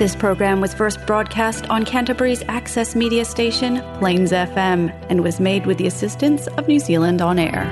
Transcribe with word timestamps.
This 0.00 0.16
program 0.16 0.62
was 0.62 0.72
first 0.72 0.98
broadcast 1.06 1.68
on 1.68 1.84
Canterbury's 1.84 2.42
access 2.48 2.96
media 2.96 3.22
station, 3.26 3.82
Plains 3.98 4.32
FM, 4.32 4.88
and 5.10 5.22
was 5.22 5.38
made 5.38 5.66
with 5.66 5.76
the 5.76 5.86
assistance 5.86 6.46
of 6.56 6.66
New 6.66 6.78
Zealand 6.80 7.20
On 7.20 7.38
Air. 7.38 7.64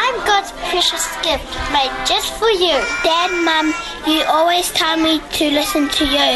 I'm 0.03 0.15
God's 0.29 0.51
precious 0.69 1.05
gift 1.25 1.47
made 1.73 1.93
just 2.11 2.29
for 2.39 2.49
you. 2.63 2.75
Dad, 3.05 3.29
Mum, 3.47 3.67
you 4.11 4.19
always 4.35 4.67
tell 4.79 4.97
me 5.07 5.13
to 5.37 5.45
listen 5.59 5.89
to 5.97 6.03
you. 6.17 6.31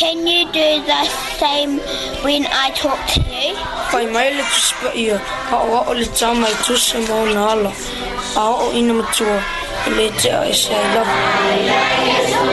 Can 0.00 0.18
you 0.30 0.42
do 0.52 0.68
the 0.92 1.02
same 1.40 1.72
when 2.26 2.42
I 2.64 2.66
talk 2.82 3.00
to 3.14 3.20
you? 3.34 3.54
Pai 3.92 4.04
mai 4.14 4.28
le 4.36 4.44
tuspa 4.52 4.88
ia, 5.04 5.16
pa 5.50 5.56
o 5.76 5.78
o 5.90 5.92
le 6.00 6.06
tau 6.20 6.34
mai 6.42 6.54
tuse 6.64 6.94
mau 7.08 7.24
na 7.34 7.42
ala. 7.54 7.72
A 8.40 8.42
o 8.64 8.66
ina 8.80 8.92
matua, 9.00 9.36
le 9.96 10.06
te 10.20 10.28
a 10.38 10.40
ese 10.52 10.72
a 10.82 10.84
love. 10.94 11.12
I 11.52 11.58
love 11.68 11.90
you 12.08 12.32
so 12.32 12.44
much. 12.44 12.49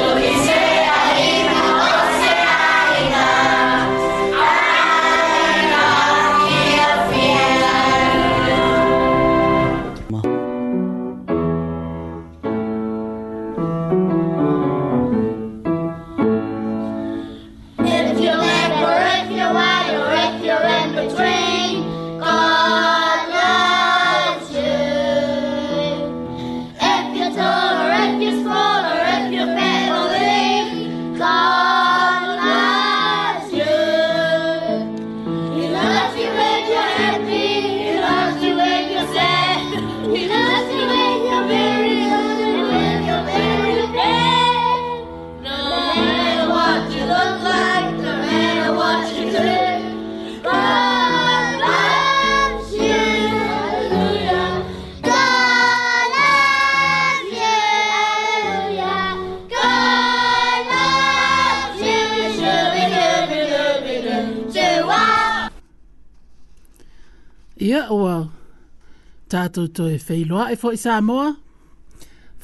tātou 69.32 69.68
toi 69.76 69.92
whailoa 70.00 70.48
e 70.54 70.58
fo 70.60 70.72
i 70.76 70.80
Samoa. 70.80 71.32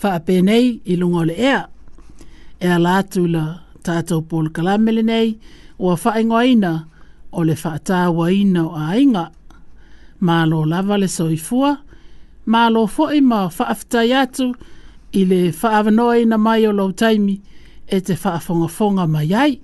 Wha 0.03 0.13
nei 0.43 0.79
i 0.91 0.95
lunga 0.99 1.21
o 1.21 1.27
le 1.29 1.35
ea. 1.37 1.63
E 2.59 2.67
a 2.67 2.79
la 2.79 2.97
tātou 3.03 4.23
Paul 4.29 4.49
Kalamele 4.55 5.03
nei 5.03 5.37
o 5.79 5.91
a 5.91 5.95
whaingo 5.97 6.35
aina 6.39 6.73
o 7.31 7.43
le 7.43 7.55
whaatāwa 7.55 8.29
ina 8.33 8.65
o 8.67 8.71
ainga. 8.75 9.29
lo 10.21 10.63
lava 10.65 10.97
le 10.97 11.07
soifua. 11.07 11.77
lo 12.47 12.87
fo 12.87 13.07
i 13.11 13.21
ma 13.21 13.47
whaafitai 13.47 14.13
atu 14.21 14.53
i 15.11 15.25
le 15.25 15.51
whaavanoa 15.51 16.17
ina 16.21 16.37
mai 16.37 16.67
o 16.67 16.71
lau 16.71 16.91
taimi 16.91 17.39
e 17.87 17.99
te 18.01 18.13
whaafongafonga 18.13 19.07
mai 19.07 19.33
ai. 19.33 19.59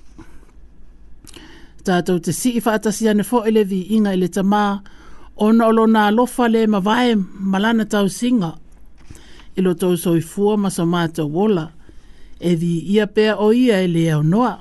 Tātou 1.84 2.20
te 2.20 2.32
si 2.32 2.58
i 2.58 2.62
whaatasi 2.62 3.10
ane 3.10 3.24
fo 3.24 3.44
i 3.48 3.52
le 3.52 3.64
vi 3.64 3.82
inga 3.96 4.14
i 4.14 4.18
le 4.18 4.28
tamaa 4.28 4.82
ona 5.40 5.66
olo 5.68 5.88
na 5.88 6.12
lofa 6.12 6.48
le 6.50 6.68
mavae 6.68 7.16
malana 7.40 7.86
tau 7.86 8.10
singa. 8.10 8.52
Ilo 9.58 9.74
tau 9.74 9.94
soi 10.04 10.22
fua 10.22 10.58
maso 10.58 10.84
mata 10.94 11.24
wola. 11.36 11.66
E 12.40 12.52
di 12.62 12.74
ia 12.94 13.06
pea 13.16 13.34
o 13.38 13.48
ia 13.64 13.78
e 13.82 13.88
le 13.96 14.04
au 14.16 14.24
noa. 14.34 14.54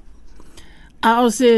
A 1.03 1.21
o 1.25 1.31
se 1.39 1.53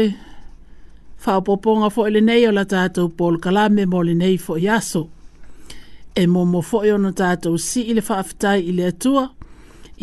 whaopoponga 1.25 1.87
fo 1.95 2.01
ele 2.07 2.21
nei 2.27 2.43
o 2.47 2.51
la 2.57 2.63
tātou 2.73 3.07
Paul 3.17 3.35
Kalame 3.43 3.83
mo 3.91 3.99
le 4.07 4.13
nei 4.21 4.37
fo 4.45 4.53
iaso. 4.65 5.01
E 6.19 6.27
mo 6.33 6.41
mo 6.51 6.61
fo 6.69 6.77
ono 6.95 7.09
tātou 7.21 7.55
si 7.67 7.81
ile 7.91 8.01
whaafitai 8.09 8.59
ile 8.69 8.83
atua. 8.91 9.23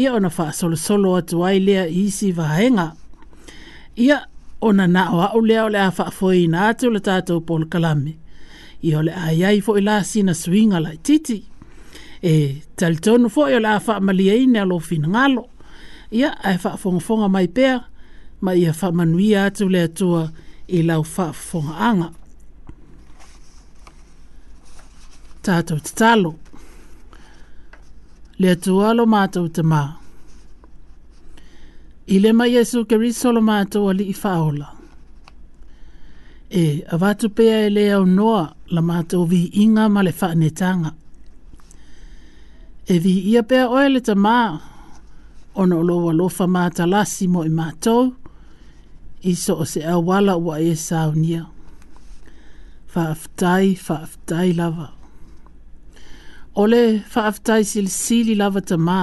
Ia 0.00 0.14
ona 0.14 0.30
wha 0.38 0.52
solo 0.52 0.76
solo 0.76 1.14
atu 1.16 1.42
ai 1.44 1.58
lea 1.60 1.86
isi 1.88 2.30
vahenga. 2.32 2.92
Ia 3.98 4.18
ona 4.60 4.86
na 4.86 5.02
o 5.16 5.20
au 5.22 5.40
lea 5.40 5.64
o 5.64 5.68
lea 5.68 5.90
wha 5.90 6.32
na 6.48 6.68
atu 6.68 6.90
la 6.90 7.00
tātou 7.00 7.40
Paul 7.40 7.66
Kalame 7.66 8.14
i 8.80 8.94
ole 8.96 9.14
ai 9.14 9.44
ai 9.44 9.60
fo 9.60 9.78
ila 9.78 10.04
sina 10.04 10.34
swinga 10.34 10.80
la 10.80 10.90
titi 11.02 11.38
e 12.22 12.62
talton 12.78 13.22
fo 13.34 13.40
ola 13.58 13.80
fa 13.84 13.94
malie 14.06 14.36
ne 14.46 14.62
lo 14.70 14.78
fin 14.88 15.04
ngalo 15.12 15.44
ia 16.18 16.30
ai 16.48 16.56
fa 16.62 16.70
fonga 16.80 17.00
fonga 17.08 17.28
mai 17.34 17.48
pea 17.56 17.76
ma 18.44 18.50
ia 18.62 18.72
fa 18.80 18.88
manuia 18.98 19.42
tu 19.56 19.64
le 19.74 19.82
tua 19.98 20.22
e 20.68 20.78
lau 20.88 21.02
fa 21.14 21.26
fonga 21.48 21.74
anga 21.90 22.08
tato 25.44 25.76
tatalo 25.86 26.32
le 28.42 28.52
tua 28.64 28.86
lo 28.98 29.04
mato 29.06 29.40
te 29.50 29.62
maa. 29.62 29.90
Ile 32.14 32.30
mai 32.38 32.50
Yesu 32.54 32.78
keri 32.88 33.10
solo 33.20 33.40
mato 33.50 33.78
ali 33.90 34.04
ifaola. 34.14 34.50
ola 34.70 34.77
e 36.50 36.82
avatu 36.90 37.28
pea 37.30 37.66
e 37.66 37.70
lea 37.70 38.00
o 38.00 38.04
noa 38.04 38.54
la 38.68 38.80
mātou 38.80 39.28
vi 39.28 39.50
inga 39.52 39.88
ma 39.88 40.02
le 40.02 40.12
whaanetanga. 40.18 40.90
E 42.88 42.98
vi 42.98 43.12
ia 43.30 43.42
pea 43.42 43.68
oe 43.68 43.88
le 43.92 44.00
ta 44.00 44.14
mā, 44.16 44.56
ona 45.54 45.76
o 45.76 45.82
loa 45.84 46.12
lofa 46.14 46.46
mā 46.48 46.68
ta 46.72 46.86
lasi 46.88 47.28
mo 47.28 47.44
i 47.44 47.52
mātou, 47.52 48.14
i 49.22 49.34
o 49.52 49.64
se 49.64 49.82
awala 49.84 50.36
ua 50.40 50.60
e 50.60 50.72
saunia. 50.76 51.22
nia. 51.22 51.46
Whaaftai, 52.94 53.76
whaaftai 53.76 54.56
lava. 54.56 54.88
Ole 56.56 56.70
le 56.88 57.02
whaaftai 57.14 57.62
sili 57.64 57.88
sili 57.88 58.34
lava 58.34 58.60
ta 58.62 58.76
mā, 58.76 59.00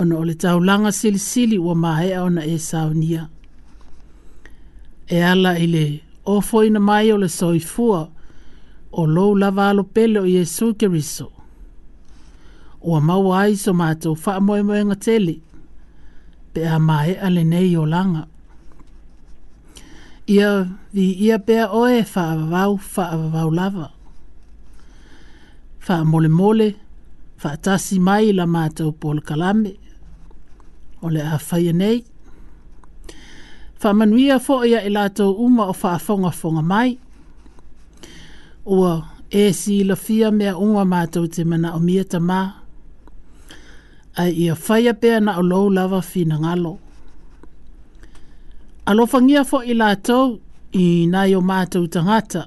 ona 0.00 0.16
o 0.16 0.24
le 0.24 0.34
taulanga 0.34 0.92
sili 0.92 1.18
sili 1.18 1.58
ua 1.58 1.74
mā 1.74 1.92
ona 2.24 2.42
e 2.44 2.56
sao 2.58 2.92
nia. 2.92 2.92
Ona 2.92 2.92
o 2.92 2.92
le 2.92 2.92
taulanga 2.92 3.26
ona 3.26 3.26
e 3.26 3.26
sao 3.28 3.39
e 5.10 5.22
ala 5.24 5.58
i 5.58 5.66
le 5.66 5.84
o 6.24 6.40
foina 6.40 6.80
mai 6.80 7.12
o 7.12 7.16
le 7.18 7.28
soifua 7.28 8.08
o 8.92 9.06
lou 9.06 9.34
lava 9.38 9.68
alo 9.70 9.84
pele 9.84 10.20
o 10.20 10.26
Iesu 10.26 10.74
Keriso. 10.74 11.32
Ua 12.80 13.00
mau 13.00 13.32
ai 13.34 13.56
so 13.56 13.72
mātou 13.72 14.14
wha 14.26 14.40
moe 14.40 14.62
moe 14.62 14.94
tele, 15.04 15.36
pe 16.54 16.64
a 16.66 16.78
mae 16.78 17.14
ale 17.20 17.42
nei 17.44 17.76
o 17.76 17.84
langa. 17.86 18.26
Ia 20.28 20.68
vi 20.92 21.08
ia 21.26 21.38
pea 21.38 21.66
oe 21.74 22.04
wha 22.14 22.26
vau 22.52 22.78
wha 22.96 23.16
vau 23.34 23.50
lava. 23.50 23.90
Wha 25.88 26.04
mole 26.04 26.28
mole, 26.28 26.70
wha 27.44 27.56
tasi 27.56 27.98
mai 27.98 28.32
la 28.32 28.46
mātou 28.46 28.92
pol 28.92 29.20
kalame, 29.22 29.76
o 31.02 31.08
le 31.08 31.20
a 31.22 31.38
whaia 31.50 31.72
nei, 31.72 32.04
whamanuia 33.84 34.38
fo 34.40 34.64
ia 34.64 34.82
e 34.82 34.90
lato 34.90 35.32
uma 35.32 35.64
o 35.68 35.74
whaafonga 35.82 36.30
fonga 36.30 36.62
mai. 36.62 36.98
Ua, 38.66 39.06
e 39.30 39.52
si 39.52 39.84
la 39.84 39.96
fia 39.96 40.30
mea 40.30 40.56
unwa 40.58 40.84
mātou 40.84 41.28
te 41.32 41.44
mana 41.44 41.74
o 41.74 41.80
mia 41.80 42.04
ta 42.04 42.18
mā. 42.20 42.42
Ai 44.16 44.30
ia 44.46 44.54
whaia 44.54 44.92
pēr 44.92 45.20
na 45.20 45.38
o 45.38 45.42
lou 45.42 45.70
lava 45.70 46.02
fina 46.02 46.38
ngalo. 46.42 46.76
Alofangia 48.86 49.44
fo 49.44 49.62
i 49.62 49.74
lātou 49.76 50.38
i 50.76 51.06
nai 51.06 51.34
o 51.36 51.40
mātou 51.42 51.88
tangata. 51.88 52.46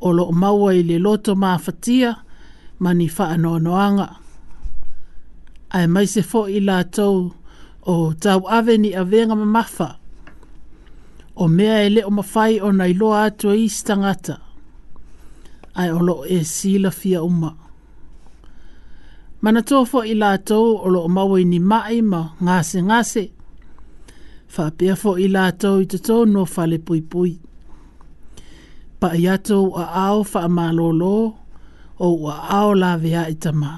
O 0.00 0.12
lo 0.14 0.28
maua 0.32 0.74
i 0.78 0.82
le 0.86 0.98
loto 0.98 1.34
mā 1.34 1.56
fatia, 1.60 2.14
mani 2.78 3.08
wha 3.10 3.32
noanga. 3.36 4.08
Ai 5.70 5.86
mai 5.86 6.06
se 6.06 6.22
fo 6.22 6.44
i 6.48 6.60
lātou 6.60 7.16
tangata 7.30 7.44
o 7.92 8.12
tau 8.20 8.40
ave 8.58 8.74
ni 8.78 8.90
a 9.00 9.02
venga 9.04 9.34
mamafa. 9.36 9.88
O 11.42 11.44
mea 11.56 11.76
e 11.86 11.88
le 11.94 12.00
o 12.08 12.10
mawhai 12.18 12.54
o 12.66 12.68
nai 12.78 12.92
loa 13.00 13.18
atu 13.28 13.46
e 13.54 13.56
istangata. 13.68 14.34
Ai 15.80 15.90
olo 15.98 16.16
e 16.36 16.38
sila 16.54 16.90
fia 17.00 17.20
uma. 17.30 17.50
Mana 19.42 19.60
tōwho 19.70 19.98
i 20.12 20.14
lātou 20.22 20.68
o 20.84 20.90
lo 20.94 21.00
o 21.06 21.10
mawai 21.16 21.44
ni 21.50 21.58
mai 21.70 21.98
ma 22.12 22.20
ngāse 22.44 22.78
ngāse. 22.88 23.24
Whapea 24.54 24.96
fo 25.02 25.12
i 25.24 25.28
lātou 25.36 25.80
i 25.84 25.86
te 25.92 26.00
tō 26.08 26.16
no 26.32 26.42
whale 26.54 26.78
pui 26.88 27.00
pui. 27.12 27.32
Pa 29.00 29.14
i 29.22 29.28
atou 29.34 29.72
a 29.82 29.84
ao 30.06 30.24
wha 30.32 30.66
o 32.06 32.08
ua 32.22 32.34
ao 32.58 32.74
la 32.82 32.96
vea 33.02 33.22
i 33.28 33.34
tamaa 33.44 33.76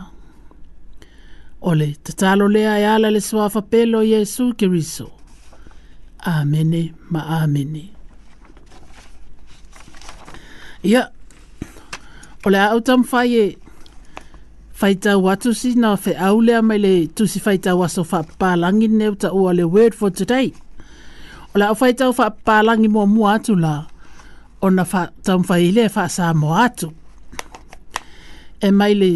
ole 1.60 1.94
tatalo 2.04 2.48
lea 2.48 2.78
e 2.78 2.86
ala 2.86 3.10
le 3.10 3.20
soafa 3.20 3.62
pelo 3.62 4.02
Yesu 4.02 4.54
Kiriso. 4.56 5.10
Amene 6.18 6.94
ma 7.10 7.20
amene. 7.20 7.90
Ia, 10.82 10.90
yeah. 10.98 11.06
ole 12.46 12.58
au 12.60 12.80
tam 12.80 13.02
fai 13.04 13.28
e 13.40 13.46
faita 14.72 15.18
watu 15.18 15.54
si 15.54 15.74
na 15.74 15.96
fe 15.96 16.12
au 16.14 16.40
lea 16.40 16.62
mai 16.62 16.78
le 16.78 17.06
tusi 17.06 17.40
faita 17.40 17.74
waso 17.74 18.04
fa 18.10 18.18
palangi 18.38 18.88
neu 18.88 19.14
ta 19.20 19.28
ua 19.40 19.52
le 19.54 19.64
word 19.74 19.94
for 19.94 20.10
today. 20.10 20.48
Ole 21.56 21.64
au 21.66 21.74
faita 21.76 22.12
fa 22.12 22.30
palangi 22.30 22.88
mua 22.88 23.06
mua 23.06 23.34
atu 23.34 23.54
la 23.64 23.74
ona 24.64 24.84
fa 24.84 25.02
tam 25.24 25.40
fai 25.48 25.70
le 25.76 25.84
fa 25.94 26.04
sa 26.16 26.32
mua 26.40 26.64
atu. 26.64 26.88
E 28.66 28.70
mai 28.78 28.94
le 29.02 29.12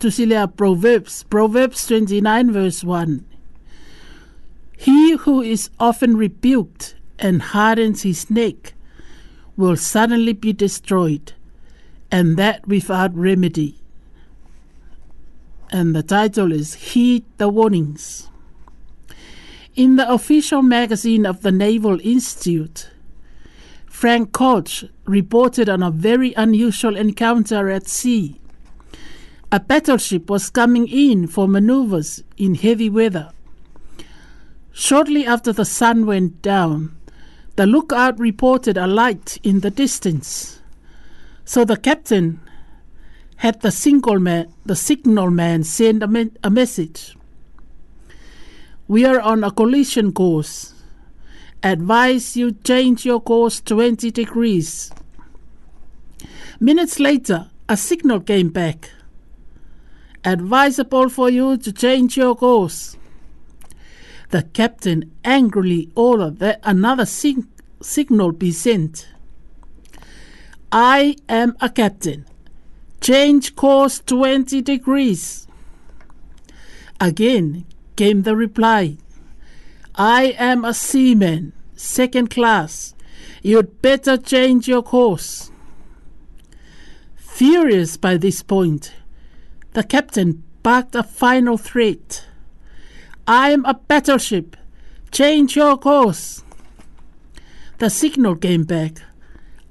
To 0.00 0.08
the 0.08 0.50
Proverbs, 0.56 1.24
Proverbs 1.24 1.86
29, 1.86 2.52
verse 2.52 2.82
1. 2.82 3.22
He 4.78 5.12
who 5.16 5.42
is 5.42 5.68
often 5.78 6.16
rebuked 6.16 6.96
and 7.18 7.42
hardens 7.42 8.00
his 8.00 8.30
neck 8.30 8.72
will 9.58 9.76
suddenly 9.76 10.32
be 10.32 10.54
destroyed, 10.54 11.34
and 12.10 12.38
that 12.38 12.66
without 12.66 13.14
remedy. 13.14 13.78
And 15.70 15.94
the 15.94 16.02
title 16.02 16.50
is 16.50 16.72
Heed 16.94 17.22
the 17.36 17.50
Warnings. 17.50 18.28
In 19.76 19.96
the 19.96 20.10
official 20.10 20.62
magazine 20.62 21.26
of 21.26 21.42
the 21.42 21.52
Naval 21.52 21.98
Institute, 22.02 22.88
Frank 23.84 24.32
Koch 24.32 24.82
reported 25.04 25.68
on 25.68 25.82
a 25.82 25.90
very 25.90 26.32
unusual 26.38 26.96
encounter 26.96 27.68
at 27.68 27.86
sea 27.86 28.39
a 29.52 29.58
battleship 29.58 30.30
was 30.30 30.48
coming 30.48 30.86
in 30.86 31.26
for 31.26 31.48
maneuvers 31.48 32.22
in 32.36 32.54
heavy 32.54 32.88
weather. 32.88 33.32
Shortly 34.72 35.26
after 35.26 35.52
the 35.52 35.64
sun 35.64 36.06
went 36.06 36.40
down, 36.40 36.94
the 37.56 37.66
lookout 37.66 38.16
reported 38.20 38.76
a 38.76 38.86
light 38.86 39.38
in 39.42 39.58
the 39.58 39.70
distance. 39.72 40.60
So 41.44 41.64
the 41.64 41.76
captain 41.76 42.38
had 43.38 43.60
the 43.60 43.72
signalman, 43.72 44.54
the 44.64 44.76
send 44.76 46.02
a, 46.04 46.06
me- 46.06 46.30
a 46.44 46.48
message. 46.50 47.16
We 48.86 49.04
are 49.04 49.18
on 49.18 49.42
a 49.42 49.50
collision 49.50 50.12
course. 50.12 50.74
Advise 51.64 52.36
you 52.36 52.52
change 52.52 53.04
your 53.04 53.20
course 53.20 53.60
20 53.62 54.12
degrees. 54.12 54.92
Minutes 56.60 57.00
later, 57.00 57.50
a 57.68 57.76
signal 57.76 58.20
came 58.20 58.50
back 58.50 58.90
advisable 60.24 61.08
for 61.08 61.30
you 61.30 61.56
to 61.58 61.72
change 61.72 62.16
your 62.16 62.34
course. 62.36 62.96
The 64.30 64.42
captain 64.42 65.10
angrily 65.24 65.90
ordered 65.94 66.38
that 66.38 66.60
another 66.62 67.06
signal 67.06 68.32
be 68.32 68.52
sent. 68.52 69.08
I 70.70 71.16
am 71.28 71.56
a 71.60 71.68
captain. 71.68 72.26
Change 73.00 73.56
course 73.56 74.00
20 74.06 74.62
degrees. 74.62 75.48
Again 77.00 77.64
came 77.96 78.22
the 78.22 78.36
reply 78.36 78.96
I 79.96 80.34
am 80.38 80.64
a 80.64 80.72
seaman, 80.72 81.52
second 81.74 82.30
class. 82.30 82.94
You'd 83.42 83.82
better 83.82 84.16
change 84.16 84.68
your 84.68 84.82
course. 84.82 85.50
Furious 87.18 87.96
by 87.96 88.16
this 88.16 88.42
point, 88.42 88.92
the 89.72 89.84
captain 89.84 90.42
barked 90.62 90.94
a 90.96 91.02
final 91.02 91.56
threat. 91.56 92.26
I'm 93.28 93.64
a 93.64 93.74
battleship. 93.74 94.56
Change 95.12 95.54
your 95.54 95.76
course. 95.76 96.42
The 97.78 97.88
signal 97.88 98.34
came 98.36 98.64
back. 98.64 99.00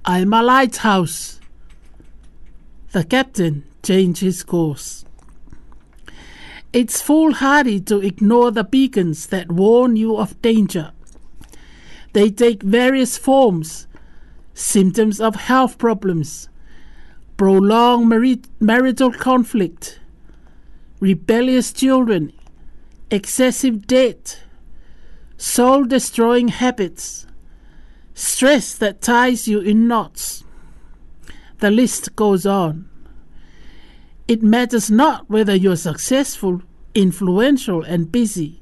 I'm 0.06 0.34
a 0.34 0.42
lighthouse. 0.42 1.42
The 2.94 3.04
captain 3.04 3.66
changed 3.84 4.22
his 4.22 4.42
course. 4.44 5.04
It's 6.72 7.02
foolhardy 7.02 7.80
to 7.82 8.00
ignore 8.00 8.52
the 8.52 8.64
beacons 8.64 9.28
that 9.28 9.52
warn 9.52 9.96
you 9.96 10.16
of 10.16 10.42
danger. 10.42 10.92
They 12.14 12.30
take 12.32 12.64
various 12.64 13.18
forms 13.18 13.86
symptoms 14.54 15.22
of 15.22 15.36
health 15.36 15.78
problems, 15.78 16.50
prolonged 17.40 18.44
marital 18.60 19.14
conflict, 19.14 19.98
rebellious 21.00 21.72
children, 21.72 22.34
excessive 23.10 23.88
debt, 23.88 24.44
soul 25.38 25.86
destroying 25.86 26.50
habits, 26.50 27.26
stress 28.14 28.76
that 28.76 29.02
ties 29.02 29.48
you 29.48 29.62
in 29.62 29.88
knots. 29.88 30.44
The 31.60 31.72
list 31.72 32.14
goes 32.18 32.46
on. 32.46 32.90
It 34.28 34.44
matters 34.44 34.92
not 34.92 35.30
whether 35.30 35.56
you're 35.56 35.78
successful, 35.92 36.62
influential, 36.94 37.82
and 37.84 38.12
busy. 38.12 38.62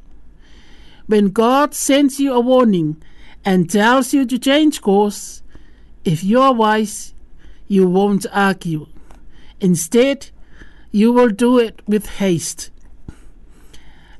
When 1.08 1.30
God 1.30 1.74
sends 1.74 2.20
you 2.20 2.32
a 2.32 2.40
warning 2.40 3.02
and 3.44 3.68
tells 3.72 4.14
you 4.14 4.24
to 4.28 4.38
change 4.38 4.82
course, 4.82 5.42
if 6.06 6.24
you're 6.24 6.54
wise, 6.54 7.16
you 7.68 7.88
won't 7.88 8.26
argue. 8.32 8.88
Instead, 9.60 10.30
you 10.92 11.12
will 11.12 11.30
do 11.30 11.60
it 11.60 11.82
with 11.88 12.08
haste. 12.10 12.72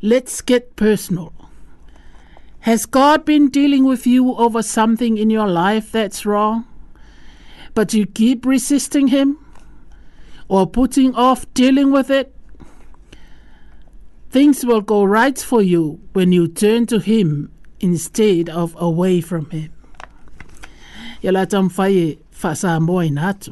Let's 0.02 0.42
get 0.42 0.76
personal. 0.76 1.34
Has 2.62 2.86
God 2.86 3.24
been 3.24 3.50
dealing 3.50 3.86
with 3.86 4.06
you 4.06 4.36
over 4.36 4.62
something 4.62 5.18
in 5.18 5.30
your 5.30 5.48
life 5.48 5.92
that's 5.92 6.26
wrong, 6.26 6.68
but 7.74 7.94
you 7.94 8.06
keep 8.06 8.46
resisting 8.46 9.08
Him 9.08 9.38
or 10.50 10.68
putting 10.68 11.16
off 11.16 11.52
dealing 11.54 11.92
with 11.92 12.10
it? 12.10 12.36
Things 14.30 14.66
will 14.66 14.82
go 14.82 15.04
right 15.04 15.40
for 15.40 15.62
you 15.62 16.00
when 16.14 16.32
you 16.32 16.48
turn 16.50 16.86
to 16.88 17.00
Him 17.00 17.52
instead 17.80 18.50
of 18.50 18.76
away 18.80 19.22
from 19.22 19.50
Him. 19.50 19.72
Yalatamfaye 21.24 22.20
fa 22.40 22.52
sa 22.62 22.72
moa 22.88 23.02
ina 23.10 23.22
atu. 23.34 23.52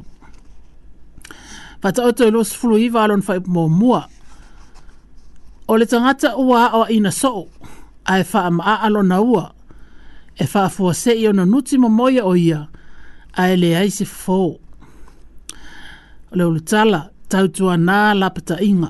Fa 1.82 1.89
ta 1.96 2.01
oto 2.10 2.24
ilo 2.30 2.42
e 2.42 2.46
sifulu 2.50 2.75
iwa 2.86 3.01
alon 3.06 3.24
fa 3.27 3.34
ipu 3.42 3.50
mua. 3.80 4.01
O 5.72 5.77
le 5.80 5.86
tangata 5.92 6.30
ua 6.48 6.63
o 6.80 6.86
ina 6.98 7.12
soo, 7.22 7.44
a 8.12 8.22
e 8.22 8.24
fa 8.32 8.39
ama 8.50 8.74
alo 8.86 9.01
na 9.12 9.18
ua, 9.34 9.46
e 10.38 10.44
fa 10.51 10.62
afua 10.70 10.92
se 11.01 11.12
i 11.18 11.25
ona 11.30 11.44
nuti 11.51 11.75
mo 11.82 11.88
moia 11.98 12.22
o 12.25 12.34
ia, 12.48 12.62
a 13.34 13.42
e 13.50 13.56
le 13.62 13.70
aise 13.82 14.06
fōu. 14.22 14.51
O 16.30 16.34
le 16.38 16.44
ulu 16.50 16.62
tala, 16.70 17.01
tautua 17.32 17.74
nā 17.88 18.00
lapata 18.20 18.58
inga. 18.70 18.89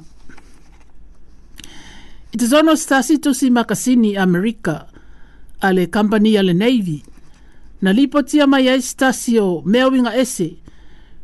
I 2.35 2.35
te 2.39 2.45
zono 2.51 2.73
stasi 2.83 3.13
tusi 3.23 3.47
makasini 3.57 4.11
Amerika, 4.25 4.75
ale 5.65 5.83
kampani 5.93 6.31
ale 6.41 6.51
Navy, 6.63 6.97
na 7.81 7.91
lipo 7.93 8.19
tia 8.27 8.45
mai 8.51 8.67
ai 8.71 8.81
stasi 8.89 9.33
o 9.47 9.61
mea 9.71 9.85
winga 9.91 10.11
ese, 10.21 10.49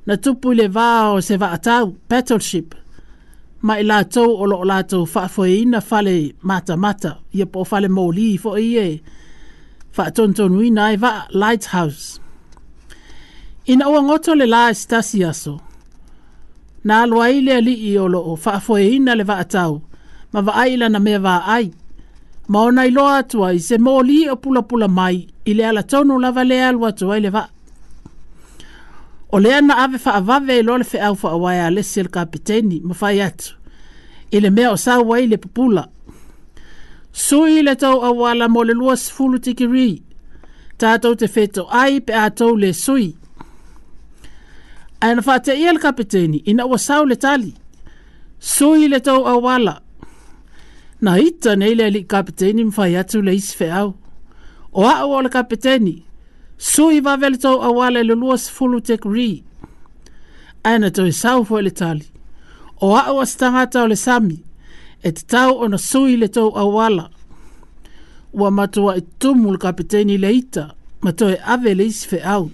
na 0.07 0.13
tupu 0.23 0.49
le 0.57 0.65
vāo 0.77 1.21
se 1.27 1.35
vaatau, 1.41 1.85
battleship, 2.09 2.69
ma 3.65 3.73
i 3.81 3.85
lātou 3.85 4.31
o 4.41 4.45
loo 4.49 4.65
lātou 4.65 5.03
whaafoe 5.13 5.51
ina 5.61 5.81
fale 5.89 6.15
mata 6.49 6.75
mata, 6.83 7.11
ia 7.37 7.45
po 7.53 7.63
fale 7.69 7.89
mouli 7.93 8.27
i 8.35 8.39
fōi 8.43 8.69
e, 8.85 8.87
whaatontonu 9.97 10.63
ina 10.65 10.89
e 10.91 10.97
vaa 10.97 11.27
lighthouse. 11.31 12.17
Ina 13.69 13.87
ua 13.93 14.01
ngoto 14.03 14.33
le 14.35 14.47
lāi 14.49 14.73
stasi 14.75 15.21
aso, 15.23 15.57
na 16.83 17.03
alua 17.05 17.29
ile 17.29 17.53
ali 17.61 17.75
i 17.91 17.95
o 18.01 18.07
loo 18.09 18.35
whaafoe 18.41 18.87
ina 18.97 19.15
le 19.15 19.23
vaatau, 19.29 19.79
ma 20.33 20.41
vaaila 20.49 20.89
na 20.89 20.99
mea 20.99 21.19
vaa 21.19 21.39
ai, 21.59 21.69
ma 22.51 22.61
ona 22.63 22.85
iloa 22.85 23.17
atua 23.17 23.53
i 23.53 23.59
se 23.59 23.77
moli 23.87 24.29
o 24.29 24.35
pulapula 24.43 24.87
mai 24.97 25.17
i 25.49 25.53
le 25.57 25.63
ala 25.69 25.83
tonu 25.91 26.13
lava 26.23 26.43
le 26.49 26.57
alu 26.67 26.81
atua 26.89 27.13
i 27.17 27.21
le 27.25 27.29
va. 27.35 27.43
O 29.33 29.39
le 29.43 29.49
ana 29.59 29.73
ave 29.83 29.97
fa 30.03 30.11
avave 30.19 30.57
i 30.59 30.63
lole 30.67 30.83
fe 30.89 30.97
au 31.07 31.15
fa 31.21 31.27
awai 31.35 31.57
a 31.59 31.69
le 31.75 31.81
sil 31.91 32.09
kapiteni 32.15 32.77
ma 32.87 32.93
fai 32.99 33.17
atu. 33.27 33.49
I 34.31 34.37
le 34.43 34.49
mea 34.55 34.69
o 34.71 34.75
sa 34.85 34.93
wai 35.09 35.23
le 35.31 35.37
pupula. 35.43 35.83
Sui 37.25 37.61
le 37.67 37.73
tau 37.81 37.97
awala 38.09 38.45
mo 38.53 38.61
le 38.67 38.73
lua 38.79 38.95
sifulu 39.03 39.37
tikiri. 39.43 39.89
Tātou 40.79 41.15
te 41.19 41.27
feto 41.35 41.65
ai 41.81 42.01
pe 42.05 42.13
atou 42.15 42.53
le 42.59 42.69
sui. 42.83 43.09
Aina 45.03 45.23
fa 45.25 45.39
te 45.43 45.55
i 45.57 45.71
le 45.71 45.79
kapiteni 45.83 46.43
ina 46.51 46.67
wasau 46.71 47.07
le 47.07 47.15
tali. 47.23 47.53
Sui 48.55 48.91
le 48.91 48.99
tau 48.99 49.23
awala. 49.23 49.39
Sui 49.39 49.39
le 49.39 49.39
tau 49.39 49.39
awala. 49.39 49.75
na 51.01 51.17
ita 51.17 51.55
nei 51.57 51.75
le 51.75 51.85
alii 51.85 52.03
kapeteni 52.05 52.63
mafai 52.69 52.95
atu 52.97 53.21
le 53.25 53.33
isi 53.35 53.57
feau 53.57 53.89
o 54.71 54.81
aʻu 54.85 55.07
o 55.17 55.21
le 55.25 55.29
kapeteni 55.33 55.95
sui 56.57 56.99
vaveletou 57.05 57.57
auā 57.67 57.87
le 57.93 58.03
lulua 58.05 58.37
sefulu 58.37 58.81
tekri 58.85 59.43
ae 60.63 60.77
na 60.77 60.91
toe 60.93 61.09
sau 61.17 61.41
foi 61.49 61.63
le 61.65 61.73
tali 61.79 62.05
o 62.85 62.93
aʻu 62.99 63.17
asi 63.23 63.37
tagata 63.41 63.81
o 63.83 63.87
le 63.89 63.95
sami 63.97 64.37
e 65.03 65.09
tatau 65.17 65.57
ona 65.65 65.77
sui 65.77 66.17
le 66.21 66.29
tou 66.29 66.53
auala 66.53 67.09
ua 68.37 68.49
matuaʻi 68.57 69.01
tumu 69.19 69.51
le 69.51 69.57
kapeteni 69.65 70.19
le 70.21 70.29
ita 70.41 70.65
ma 71.01 71.11
toe 71.17 71.41
ave 71.45 71.73
le 71.73 71.89
isi 71.89 72.05
feau 72.07 72.51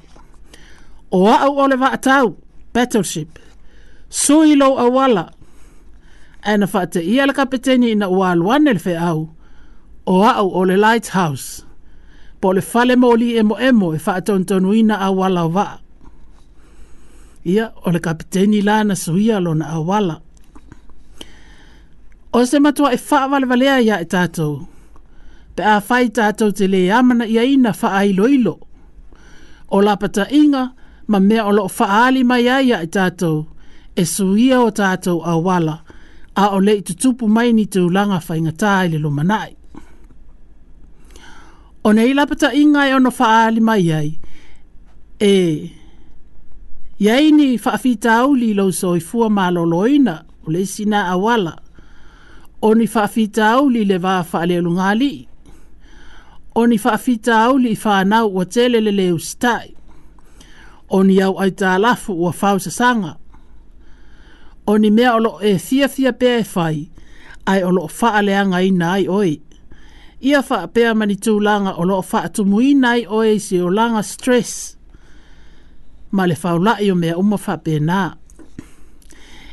o 1.12 1.20
aʻu 1.28 1.52
o 1.52 1.68
le 1.68 1.76
vaatau 1.84 2.38
battleship 2.74 3.30
sui 4.10 4.56
lou 4.56 4.80
auala 4.80 5.34
ana 6.50 6.68
fata 6.74 7.00
ia 7.14 7.24
la 7.28 7.34
kapeteni 7.38 7.92
ina 7.92 8.08
ua 8.16 8.32
aluane 8.32 8.72
le 8.76 8.80
feau 8.86 9.20
o 10.14 10.18
au 10.40 10.48
o 10.54 10.62
le 10.70 10.76
lighthouse 10.84 11.48
po 12.42 12.48
le 12.56 12.62
fale 12.72 12.94
moli 13.04 13.28
emo 13.40 13.56
emo 13.68 13.88
e 13.96 14.00
faatonutonuina 14.06 14.94
e 14.94 14.98
e 14.98 15.04
auala 15.08 15.42
o 15.44 15.50
vaa 15.56 15.76
ia 17.54 17.66
o 17.86 17.92
le 17.94 18.00
kapeteni 18.06 18.60
la 18.68 18.76
na 18.88 18.96
suia 19.04 19.38
lona 19.46 19.66
auala 19.76 20.16
o 22.38 22.46
se 22.50 22.58
matua 22.66 22.88
e 22.94 22.98
faavalevalea 23.08 23.76
ia 23.88 23.96
e 24.02 24.06
tatou 24.14 24.56
pe 25.56 25.62
a 25.64 25.76
fai 25.88 26.06
tatou 26.18 26.52
te 26.58 26.66
lē 26.74 26.82
amana 27.00 27.26
iaina 27.36 27.72
faailoilo 27.82 28.54
o 29.70 29.78
lapataʻiga 29.86 30.64
ma 31.12 31.18
mea 31.28 31.42
o 31.46 31.52
loo 31.58 31.68
faaali 31.78 32.22
mai 32.30 32.46
ai 32.56 32.66
ia 32.70 32.78
e 32.82 32.88
tatou 32.96 33.38
e 33.96 34.04
suia 34.16 34.58
o 34.62 34.70
tatou 34.80 35.20
auala 35.34 35.78
a 36.38 36.50
o 36.56 36.60
le 36.60 36.82
tutupu 36.86 37.26
mai 37.36 37.50
ni 37.56 37.64
te 37.74 37.80
ulanga 37.88 38.20
fai 38.28 38.40
ngatā 38.46 38.72
i 38.86 38.90
le 38.94 38.98
lomanai. 39.06 39.52
O 41.88 41.94
nei 41.96 42.14
lapata 42.14 42.52
inga 42.62 42.84
ono 42.96 43.12
faaali 43.20 43.62
mai 43.68 43.86
ai, 44.00 44.10
e, 45.20 45.32
iai 47.06 47.32
ni 47.38 47.48
faafita 47.64 48.12
au 48.22 48.36
li 48.40 48.50
lo 48.58 48.66
so 48.82 48.90
i 48.96 49.00
fua 49.10 49.28
mā 49.38 49.46
loloina, 49.56 50.16
o 50.46 50.52
le 50.54 50.62
sina 50.74 51.00
awala, 51.14 51.54
o 52.66 52.70
ni 52.78 52.86
faafita 52.88 53.44
au 53.58 53.66
li 53.74 53.82
le 53.90 53.98
waa 54.06 54.22
faale 54.32 54.58
lungali, 54.62 55.14
o 56.60 56.66
ni 56.70 56.78
faafita 56.84 57.34
au 57.48 57.58
li 57.58 57.74
faanau 57.76 58.30
o 58.30 58.44
tele 58.54 58.82
le 58.86 59.08
stai, 59.30 59.74
o 60.96 61.02
ni 61.04 61.22
au 61.22 61.40
aita 61.40 61.74
alafu 61.74 62.22
wa 62.24 62.34
fausa 62.34 62.72
sanga, 62.72 63.18
o 64.68 64.78
ni 64.78 64.92
mea 64.92 65.16
o 65.16 65.20
loo 65.20 65.40
e 65.40 65.58
fia 65.58 65.88
fia 65.90 66.14
pea 66.14 66.40
e 66.40 66.44
fai, 66.44 66.90
ai 67.50 67.62
o 67.64 67.70
loo 67.76 67.88
faa 68.00 68.22
lea 68.26 68.42
ngai 68.50 68.70
nai 68.82 69.04
oi. 69.20 69.34
Ia 70.30 70.40
faa 70.48 70.68
pea 70.76 70.92
mani 71.00 71.16
tūlanga 71.26 71.72
o 71.78 71.84
loo 71.90 72.02
faa 72.12 72.28
tumui 72.36 72.70
nai 72.84 73.02
oi 73.20 73.32
si 73.46 73.56
o 73.62 73.70
langa 73.78 74.04
stress. 74.12 74.52
Ma 76.16 76.24
le 76.30 76.36
fau 76.42 76.58
lai 76.66 76.86
o 76.92 76.96
mea 77.02 77.16
uma 77.22 77.38
faa 77.46 77.58
pea 77.66 77.80
nā. 77.90 78.02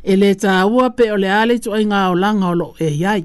E 0.02 0.12
le 0.20 0.30
tā 0.42 0.54
ua 0.72 0.90
pe 0.98 1.06
o 1.12 1.16
le 1.22 1.30
ale 1.40 1.56
tu 1.64 1.72
ai 1.76 1.84
ngā 1.88 2.02
o 2.10 2.14
langa 2.24 2.48
o 2.50 2.54
loo 2.60 2.74
e 2.80 2.88
iai. 3.00 3.24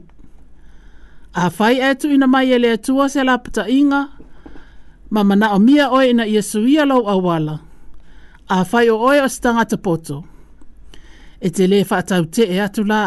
A 1.43 1.49
fai 1.57 1.75
e 1.91 1.95
tu 1.99 2.11
ina 2.13 2.27
mai 2.27 2.51
e 2.55 2.59
le 2.59 2.77
tua 2.85 3.07
se 3.13 3.23
la 3.23 3.35
pata 3.43 3.65
inga, 3.69 4.01
ma 5.13 5.21
mana 5.23 5.49
o 5.53 5.59
mia 5.59 5.89
oi 5.91 6.13
na 6.13 6.23
ia 6.25 6.41
suia 6.41 6.85
lau 6.85 7.03
awala. 7.15 7.55
A 8.55 8.63
fai 8.65 8.85
o 8.89 8.97
oi 9.09 9.19
o 9.21 9.27
stanga 9.29 9.65
tapoto. 9.65 10.15
poto 10.17 10.38
e 11.41 11.49
te 11.55 11.67
le 11.67 11.83
whaatau 11.89 12.25
te 12.33 12.43
e 12.43 12.59
atu 12.61 12.83
la 12.91 13.01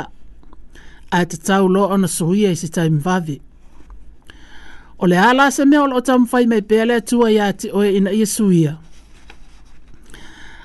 a 1.11 1.19
te 1.31 1.37
tau 1.47 1.69
lo 1.75 1.83
ona 1.95 2.09
suhuia 2.09 2.51
i 2.53 2.57
si 2.57 2.69
taim 2.73 2.99
vavi. 3.01 3.41
O 4.99 5.07
le 5.07 5.17
ala 5.19 5.51
se 5.51 5.65
mea 5.69 5.83
o 5.83 6.01
tam 6.07 6.23
fai 6.31 6.45
mai 6.51 6.63
pēle 6.71 6.95
atua 7.03 7.27
i 7.35 7.39
ati 7.49 7.69
oe 7.77 7.89
ina 7.99 8.11
i 8.11 8.25
suhuia. 8.27 8.77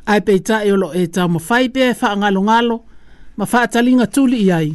Ai 0.07 0.21
pei 0.25 0.39
e 0.65 0.71
olo 0.73 0.89
e 0.95 1.07
tau 1.15 1.27
ma 1.29 1.39
fai 1.47 1.67
pē 1.73 1.93
wha 2.01 2.09
ngalo 2.19 2.39
ngalo 2.47 2.77
ma 3.37 3.45
whaatalinga 3.51 4.07
tuli 4.15 4.39
i 4.45 4.51
ai. 4.59 4.69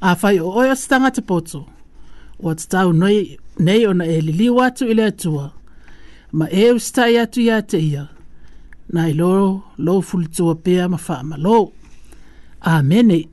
A 0.00 0.10
fai 0.20 0.38
o 0.40 0.50
oe 0.58 0.70
o 0.70 0.74
stanga 0.74 1.10
te 1.14 1.22
poto 1.22 1.60
o 2.42 2.50
te 2.58 2.66
tau 2.68 2.92
nei 3.64 3.82
ona 3.88 4.04
e 4.04 4.20
liliu 4.20 4.60
atu 4.66 4.84
i 4.90 4.94
le 4.94 5.04
atua 5.12 5.46
ma 6.38 6.46
e 6.60 6.64
ustai 6.76 7.16
atu 7.18 7.40
i 7.40 7.50
ate 7.50 7.78
ia. 7.78 7.88
Ia. 7.88 8.08
na 8.92 9.08
i 9.08 9.14
loro 9.14 9.60
lo 9.78 10.02
fulitua 10.08 10.54
pea 10.54 10.88
ma 10.88 10.96
whaamalo. 11.06 11.72
Amene. 12.60 13.26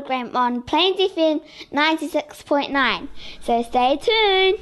program 0.00 0.26
on 0.42 0.52
Plains 0.68 0.96
FM 1.14 1.36
96.9. 1.72 3.08
So 3.46 3.52
stay 3.68 3.92
tuned. 4.06 4.58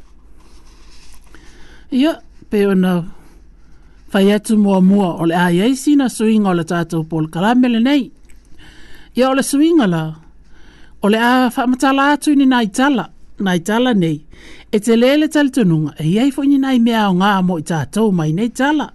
Ia, 2.00 2.12
pe 2.50 2.60
o 2.70 2.74
nau. 2.74 3.00
Whai 4.12 4.28
atu 4.36 4.56
mua 4.64 4.80
mua 4.90 5.08
o 5.22 5.24
le 5.30 5.34
ai 5.44 5.74
sina 5.82 6.04
na 6.06 6.14
suinga 6.16 6.48
o 6.52 6.56
le 6.58 6.64
tātou 6.70 7.02
pol 7.10 7.24
karamele 7.34 7.80
nei. 7.88 8.04
Ia 9.18 9.26
o 9.32 9.34
le 9.38 9.42
suinga 9.50 9.86
la. 9.94 10.02
O 11.04 11.06
le 11.12 11.18
a 11.30 11.32
whamatala 11.56 12.04
atu 12.14 12.34
ni 12.40 12.46
nai 12.52 12.66
tala. 12.78 13.04
Nai 13.46 13.58
tala 13.68 13.92
nei. 14.02 14.18
E 14.76 14.78
te 14.86 14.92
lele 15.02 15.28
tali 15.34 15.50
tununga. 15.56 15.92
E 16.04 16.06
iai 16.14 16.30
fo 16.36 16.42
ni 16.50 16.58
nai 16.64 16.78
mea 16.86 17.04
o 17.12 17.14
ngā 17.20 17.30
mo 17.46 17.60
i 17.62 17.68
tātou 17.72 18.12
mai 18.16 18.32
nei 18.38 18.48
tala. 18.48 18.48
Nei 18.48 18.58
tala 18.62 18.94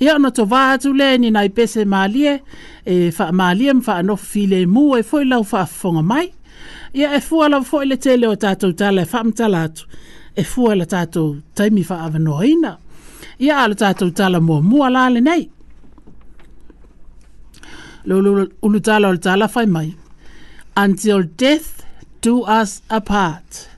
ia 0.00 0.14
ona 0.16 0.30
tova 0.30 0.70
atu 0.72 0.92
lea 0.96 1.18
ni 1.18 1.30
nai 1.30 1.48
pese 1.48 1.84
malie 1.84 2.32
e 2.84 3.10
fa 3.12 3.24
faamalie 3.26 3.72
ma 3.76 3.80
faanofo 3.88 4.38
mu 4.74 4.84
e 4.98 5.02
foi 5.10 5.24
lau 5.28 5.42
fonga 5.44 6.02
mai 6.02 6.32
ia 6.94 7.08
e 7.16 7.20
foi 7.20 7.48
lava 7.50 7.64
foi 7.64 7.84
le 7.86 7.96
tele 7.96 8.26
o 8.26 8.34
tata 8.36 8.66
o 8.66 8.72
tala 8.72 9.04
fa 9.04 9.10
faamatala 9.18 9.58
atu 9.66 9.84
e 10.36 10.42
fua 10.42 10.74
le 10.74 10.86
tatou 10.86 11.36
taimi 11.54 11.84
fa 11.84 11.94
faaavanoaina 11.96 12.72
ia 13.38 13.58
ala 13.62 13.74
tata 13.74 14.04
o 14.06 14.10
tala 14.10 14.40
muamua 14.40 14.90
la 14.90 15.08
lenei 15.10 15.50
ulutala 18.62 19.08
o 19.08 19.12
le 19.12 19.18
tala 19.18 19.48
fa 19.48 19.66
mai 19.66 19.94
until 20.76 21.22
death 21.40 21.84
do 22.22 22.40
us 22.62 22.80
apart 22.88 23.54
se 23.54 23.68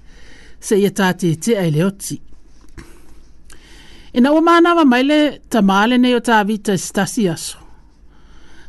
seia 0.78 0.90
tatetea 0.90 1.66
i 1.66 1.70
le 1.70 1.82
oti 1.84 2.20
Ina 4.18 4.28
ua 4.34 4.40
mānawa 4.46 4.84
mai 4.92 5.02
le 5.10 5.18
ta 5.52 5.58
māle 5.68 5.96
nei 6.00 6.12
o 6.12 6.18
tā 6.28 6.38
vita 6.48 6.74
stasi 6.86 7.22
aso. 7.32 7.58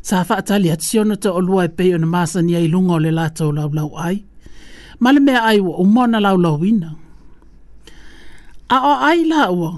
Sa 0.08 0.21
hawha 0.23 0.38
atali 0.41 0.69
atsi 0.71 0.99
ono 1.01 1.17
ta 1.23 1.34
olua 1.36 1.65
e 1.67 1.71
peo 1.79 1.97
na 1.99 2.08
māsa 2.08 2.41
ni 2.43 2.56
ai 2.60 2.69
lungo 2.71 2.97
le 3.03 3.12
lātou 3.12 3.51
lau 3.58 3.67
lau 3.75 3.89
ai. 4.08 4.21
Male 5.03 5.19
mea 5.25 5.41
ai 5.49 5.60
ua 5.60 5.75
umona 5.84 6.21
lau 6.23 6.38
wina. 6.62 6.93
A 8.69 8.77
o 8.91 8.93
ai 9.10 9.25
la 9.27 9.49
ua. 9.51 9.73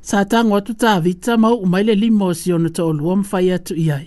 Sa 0.00 0.22
tango 0.30 0.56
atu 0.56 0.72
tā 0.72 0.94
vita 1.04 1.36
mau 1.36 1.58
umai 1.60 1.84
le 1.84 1.94
limo 2.00 2.32
si 2.36 2.52
ono 2.56 2.70
ta 2.72 2.84
olua 2.88 3.18
mwhai 3.20 3.52
atu 3.58 3.76
i 3.76 3.86
ai. 3.92 4.06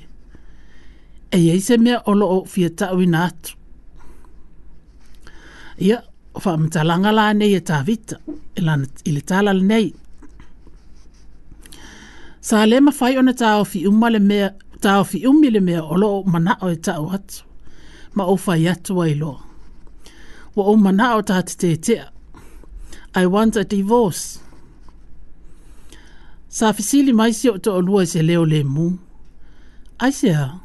E 1.31 1.43
ei 1.51 1.61
se 1.61 1.77
mea 1.77 2.01
olo 2.09 2.25
o 2.39 2.43
fia 2.49 2.69
ta 2.71 2.89
ina 2.97 3.25
atu. 3.29 3.53
Ia, 5.79 6.01
o 6.33 6.41
wha 6.45 6.57
mtalanga 6.57 7.13
la 7.13 7.29
nei 7.37 7.53
e 7.53 7.61
tā 7.61 7.83
vita. 7.85 8.17
E 8.57 8.65
lana, 8.65 8.89
ili 9.05 9.21
tālala 9.21 9.59
nei. 9.61 9.91
Sa 12.41 12.63
le 12.65 12.79
mawhai 12.79 13.17
ona 13.19 13.33
tāo 13.35 13.65
fi 13.67 13.81
uma 13.87 14.09
le 14.09 14.19
mea, 14.23 14.51
tāo 14.79 15.03
fi 15.05 15.25
umi 15.27 15.49
le 15.51 15.59
mea 15.59 15.81
olo 15.83 16.09
o 16.19 16.21
mana 16.23 16.55
o 16.61 16.69
e 16.71 16.75
tāo 16.87 17.09
atu. 17.15 17.43
Ma 18.15 18.23
o 18.25 18.35
whai 18.45 18.67
atu 18.71 19.01
ai 19.03 19.13
loa. 19.15 19.43
Wa 20.55 20.63
o 20.71 20.75
mana 20.77 21.15
o 21.17 21.21
tā 21.21 21.41
te 21.47 21.55
tetea. 21.55 22.09
I 23.15 23.25
want 23.25 23.55
a 23.57 23.63
divorce. 23.65 24.39
Sa 26.49 26.71
fisili 26.71 27.13
mai 27.13 27.31
si 27.35 27.49
o 27.49 27.57
to 27.57 27.73
o 27.77 27.81
lua 27.81 28.05
se 28.05 28.23
leo 28.23 28.45
le 28.45 28.63
mu. 28.63 28.89
Ai 29.99 30.11
se 30.11 30.31
hao. 30.33 30.59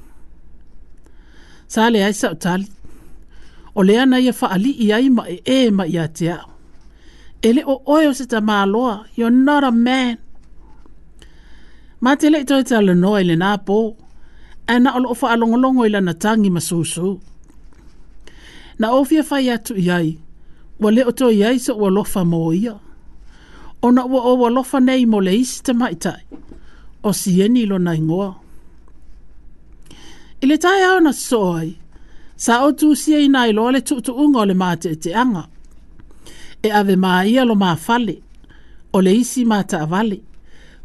Sa 1.67 1.89
le 1.91 2.05
ai 2.05 2.15
sa 2.15 2.31
o 2.31 2.35
tali. 2.35 2.71
O 3.75 3.83
lea 3.83 4.07
na 4.07 4.19
ia 4.23 4.33
whaali 4.41 4.73
i 4.87 4.93
ai 4.93 5.09
ma 5.11 5.25
e 5.29 5.41
e 5.45 5.71
ma 5.75 5.85
ia 5.91 6.07
te 6.07 6.31
ao. 6.31 6.51
Ele 7.43 7.63
o 7.67 7.81
oe 7.87 8.07
o 8.09 8.13
se 8.15 8.25
ta 8.27 8.39
māloa. 8.41 9.03
You're 9.17 9.35
not 9.35 9.65
a 9.65 9.73
man. 9.73 10.19
ma 12.05 12.12
te 12.21 12.27
le 12.33 12.40
tau 12.49 12.61
tala 12.69 12.93
noa 13.03 13.19
i 13.25 13.25
le 13.31 13.35
nā 13.43 13.51
e 14.73 14.75
na 14.85 14.90
olo 14.97 15.09
ofa 15.14 15.27
alongolongo 15.35 15.83
i 15.87 15.90
lana 15.95 16.14
tangi 16.23 16.51
ma 16.57 16.61
Na 18.81 18.87
ofia 18.99 19.23
whai 19.31 19.47
atu 19.55 19.73
i 19.77 19.87
ai, 19.99 20.11
wa 20.83 20.88
le 20.97 21.03
oto 21.11 21.27
i 21.31 21.59
sa 21.64 21.73
ua 21.81 21.88
lofa 21.97 22.21
mō 22.33 22.43
ia. 22.61 22.75
O 23.85 23.90
na 23.95 24.03
ua 24.11 24.21
o 24.23 24.33
wa 24.40 24.49
lofa 24.57 24.79
nei 24.87 25.03
mo 25.11 25.19
le 25.27 25.31
isi 25.43 25.59
te 25.67 25.73
maitai, 25.81 26.23
o 27.07 27.12
si 27.21 27.31
eni 27.45 27.62
lo 27.71 27.77
na 27.85 27.93
ingoa. 27.99 28.31
I 30.43 30.47
le 30.51 30.57
tai 30.64 30.81
au 30.90 30.99
na 31.05 31.12
sōi, 31.29 31.71
sa 32.45 32.53
o 32.67 32.73
tu 32.81 32.88
si 33.01 33.11
e 33.17 33.21
ina 33.27 33.43
i 33.49 33.53
loa 33.57 33.71
le 33.79 33.81
tuktu 33.88 34.11
ungo 34.23 34.43
le 34.49 34.55
mā 34.61 34.71
te 34.83 34.90
te 35.03 35.11
anga. 35.23 35.45
E 36.62 36.69
ave 36.81 36.95
mā 37.05 37.14
ia 37.31 37.43
lo 37.49 37.55
mā 37.62 37.71
fale, 37.85 38.17
o 38.95 38.99
le 39.05 39.12
isi 39.23 39.47
mā 39.51 39.61
ta 39.71 39.85
avale 39.87 40.19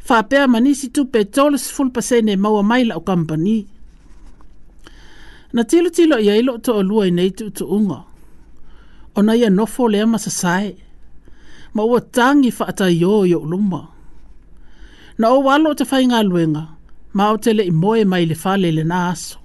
whapea 0.07 0.47
manisi 0.47 0.89
tu 0.89 1.05
pe 1.05 1.23
tolis 1.25 1.71
full 1.71 1.89
pasene 1.89 2.35
maua 2.35 2.63
maila 2.63 2.95
o 2.95 2.99
kampani. 2.99 3.67
Na 5.53 5.63
tilo 5.63 5.89
tilo 5.89 6.19
ia 6.19 6.35
ilo 6.35 6.57
to 6.57 6.73
alua 6.79 7.07
i 7.07 7.11
nei 7.11 7.29
tu 7.31 7.49
tu 7.51 7.65
unga. 7.65 7.99
O 9.15 9.21
na 9.21 9.33
ia 9.35 9.49
nofo 9.49 9.87
lea 9.89 10.05
masasai. 10.07 10.75
Ma 11.73 11.83
ua 11.83 12.01
tangi 12.01 12.51
whaata 12.59 12.89
yo 12.89 13.25
yo 13.25 13.39
luma. 13.39 13.87
Na 15.17 15.29
o 15.29 15.41
walo 15.41 15.73
te 15.73 15.83
whainga 15.83 16.23
luenga. 16.23 16.67
Ma 17.13 17.29
o 17.31 17.37
tele 17.37 17.63
i 17.65 17.71
moe 17.71 18.03
mai 18.05 18.25
le 18.25 18.35
fale 18.35 18.71
le 18.71 18.83
na 18.83 19.09
aso. 19.11 19.37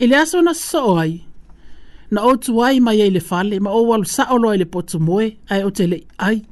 I 0.00 0.06
le 0.06 0.16
aso 0.16 0.40
na 0.42 0.52
soai. 0.52 1.20
Na 2.10 2.22
o 2.22 2.36
tuai 2.36 2.80
mai 2.80 3.00
e 3.00 3.10
le 3.10 3.20
fale. 3.20 3.60
Ma 3.60 3.70
o 3.70 3.82
walo 3.88 4.04
sa 4.04 4.24
oloa 4.34 4.56
le 4.56 4.64
potu 4.64 5.00
moe. 5.00 5.36
Ai 5.50 5.62
o 5.64 5.70
tele 5.70 6.04
ai. 6.18 6.44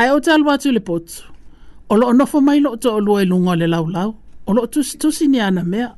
Ai 0.00 0.08
o 0.14 0.20
talu 0.26 0.46
atu 0.52 0.68
le 0.76 0.80
potu. 0.88 1.16
O 1.88 1.94
lo 2.00 2.04
onofo 2.12 2.38
mai 2.46 2.58
lo 2.64 2.70
to 2.82 2.88
olua 3.00 3.18
ilunga 3.24 3.52
e 3.56 3.56
le 3.62 3.66
lau 3.74 3.86
lau. 3.94 4.10
O 4.48 4.54
lo 4.56 4.62
tusi 4.72 4.94
tusi 5.02 5.24
ni 5.32 5.38
ana 5.46 5.62
mea. 5.72 5.88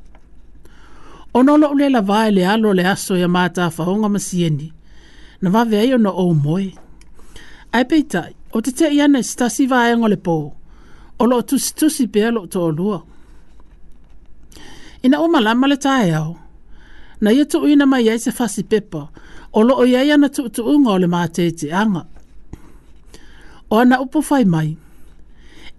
O 1.33 1.39
no 1.47 1.53
lo 1.61 1.67
ule 1.73 1.85
la 1.95 2.01
vae 2.09 2.29
le 2.37 2.41
alo 2.53 2.69
le 2.79 2.83
aso 2.93 3.13
ya 3.23 3.27
mata 3.35 3.63
faonga 3.75 4.09
masieni. 4.15 4.67
Na 5.41 5.47
vave 5.55 5.75
ayo 5.83 5.97
na 6.05 6.11
o 6.11 6.25
moe. 6.43 6.69
Ai 7.75 7.83
peitai, 7.89 8.31
o 8.55 8.61
te 8.65 8.71
te 8.77 8.85
iana 8.97 9.19
e 9.19 9.23
stasi 9.31 9.63
vae 9.71 9.91
ngole 9.99 10.15
po. 10.25 10.35
O 11.21 11.25
lo 11.29 11.35
tusi 11.49 11.69
tusi 11.79 12.03
pe 12.13 12.21
lo 12.35 12.41
to 12.53 12.59
olua. 12.71 12.97
Ina 15.05 15.17
o 15.19 15.25
malama 15.33 15.65
le 15.71 15.75
tae 15.85 16.09
au. 16.21 16.33
Na 17.23 17.29
ia 17.37 17.45
tu 17.51 17.57
ina 17.73 17.85
mai 17.91 18.01
ya 18.07 18.13
se 18.23 18.31
fasi 18.37 18.61
pepa. 18.71 19.01
O 19.57 19.63
lo 19.67 19.73
o 19.75 19.83
iaia 19.93 20.15
na 20.19 20.27
tu 20.35 20.43
tu 20.55 20.61
unga 20.73 20.91
o 20.95 20.97
le 21.03 21.07
mātete 21.13 21.69
anga 21.81 22.03
o 23.71 23.75
ana 23.79 23.97
upo 24.03 24.19
fai 24.29 24.43
mai. 24.53 24.69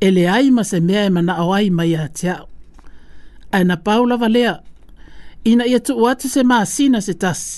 E 0.02 0.06
ai 0.34 0.46
ma 0.56 0.62
se 0.70 0.78
mea 0.86 1.02
e 1.04 1.10
mana 1.16 1.34
o 1.46 1.52
ai 1.56 1.66
mai 1.78 1.92
a 1.94 2.04
te 2.18 2.28
au. 2.38 2.46
Aina 3.56 3.76
paula 3.86 4.14
valea, 4.22 4.52
ina 5.50 5.64
ia 5.70 5.80
tu 5.86 5.92
uate 6.02 6.26
se 6.34 6.40
maa 6.50 6.64
sina 6.74 6.98
se 7.06 7.14
tasi. 7.22 7.52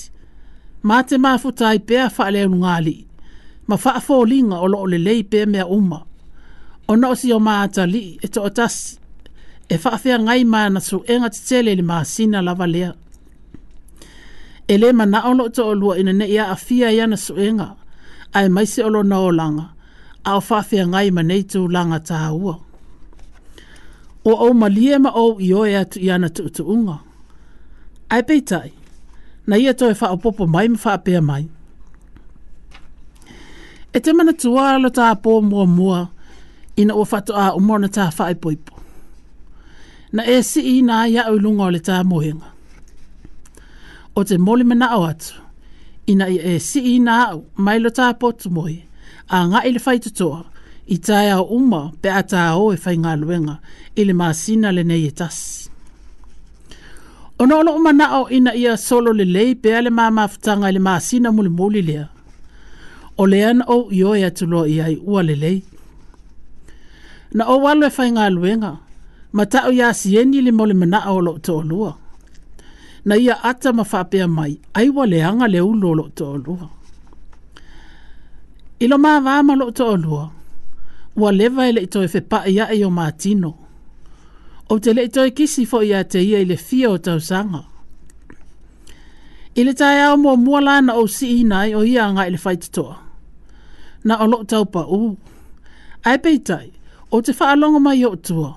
Ma 0.87 0.95
te 1.07 1.15
maa 1.23 1.37
futa 1.43 1.65
ai 1.71 1.79
pea 1.87 2.05
faa 2.15 2.29
leo 2.35 2.47
nungali, 2.51 2.95
ma 3.69 3.75
faa 3.83 3.99
fo 4.05 4.15
linga 4.31 4.57
o 4.59 4.67
loo 4.73 4.85
le 4.91 4.97
lei 5.07 5.21
pea 5.31 5.45
mea 5.53 5.65
uma. 5.77 5.99
O 6.89 6.93
nao 7.01 7.15
si 7.19 7.27
o 7.33 7.39
maa 7.47 7.61
atali 7.67 8.03
e 8.21 8.27
to 8.33 8.39
o 8.43 8.49
tasi, 8.57 8.83
e 9.69 9.75
faa 9.83 9.97
fea 10.03 10.17
ngai 10.25 10.41
maa 10.53 10.79
su 10.87 10.97
enga 11.13 11.29
te 11.35 11.39
tele 11.47 11.71
le 11.77 11.81
maa 11.89 12.03
sina 12.13 12.39
la 12.47 12.53
valea. 12.61 12.91
E 14.67 14.73
le 14.81 14.89
mana 14.99 15.19
o 15.23 15.31
loo 15.37 15.49
to 15.55 15.63
o 15.69 15.73
lua 15.81 15.93
ina 16.01 16.13
ne 16.19 16.25
ia 16.35 16.45
afia 16.55 16.87
ia 16.97 17.05
na 17.11 17.17
su 17.25 17.33
enga, 17.45 17.67
ai 18.37 18.47
mai 18.55 18.67
se 18.73 18.79
o 18.83 18.89
lo 18.95 19.01
nao 19.11 19.31
langa 19.39 19.67
ao 20.25 20.39
whawhia 20.49 20.85
ngai 20.91 21.09
ma 21.15 21.21
nei 21.29 21.43
tū 21.51 21.61
langa 21.75 21.99
tā 22.09 22.19
ua. 22.41 22.55
O 24.29 24.35
au 24.43 24.53
malie 24.61 24.95
ma 25.03 25.09
au 25.21 25.31
i 25.39 25.49
oe 25.61 25.71
atu 25.81 25.97
i 25.99 26.07
ana 26.15 26.29
tu 26.35 26.63
unga. 26.75 26.97
Ai 28.13 28.23
tai, 28.49 28.69
na 29.49 29.55
ia 29.63 29.71
tō 29.79 29.85
e 29.91 29.95
whaopopo 29.99 30.43
mai 30.53 30.67
ma 30.71 30.77
whaapea 30.83 31.21
mai. 31.29 31.43
E 33.95 33.99
te 34.03 34.09
mana 34.17 34.33
tua 34.41 34.63
alo 34.73 34.89
tā 34.97 35.07
pō 35.23 35.31
mua 35.49 35.65
mua, 35.77 35.99
ina 36.81 36.95
ua 36.99 37.05
whato 37.11 37.33
a 37.43 37.53
umona 37.59 37.87
tā 37.95 38.05
whae 38.17 38.35
poipo. 38.43 38.73
Na 40.15 40.23
e 40.23 40.37
si 40.49 40.61
i 40.77 40.81
nā 40.87 41.01
ia 41.11 41.27
au 41.29 41.35
lunga 41.41 41.65
o 41.67 41.71
le 41.75 41.79
tā 41.83 41.99
mohinga. 42.03 42.47
O 44.17 44.23
te 44.23 44.37
moli 44.37 44.63
mana 44.63 44.89
au 44.95 45.03
atu, 45.09 45.35
ina 46.07 46.29
e 46.31 46.59
si 46.61 46.79
i 46.95 46.99
nā 47.01 47.19
au 47.33 47.43
mailo 47.57 47.89
tā 47.91 48.13
potu 48.21 48.49
mohinga 48.49 48.91
a 49.33 49.39
ngā 49.51 49.61
ele 49.69 49.79
fai 49.81 49.97
tutoa, 50.03 50.41
i 50.87 50.97
tae 51.07 51.29
a 51.33 51.39
uma 51.57 51.81
pe 52.03 52.11
a 52.11 52.21
tā 52.33 52.45
o 52.59 52.71
e 52.75 52.79
fai 52.85 52.95
ngā 52.99 53.13
luenga, 53.21 53.57
ele 53.97 54.13
māsina 54.17 54.71
le 54.73 54.83
nei 54.83 55.05
e 55.07 55.11
tasi. 55.21 55.67
Ono 57.41 57.57
ono 57.63 57.73
umana 57.77 58.07
o 58.19 58.27
ina 58.31 58.53
ia 58.55 58.75
solo 58.77 59.11
le 59.13 59.25
lei 59.25 59.55
pe 59.55 59.73
ale 59.75 59.89
mā 59.89 60.27
futanga 60.29 60.69
ele 60.69 60.79
māsina 60.79 61.31
muli 61.31 61.49
muli 61.49 61.81
lea. 61.81 62.05
O 63.17 63.25
le 63.29 63.43
an 63.45 63.63
o 63.67 63.87
i 63.91 64.03
oe 64.03 64.23
atuloa 64.25 64.67
i 64.69 64.79
ai 64.81 64.95
ua 65.01 65.23
le 65.23 65.35
lei. 65.35 65.63
Na 67.33 67.47
o 67.49 67.57
walo 67.65 67.87
e 67.87 67.89
fai 67.89 68.11
ngā 68.13 68.27
luenga, 68.33 68.75
ma 69.31 69.45
tau 69.45 69.71
ia 69.73 69.89
sieni 69.93 70.41
le 70.45 70.51
mole 70.51 70.73
mana 70.73 71.01
o 71.11 71.17
lo 71.19 71.37
to 71.39 71.59
lua. 71.61 71.93
Na 73.05 73.15
ia 73.17 73.35
ata 73.43 73.73
ma 73.73 73.83
fapea 73.83 74.27
mai, 74.29 74.57
aiwa 74.73 75.05
le 75.07 75.19
le 75.47 75.59
ulo 75.61 75.93
lo 75.95 76.09
to 76.15 76.35
lua. 76.37 76.69
I 78.83 78.87
lo 78.91 78.97
maa 79.03 79.19
waa 79.25 79.43
malo 79.47 79.65
to 79.77 79.83
o 79.89 79.95
lua. 80.03 80.23
Ua 81.19 81.29
lewa 81.37 81.63
ele 81.69 81.81
ito 81.87 81.99
e 82.03 82.07
fe 82.13 82.19
ia 82.55 82.65
e 82.73 82.81
o 82.85 82.89
maatino. 82.97 83.51
O 84.71 84.75
te 84.83 84.89
le 84.95 85.03
ito 85.07 85.21
e 85.27 85.31
kisi 85.37 85.61
fo 85.71 85.77
ia 85.89 85.99
te 86.11 86.19
ia 86.31 86.39
ile 86.43 86.57
fia 86.67 86.87
o 86.89 86.97
tau 87.05 87.19
sanga. 87.29 87.61
Ile 89.57 89.71
le 89.71 89.73
tae 89.79 89.99
au 90.07 90.17
mua 90.23 90.35
mua 90.45 90.59
lana 90.67 90.91
o 90.93 91.03
si 91.15 91.25
inai 91.41 91.71
o 91.79 91.85
ia 91.93 92.01
anga 92.09 92.27
ele 92.27 92.37
fai 92.43 92.57
titoa. 92.63 92.95
Na 94.07 94.13
o 94.17 94.25
lo 94.31 94.37
tau 94.51 94.63
pa 94.73 94.81
u. 94.99 95.15
Ai 96.07 96.17
pei 96.23 96.37
tai, 96.47 96.67
o 97.15 97.21
te 97.25 97.31
faa 97.39 97.55
longa 97.61 97.79
mai 97.85 97.99
o 98.05 98.15
tua. 98.27 98.49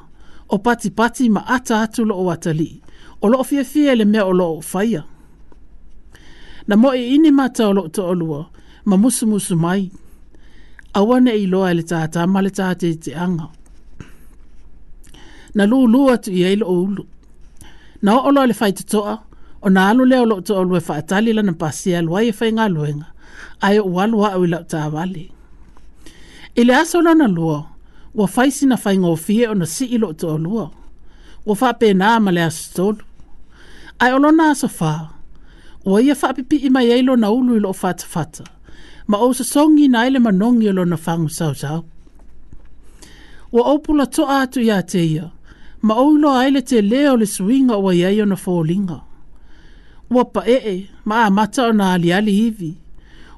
O 0.49 0.57
pati 0.65 0.89
pati 0.99 1.25
ma 1.35 1.43
ata 1.55 1.75
atu 1.85 2.01
lo 2.11 2.15
o 2.19 2.25
atali. 2.35 2.71
O 3.23 3.27
lo 3.33 3.37
fia 3.49 3.65
fia 3.73 3.91
ele 3.95 4.05
mea 4.13 4.25
o 4.27 4.33
lo 4.41 4.47
faya. 4.73 5.03
Na 6.69 6.75
mo 6.81 6.89
e 7.01 7.15
ini 7.15 7.31
mata 7.39 7.63
o 7.69 7.73
lo 7.77 7.83
to 7.95 8.03
o 8.13 8.17
ma 8.19 8.19
musu 8.19 8.27
musu 8.27 8.35
mai. 8.35 8.91
Ma 8.91 8.97
musu 9.03 9.25
musu 9.33 9.57
mai 9.67 9.83
awana 10.99 11.33
i 11.35 11.47
loa 11.53 11.71
le 11.77 11.83
tata 11.91 12.21
ma 12.33 12.39
le 12.47 12.51
tate 12.59 12.89
te 13.05 13.11
anga. 13.25 13.47
Na 15.57 15.63
lu 15.71 15.79
lu 15.93 16.01
atu 16.15 16.31
i 16.39 16.41
eilo 16.51 16.67
ulu. 16.85 17.03
Na 18.05 18.11
o 18.17 18.21
olo 18.29 18.41
le 18.51 18.55
fai 18.61 18.73
te 18.79 18.85
toa, 18.93 19.15
o 19.67 19.69
na 19.75 19.81
alu 19.91 20.03
leo 20.13 20.25
lo 20.31 20.37
to 20.47 20.53
olu 20.61 20.75
e 20.77 20.83
fai 20.89 21.03
lana 21.39 21.53
pasi 21.63 21.89
alu 21.99 22.11
ai 22.19 22.29
e 22.33 22.35
fai 22.39 22.51
ngā 22.57 22.65
luenga, 22.75 23.09
ai 23.67 23.77
o 23.79 23.89
walu 23.97 24.19
au 24.27 24.41
i 24.45 24.49
lau 24.55 24.63
ta 24.71 24.79
awali. 24.89 25.25
I 26.61 26.63
le 26.69 26.75
aso 26.83 26.99
lana 27.07 27.27
lua, 27.37 27.59
wa 28.19 28.27
fai 28.35 28.49
sina 28.57 28.77
fai 28.85 28.97
ngō 29.03 29.11
o 29.53 29.55
na 29.61 29.67
si 29.75 29.85
i 29.87 29.97
lo 30.03 30.09
to 30.21 30.27
olua. 30.37 30.67
Wa 31.47 31.55
fai 31.61 31.73
pē 31.81 31.89
ma 32.25 32.31
le 32.37 32.41
aso 32.49 32.65
tolu. 32.77 33.03
Ai 34.03 34.11
olo 34.17 34.29
nā 34.39 34.47
aso 34.55 34.69
fā, 34.79 34.93
wa 35.89 35.97
ia 36.07 36.15
fai 36.21 36.33
pipi 36.37 36.57
i 36.57 36.69
mai 36.75 36.87
eilo 36.95 37.15
na 37.23 37.29
ulu 37.39 37.53
i 37.57 37.61
lo 37.65 37.71
fata 37.83 38.07
fata 38.15 38.45
ma 39.07 39.19
o 39.23 39.31
sa 39.35 39.45
songi 39.45 39.89
na 39.89 40.01
ele 40.07 40.19
manongi 40.27 40.69
o 40.69 40.73
lona 40.79 40.97
whangu 41.05 41.31
sau 41.39 41.55
sau. 41.63 41.81
Wa 43.55 43.63
opula 43.73 44.05
to 44.15 44.23
atu 44.39 44.59
ia 44.69 44.79
te 44.91 45.01
ia, 45.15 45.27
ma 45.87 45.95
o 45.95 46.07
ilo 46.15 46.31
aile 46.41 46.61
te 46.69 46.77
leo 46.91 47.15
le 47.21 47.27
suinga 47.35 47.77
o 47.79 47.89
iaio 48.01 48.25
na 48.29 48.35
fōlinga. 48.45 48.99
Wa 50.15 50.23
pa 50.33 50.41
e 50.55 50.59
e, 50.75 50.79
ma 51.09 51.17
a 51.27 51.31
mata 51.37 51.63
o 51.67 51.73
na 51.79 51.87
ali 51.95 52.11
ali 52.19 52.33
hivi, 52.41 52.71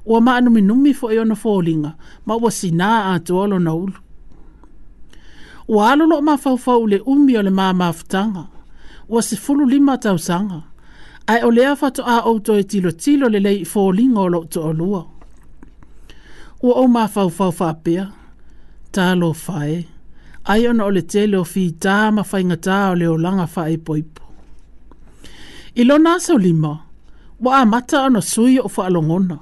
wa 0.09 0.17
ma 0.25 0.31
anumi 0.37 0.61
numi 0.69 0.91
fo 0.99 1.05
iaio 1.13 1.25
e 1.25 1.29
na 1.31 1.35
fōlinga, 1.43 1.91
ma 2.27 2.33
wa 2.43 2.49
sina 2.59 2.87
atu 3.13 3.33
alo 3.43 3.57
na 3.65 3.71
ulu. 3.83 3.97
Wa 5.73 5.79
alolo 5.93 6.17
ma 6.27 6.33
fawfau 6.43 6.81
le 6.91 6.97
umi 7.11 7.33
o 7.37 7.41
le 7.41 7.49
maa 7.59 7.73
maafutanga, 7.79 8.43
wa 9.11 9.19
se 9.27 9.35
fulu 9.43 9.63
lima 9.73 9.93
tausanga, 10.03 10.59
ai 11.31 11.41
o 11.47 11.51
lea 11.57 11.71
fato 11.81 12.01
a 12.13 12.25
outo 12.29 12.51
e 12.57 12.63
tilo 12.71 12.91
tilo 13.03 13.25
le 13.33 13.39
lei 13.45 13.59
fōlinga 13.71 14.17
o 14.17 14.27
lo 14.33 14.39
to 14.53 14.61
o 14.65 14.73
luao 14.81 15.07
ua 16.61 16.73
o 16.75 16.87
ma 16.87 17.07
fau 17.07 17.29
fau 17.37 17.51
fa 17.59 17.69
pea 17.83 18.05
ta 18.93 19.05
lo 19.21 19.29
fai 19.45 19.73
ai 20.51 20.61
ona 20.69 20.85
le 20.95 21.01
te 21.11 21.21
lo 21.33 21.39
fi 21.51 21.63
ta 21.83 21.95
ma 22.15 22.21
fai 22.29 22.43
nga 22.47 22.57
ta 22.67 22.77
ole 22.91 23.05
o 23.07 23.15
langa 23.25 23.47
fai 23.55 23.75
poipo 23.85 24.23
i 25.75 25.83
lo 25.89 25.95
na 26.05 26.13
so 26.25 26.33
lima 26.45 26.71
wa 27.43 27.51
a 27.61 27.65
mata 27.71 27.97
ona 28.07 28.21
sui 28.31 28.55
o 28.59 28.67
fa 28.75 28.83
longona 28.95 29.37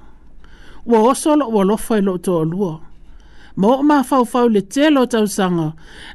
wa 0.89 0.97
o 1.09 1.13
solo 1.21 1.45
wa 1.55 1.61
lo 1.69 1.75
fai 1.85 2.01
lo 2.07 2.13
to 2.25 2.35
lua 2.51 2.73
mo 3.61 3.71
ma 3.89 3.97
fau 4.09 4.23
fau 4.33 4.47
le 4.55 4.61
te 4.73 4.83
lo 4.95 5.01
tau 5.13 5.25
sanga 5.37 5.67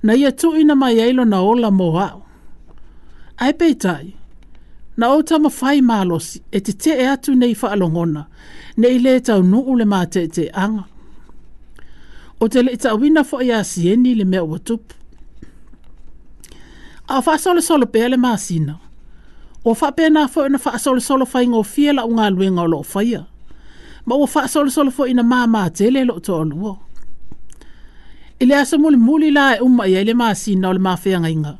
na 0.04 0.12
ia 0.20 0.30
tu 0.40 0.48
ina 0.60 0.74
mai 0.82 0.96
ai 1.04 1.12
lo 1.18 1.24
na 1.32 1.38
ola 1.52 1.68
mo 1.78 1.88
a 2.06 2.08
ai 3.44 3.52
pe 3.60 3.66
tai 3.84 4.06
na 4.98 5.04
o 5.16 5.18
tama 5.28 5.42
ma 5.44 5.50
fai 5.60 5.78
malosi 5.88 6.36
e 6.56 6.58
te 6.66 6.72
te 6.82 6.92
e 7.02 7.04
atu 7.12 7.30
nei 7.40 7.54
fa 7.60 7.66
alongona, 7.74 8.22
nei 8.80 8.96
le 9.04 9.12
tau 9.26 9.40
nu 9.50 9.58
ule 9.70 9.84
ma 9.92 10.00
te 10.14 10.22
te 10.36 10.44
anga 10.64 10.84
o 12.44 12.48
te 12.48 12.60
le 12.64 12.72
ita 12.74 12.90
wina 12.98 13.22
fo 13.24 13.38
ia 13.42 13.62
sieni 13.64 14.14
le 14.14 14.24
mea 14.24 14.42
ua 14.44 14.58
tupu. 14.58 14.94
A 17.08 17.20
wha 17.20 17.34
asole 17.34 17.62
solo 17.62 17.86
pēle 17.86 18.08
le 18.08 18.16
maasina. 18.18 18.74
O 19.64 19.74
wha 19.78 19.90
pēna 19.94 20.24
fo 20.28 20.46
ina 20.50 20.58
wha 20.58 20.72
asole 20.74 20.98
solo 21.00 21.24
fai 21.26 21.46
ngō 21.46 21.60
fie 21.64 21.92
la 21.94 22.02
unga 22.08 22.26
luenga 22.34 22.62
o 22.62 22.66
lo 22.66 22.80
faya. 22.82 23.20
Ma 24.06 24.16
o 24.18 24.26
wha 24.26 24.42
asole 24.42 24.70
solo 24.74 24.90
fo 24.90 25.06
ina 25.06 25.22
maa 25.22 25.46
maa 25.46 25.70
tele 25.70 26.02
lo 26.04 26.18
to 26.18 26.40
alua. 26.42 26.74
I 28.42 28.46
le 28.50 28.58
asa 28.58 28.74
muli 28.78 28.96
muli 28.98 29.30
la 29.30 29.52
e 29.56 29.60
umma 29.62 29.86
ia 29.88 30.02
le 30.04 30.14
maasina 30.14 30.68
o 30.68 30.72
le 30.74 30.78
maa 30.82 30.96
fea 30.98 31.20
ngainga. 31.22 31.54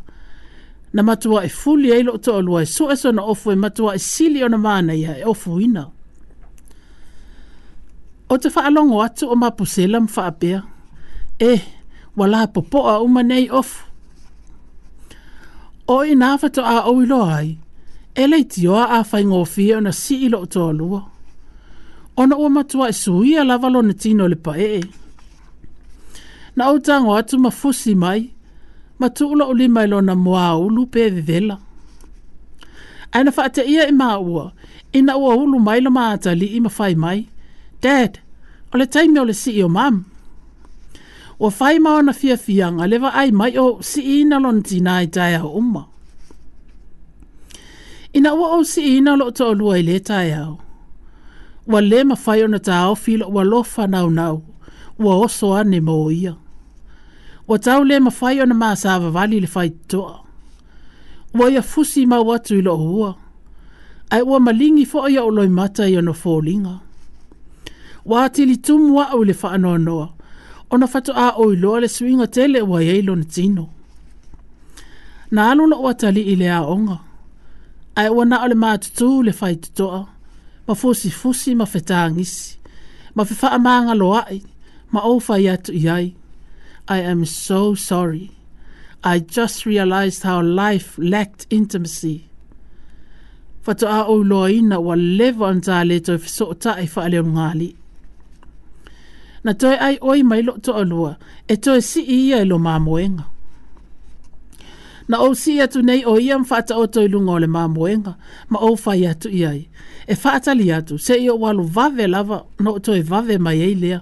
Na 0.92 1.03
matua 1.07 1.45
e 1.45 1.49
fuli 1.49 1.88
ia 1.95 2.03
lo 2.03 2.16
to 2.18 2.35
alua 2.40 2.62
e 2.62 2.66
su 2.66 2.90
aso 2.90 3.11
e 3.11 3.12
na 3.14 3.23
ofu 3.23 3.51
e 3.51 3.57
matua 3.57 3.95
e 3.95 3.99
sili 4.03 4.42
o 4.45 4.49
na 4.51 4.59
maana 4.59 4.95
ia 4.99 5.14
e 5.18 5.25
ofu 5.25 5.61
ina. 5.61 5.87
O 8.31 8.37
te 8.38 8.49
wha 8.51 8.64
alongo 8.66 9.03
atu 9.03 9.31
o 9.31 9.37
mapusela 9.37 10.01
mwha 10.01 10.27
apea 10.27 10.62
e 11.42 11.52
wala 12.16 12.46
popo 12.55 12.78
a 12.90 12.94
uma 13.07 13.22
nei 13.31 13.46
of 13.61 13.68
o 15.88 15.96
i 16.11 16.14
na 16.20 16.28
a 16.38 16.78
o 16.87 16.92
i 17.02 17.59
e 18.14 18.24
le 18.31 18.38
ti 18.50 18.64
a 18.94 19.00
fa 19.11 19.18
ngo 19.28 19.40
fi 19.52 19.64
ona 19.78 19.92
si 20.00 20.14
i 20.26 20.28
lo 20.33 20.38
to 20.52 20.62
lu 20.78 20.87
ona 22.20 22.35
o 22.38 22.46
matua 22.57 22.87
e 22.94 22.94
sui 23.02 23.33
a 23.40 23.42
lava 23.50 23.68
lo 23.74 23.81
tino 24.02 24.24
le 24.33 24.38
pa 24.44 24.52
e 24.57 24.72
na 26.57 26.62
o 26.72 26.76
tango 26.87 27.11
atu 27.20 27.35
ma 27.44 27.50
fusi 27.59 27.92
mai 28.02 28.20
ma 29.00 29.09
tu 29.16 29.24
ulo 29.33 29.44
uli 29.52 29.66
mai 29.74 29.87
lo 29.92 29.98
na 30.09 30.14
moa 30.24 30.48
o 30.62 30.68
lu 30.74 30.83
pe 30.92 31.02
vivela 31.16 31.57
ana 33.16 33.31
fa 33.37 33.44
te 33.55 33.62
ia 33.72 33.83
i 33.90 33.94
ma 34.00 34.09
ua 34.31 34.44
ina 34.98 35.12
ua 35.22 35.31
lu 35.50 35.57
mai 35.66 35.81
lo 35.85 35.90
ma 35.96 36.02
atali 36.14 36.46
i 36.57 36.61
ma 36.64 36.70
fai 36.78 36.94
mai 37.05 37.20
dad 37.85 38.12
ole 38.72 38.87
taimi 38.92 39.20
le 39.28 39.35
si 39.42 39.50
i 39.59 39.62
o 39.66 39.68
mamu 39.76 40.02
o 41.44 41.50
fai 41.50 41.78
mau 41.83 42.02
na 42.02 42.12
fia 42.12 42.37
fia 42.44 42.66
nga 42.72 42.85
lewa 42.90 43.11
ai 43.20 43.31
mai 43.38 43.52
o 43.59 43.83
si 43.88 44.00
ina 44.20 44.37
lon 44.44 44.59
tina 44.68 44.92
i 45.02 45.07
tae 45.16 45.35
au 45.42 45.48
uma. 45.61 45.83
Ina 48.16 48.31
ua 48.38 48.46
o 48.59 48.62
si 48.72 48.81
ina 48.98 49.12
lo 49.20 49.26
to 49.37 49.44
olua 49.52 49.74
i 49.78 49.83
le 49.88 49.96
tae 50.09 50.31
au. 50.44 50.55
Ua 51.70 51.81
le 51.90 51.98
ma 52.09 52.14
fai 52.24 52.40
o 52.44 52.46
na 52.52 52.59
tao 52.68 52.90
filo 53.05 53.26
ua 53.35 53.42
lofa 53.52 53.83
nau 53.94 54.09
nau, 54.18 54.37
ua 55.02 55.12
oso 55.26 55.48
ane 55.61 55.78
mo 55.88 55.96
ia. 56.22 56.33
Ua 57.48 57.57
tau 57.66 57.81
le 57.88 57.96
ma 58.05 58.12
fai 58.18 58.37
o 58.42 58.46
na 58.46 58.55
maa 58.62 58.78
sawa 58.83 59.09
vali 59.16 59.37
le 59.44 59.48
fai 59.55 59.70
toa. 59.90 60.16
Wa 61.38 61.46
ia 61.55 61.62
fusi 61.70 62.00
mau 62.11 62.26
atu 62.37 62.52
ilo 62.61 62.74
hua. 62.85 63.11
Ai 64.14 64.22
ua 64.31 64.38
malingi 64.46 64.85
fo 64.90 64.98
ia 65.14 65.22
uloi 65.28 65.48
mata 65.59 65.85
ia 65.92 66.00
na 66.05 66.12
fōlinga. 66.22 66.74
Wa 68.11 68.16
atili 68.24 68.57
tumu 68.64 68.88
wa 68.96 69.05
au 69.12 69.20
le 69.28 69.35
faa 69.40 69.59
noa 69.64 69.78
noa 69.88 70.09
ona 70.73 70.87
fatu 70.87 71.13
a 71.15 71.29
o 71.37 71.45
ilo 71.53 71.75
le 71.83 71.89
suinga 71.95 72.27
tele 72.27 72.63
wa 72.63 72.79
ye 72.81 72.99
ilo 72.99 73.15
na 73.15 73.25
tino. 73.35 73.65
Na 75.35 75.51
alu 75.53 75.65
na 75.69 75.77
watali 75.77 76.23
ile 76.33 76.49
a 76.51 76.61
onga. 76.75 76.99
Ai 77.99 78.09
wa 78.17 78.25
na 78.31 78.37
ole 78.45 78.55
maatutu 78.65 79.09
le 79.27 79.33
fai 79.41 79.55
tutoa. 79.63 80.03
Ma 80.69 80.73
fusi 80.81 81.09
fusi 81.21 81.51
ma 81.61 81.65
feta 81.73 81.97
angisi. 82.05 82.49
Ma 83.17 83.23
fifa 83.29 83.49
amanga 83.59 83.95
loai. 84.03 84.39
Ma 84.93 85.01
ofa 85.15 85.35
yatu 85.47 85.73
iai. 85.85 86.09
I 86.89 86.99
am 87.11 87.21
so 87.25 87.61
sorry. 87.89 88.27
I 89.05 89.15
just 89.37 89.59
realized 89.73 90.23
how 90.23 90.41
life 90.65 90.89
lacked 91.13 91.43
intimacy. 91.59 92.17
Fatu 93.65 93.87
a 93.97 94.01
o 94.07 94.15
loa 94.31 94.49
ina 94.59 94.77
wa 94.87 94.95
leva 95.19 95.45
anta 95.53 95.77
le 95.89 95.97
to 96.07 96.13
fiso 96.25 96.47
ta 96.63 96.73
e 96.81 96.87
fa 96.93 97.01
ale 97.07 97.21
ngali 97.37 97.71
na 99.46 99.52
toi 99.61 99.76
ai 99.87 99.96
oi 100.11 100.20
mai 100.31 100.42
lo 100.46 100.52
to 100.64 100.70
alua 100.83 101.12
e 101.48 101.55
toi 101.64 101.81
si 101.88 102.00
ia 102.16 102.38
e 102.40 102.44
lo 102.50 102.57
mamoenga. 102.66 103.22
Na 105.11 105.16
o 105.18 105.28
si 105.40 105.52
atu 105.64 105.78
nei 105.88 106.02
o 106.05 106.14
ia 106.26 106.37
mfata 106.42 106.72
o 106.76 106.85
toi 106.94 107.07
lunga 107.12 107.33
o 107.33 107.38
le 107.38 107.46
mamoenga 107.57 108.12
ma 108.50 108.59
o 108.66 108.76
fai 108.85 109.02
atu 109.11 109.28
iai. 109.40 109.62
E 110.07 110.14
fata 110.22 110.50
li 110.61 110.66
atu 110.78 110.94
se 111.05 111.14
i 111.18 111.28
walu 111.42 111.64
vave 111.76 112.05
lava 112.14 112.38
na 112.62 112.68
o 112.70 112.78
toi 112.87 113.00
vave 113.11 113.35
mai 113.44 113.59
ei 113.66 113.74
lea. 113.83 113.98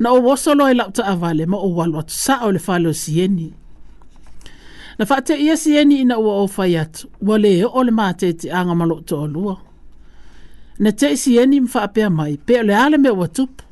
Na 0.00 0.08
o 0.12 0.18
wosolo 0.26 0.64
e 0.68 0.74
lauta 0.78 1.02
avale 1.12 1.44
ma 1.52 1.56
o 1.56 1.68
walu 1.78 1.96
atu 2.02 2.14
sa 2.24 2.34
o 2.46 2.52
le 2.54 2.58
falo 2.66 2.90
sieni. 3.02 3.46
Na 4.98 5.04
fata 5.10 5.34
ia 5.44 5.56
sieni 5.62 5.94
ina 6.02 6.16
ua 6.24 6.32
o 6.36 6.46
fai 6.56 6.72
atu 6.84 7.02
wale 7.28 7.50
e 7.58 7.64
o 7.64 7.80
le 7.86 7.90
ma 7.98 8.06
matete 8.12 8.46
anga 8.58 8.74
malo 8.80 8.96
to 9.08 9.16
alua. 9.26 9.54
Na 10.82 10.90
te 10.98 11.08
sieni 11.22 11.56
mfa 11.64 11.82
pea 11.94 12.08
mai 12.18 12.32
pe 12.46 12.54
le 12.66 12.74
ale 12.84 12.98
me 13.04 13.10
o 13.10 13.26
tupu 13.36 13.62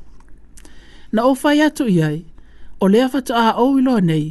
na 1.11 1.21
o 1.25 1.31
fai 1.41 1.57
atu 1.65 1.85
iai, 1.97 2.17
o 2.79 2.85
lea 2.93 3.05
fatu 3.13 3.31
a 3.43 3.51
au 3.61 3.71
ilo 3.79 3.95
nei, 4.09 4.27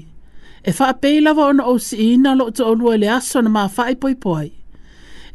e 0.63 0.71
faa 0.79 0.93
lava 1.25 1.45
ona 1.51 1.65
o 1.65 1.75
si 1.87 1.95
ina 2.15 2.31
lo 2.39 2.45
to 2.57 2.63
olua 2.73 2.95
le 3.03 3.09
aso 3.17 3.39
na 3.43 3.49
maa 3.57 3.69
fai 3.77 3.95
poi 4.03 4.15
poi. 4.25 4.49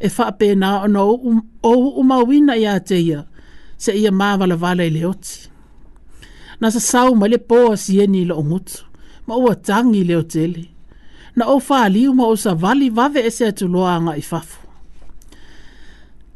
E 0.00 0.08
faa 0.16 0.32
pe 0.40 0.48
na 0.60 0.68
ona 0.86 1.00
o 1.72 1.76
umawina 2.00 2.54
ia 2.64 2.74
te 2.88 2.96
ia, 3.08 3.20
se 3.82 3.90
ia 4.02 4.12
maa 4.20 4.36
vala 4.40 4.56
vala 4.62 4.82
ile 4.88 5.02
oti. 5.12 5.36
Na 6.60 6.68
sa 6.74 6.80
sau 6.90 7.10
ma 7.20 7.26
le 7.32 7.38
poa 7.50 7.72
si 7.82 7.92
eni 8.02 8.20
ilo 8.24 8.36
ngutu, 8.48 8.78
ma 9.26 9.34
ua 9.44 9.52
tangi 9.66 10.00
ile 10.02 10.14
otele. 10.22 10.62
Na 11.36 11.42
o 11.46 11.56
faa 11.66 11.86
liu 11.94 12.10
ma 12.18 12.24
o 12.26 12.34
sa 12.42 12.50
vali 12.62 12.86
vave 12.96 13.20
e 13.26 13.30
se 13.36 13.44
atu 13.50 13.64
loa 13.74 13.92
anga 13.98 14.14
i 14.16 14.22
fafu. 14.30 14.58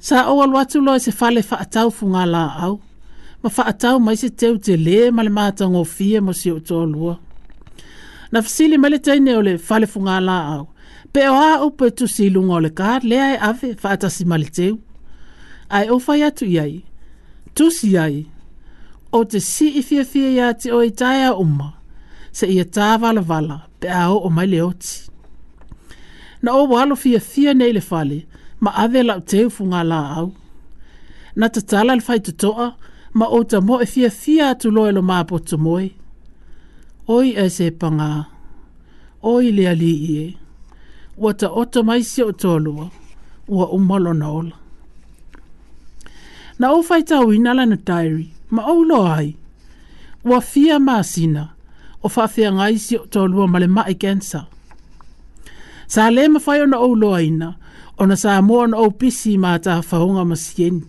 Sa 0.06 0.16
o 0.32 0.42
alu 0.44 0.78
loa 0.86 0.96
se 1.04 1.10
fale 1.18 1.40
faa 1.50 1.64
taufu 1.74 2.04
ngala 2.14 2.42
au, 2.64 2.74
ma 3.42 3.50
faatau 3.56 3.96
mai 4.06 4.16
se 4.22 4.28
teu 4.40 4.54
te 4.66 4.72
lē 4.86 4.98
ma 5.16 5.22
le 5.26 5.30
matago 5.38 5.82
fie 5.96 6.18
mo 6.26 6.32
sio 6.40 6.56
toalua 6.68 7.14
na 8.32 8.38
fasili 8.46 8.76
mai 8.80 8.90
le 8.94 8.98
taine 9.06 9.32
o 9.38 9.42
le 9.48 9.52
falefuga 9.68 10.16
laau 10.28 10.62
pe 11.12 11.22
o 11.32 11.36
aupu 11.54 11.84
e 11.88 11.90
tusi 11.98 12.22
i 12.28 12.32
luga 12.34 12.54
o 12.58 12.62
le 12.64 12.70
ka 12.78 12.90
lea 13.10 13.26
e 13.34 13.36
ave 13.48 13.68
faatasi 13.82 14.22
ma 14.30 14.36
le 14.42 14.48
ai 14.64 14.72
ae 15.76 15.86
ofa 15.96 16.12
i 16.18 16.22
atu 16.28 16.44
i 16.52 16.56
ai 16.64 16.74
tusi 17.56 17.90
ai 18.04 18.16
o 19.18 19.20
te 19.30 19.38
sii 19.52 19.82
fiafia 19.88 20.28
iā 20.36 20.48
te 20.62 20.68
oe 20.78 20.86
itae 20.92 21.22
a 21.30 21.32
uma 21.44 21.68
seʻia 22.38 22.64
tāvalavala 22.76 23.56
pe 23.80 23.88
a 24.00 24.02
o 24.26 24.28
mai 24.36 24.46
le 24.52 24.58
ti 24.82 24.96
na 26.42 26.50
o 26.60 26.62
ou 26.66 26.76
alo 26.82 26.94
fiafia 27.02 27.52
ne 27.54 27.70
le 27.76 27.80
fale 27.90 28.18
ma 28.62 28.70
ave 28.82 29.00
lau 29.08 29.20
teu 29.30 29.46
fugalaau 29.56 30.28
na 31.38 31.46
tatala 31.54 31.92
le 31.98 32.04
faitotoʻa 32.08 32.66
ma 33.18 33.26
o 33.26 33.38
ta 33.50 33.58
mo 33.66 33.74
e 33.82 33.86
fia 33.94 34.10
fia 34.20 34.44
atu 34.54 34.68
loe 34.76 34.90
lo 34.96 35.02
mapo 35.10 35.36
tu 35.48 35.56
moe. 35.64 35.86
Oi 37.14 37.28
e 37.44 37.48
se 37.56 37.66
panga, 37.80 38.10
oi 39.32 39.46
lea 39.56 39.72
li 39.82 39.92
ie, 40.14 40.24
ua 41.22 41.30
ta 41.40 41.46
ota 41.60 41.80
mai 41.88 42.02
si 42.12 42.20
o 42.22 42.32
tolua, 42.42 42.84
ua 43.56 43.64
umalo 43.76 44.12
na 44.20 44.26
ola. 44.38 44.56
Na 46.60 46.66
o 46.76 46.82
fai 46.88 47.02
tau 47.10 47.26
ina 47.36 47.52
lana 47.58 47.76
tairi, 47.88 48.24
ma 48.54 48.62
o 48.74 48.82
lo 48.90 48.98
ai, 49.16 49.28
ua 50.28 50.38
fia 50.50 50.76
maa 50.86 51.02
o 52.04 52.08
fafia 52.14 52.48
ngai 52.56 52.74
si 52.84 52.94
o 53.02 53.06
tolua 53.12 53.44
ma 53.52 53.58
le 53.62 53.66
mai 53.76 53.94
kensa. 54.02 54.40
Sa 55.92 56.02
le 56.14 56.22
ma 56.32 56.38
fai 56.44 56.58
ona 56.64 56.78
o 56.86 56.90
lo 57.02 57.08
aina, 57.20 57.48
ona 58.02 58.16
sa 58.22 58.30
mo 58.46 58.54
ona 58.64 58.76
o 58.76 58.86
pisi 58.98 59.32
ma 59.42 59.50
ta 59.64 59.72
faunga 59.88 60.24
masieni 60.30 60.84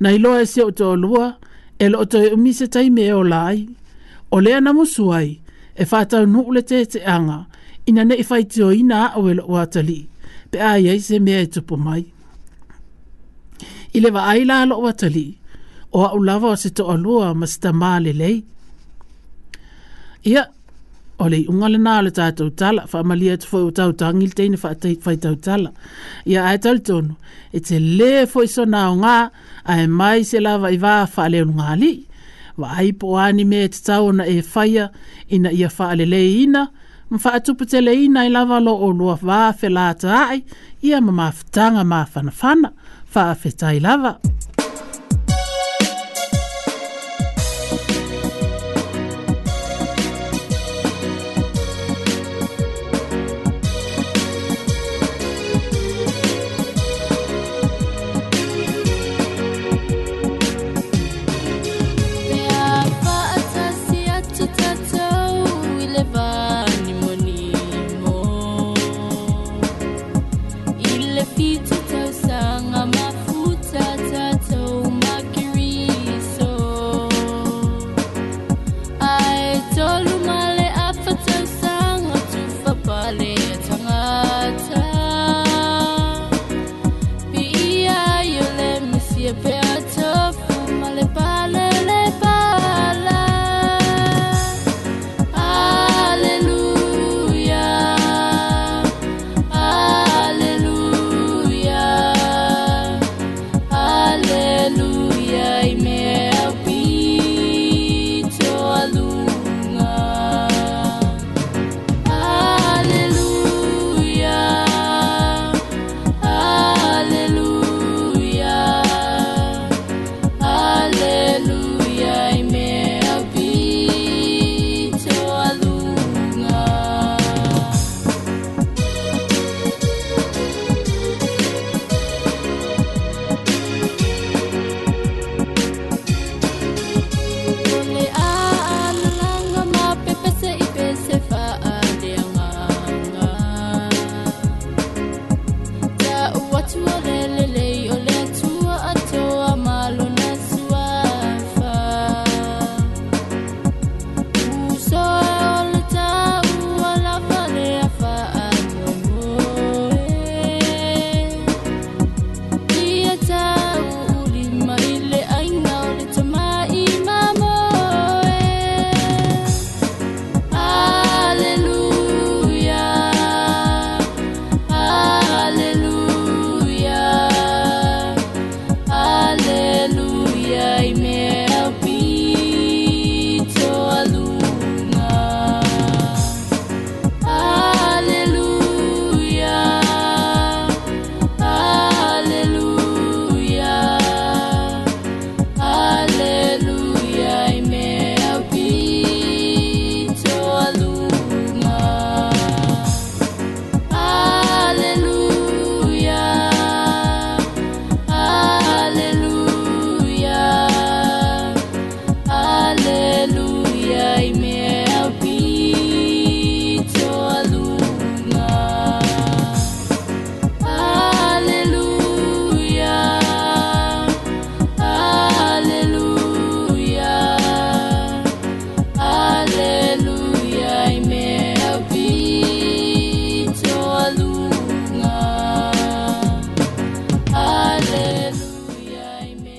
na 0.00 0.08
i 0.14 0.18
e 0.40 0.46
se 0.52 0.60
o 0.62 0.70
te 0.76 0.84
olua, 0.94 1.26
e 1.82 1.88
lo 1.92 1.98
o 2.00 2.04
te 2.10 2.18
umise 2.36 2.66
taime 2.74 3.02
e 3.02 3.12
o 3.12 3.22
lai. 3.32 3.58
O 4.34 4.38
lea 4.44 4.58
na 4.64 4.70
musuai, 4.78 5.30
e 5.80 5.84
whātau 5.90 6.24
nuu 6.32 6.50
le 6.54 6.60
te 6.68 6.78
te 6.92 7.00
anga, 7.14 7.38
ina 7.88 8.02
ne 8.06 8.14
i 8.16 8.24
whaiti 8.28 8.60
o 8.66 8.70
ina 8.80 9.00
o 9.18 9.26
e 9.30 9.34
lo 9.38 9.44
o 9.46 9.54
atali, 9.62 10.00
pe 10.50 10.58
ai 10.70 10.84
ai 10.92 11.00
se 11.06 11.16
mea 11.24 11.40
e 11.42 11.46
tupo 11.54 11.74
mai. 11.84 12.02
I 13.96 14.00
lewa 14.02 14.22
ai 14.30 14.42
la 14.48 14.56
lo 14.70 14.76
o 14.82 14.86
atali, 14.92 15.26
o 15.96 16.04
a 16.06 16.10
ulawa 16.18 16.48
o 16.50 16.56
se 16.62 16.68
to 16.76 16.82
olua 16.94 17.28
ma 17.40 17.46
sita 17.52 17.70
maa 17.80 17.98
le 18.04 18.12
lei. 18.20 18.36
Ia, 20.30 20.42
o 21.22 21.28
le 21.32 21.38
iʻuga 21.42 21.68
lenā 21.74 21.94
o 21.98 22.02
le 22.06 22.10
tatou 22.14 22.50
tala 22.60 22.84
faamalia 22.90 23.34
atu 23.36 23.48
foʻi 23.50 23.64
ua 23.70 23.74
tautagi 23.78 24.26
le 24.28 24.34
teine 24.38 24.56
faitautala 25.04 25.70
ia 26.30 26.44
ae 26.46 26.58
talitonu 26.64 27.16
e 27.52 27.58
telē 27.68 28.10
foʻi 28.32 28.48
sonaogā 28.54 29.16
ae 29.74 29.86
mai 29.98 30.22
se 30.30 30.38
lavaivā 30.46 30.94
faaleonuga 31.14 31.66
alii 31.74 31.98
vaai 32.62 32.92
po 33.02 33.16
ani 33.26 33.44
mea 33.50 33.66
e 33.66 33.72
tatau 33.74 34.10
ona 34.12 34.24
e 34.36 34.42
faia 34.54 34.86
ina 35.34 35.50
ia 35.50 35.70
faaleleiina 35.78 36.62
ma 37.10 37.18
faatupu 37.24 37.66
teleina 37.72 38.26
i 38.28 38.34
lava 38.38 38.60
loo 38.62 38.92
lua 38.98 39.18
vā 39.28 39.40
felataaʻi 39.60 40.38
ia 40.88 41.00
ma 41.02 41.12
mafutaga 41.22 41.82
mafanafana 41.94 42.70
faafetai 43.14 43.80
lava 43.80 44.18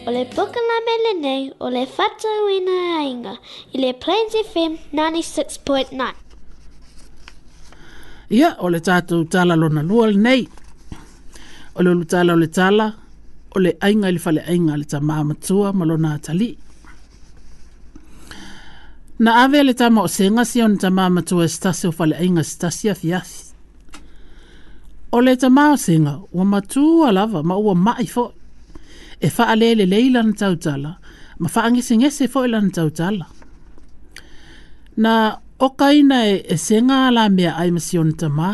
O 0.09 0.11
le 0.11 0.25
poka 0.25 0.59
la 0.69 0.77
mele 0.85 1.11
nei, 1.23 1.43
o 1.59 1.67
le 1.73 1.83
fata 1.95 2.29
uina 2.45 2.73
a 2.97 3.01
inga, 3.11 3.33
i 3.73 3.77
le 3.81 3.91
Plains 4.01 4.33
FM 4.51 4.73
96.9. 4.93 6.07
Ia, 8.33 8.49
o 8.65 8.69
le 8.73 8.79
tata 8.81 9.17
utala 9.21 9.53
lona 9.61 9.83
lua 9.85 10.07
nei. 10.11 10.47
O 11.77 11.83
le 11.85 11.93
utala 11.99 12.33
o 12.33 12.39
le 12.41 12.47
tala, 12.57 12.87
o 13.55 13.59
le 13.61 13.75
ainga 13.85 14.09
i 14.09 14.15
le 14.15 14.19
fale 14.23 14.41
ainga 14.49 14.77
le 14.81 14.85
ta 14.91 14.97
maa 15.07 15.23
matua 15.29 15.73
ma 15.77 15.85
lona 15.91 16.13
atali. 16.17 16.49
Na 19.23 19.31
ave 19.43 19.61
le 19.67 19.73
ta 19.77 19.89
mao 19.93 20.07
senga 20.17 20.43
si 20.49 20.57
on 20.65 20.77
ta 20.81 20.89
maa 20.97 21.09
matua 21.17 21.45
stasi 21.55 21.85
o 21.87 21.91
fale 21.97 22.15
e 22.17 22.23
ainga 22.25 22.43
stasi 22.53 22.85
a 22.89 22.95
fiasi. 23.01 23.41
O 25.15 25.21
le 25.25 25.33
ta 25.41 25.49
mao 25.57 25.75
senga, 25.85 26.15
ua 26.35 26.45
matua 26.53 27.07
lava 27.17 27.39
ma 27.49 27.55
ua 27.65 27.75
mai 27.85 28.07
foi 28.15 28.33
e 29.19 29.27
faa 29.35 29.53
lele 29.61 29.83
le 29.91 29.97
ilan 30.07 30.29
tau 30.39 30.53
tala, 30.63 30.91
ma 31.41 31.47
faa 31.53 31.65
angisi 31.67 31.93
ngese 31.99 32.23
fo 32.33 32.39
ilan 32.47 32.67
tau 32.77 32.89
tala. 32.99 33.25
Na 35.03 35.13
oka 35.67 35.87
ina 35.99 36.19
e, 36.27 36.33
e 36.47 36.55
senga 36.65 36.99
la 37.15 37.23
mea 37.37 37.51
ai 37.61 37.71
masion 37.75 38.09
tama, 38.21 38.49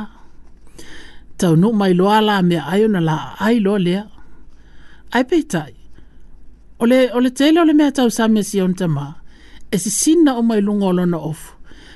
tau 1.39 1.54
nu 1.62 1.67
mai 1.80 1.93
loa 1.99 2.19
la 2.28 2.38
mea 2.49 2.63
ai 2.73 2.82
ona 2.88 3.01
la 3.10 3.17
ai 3.45 3.58
lo 3.65 3.73
lea, 3.86 4.04
ai 5.15 5.23
peitai. 5.30 5.71
Ole, 6.84 6.99
ole 7.17 7.30
tele 7.38 7.58
ole 7.63 7.73
mea 7.80 7.91
tau 7.97 8.08
sa 8.15 8.23
masion 8.36 8.71
tama, 8.80 9.06
e 9.73 9.78
se 9.84 9.89
sina 10.01 10.32
o 10.39 10.41
mai 10.49 10.60
lungo 10.67 10.89
lona 10.97 11.17
ofu, 11.32 11.51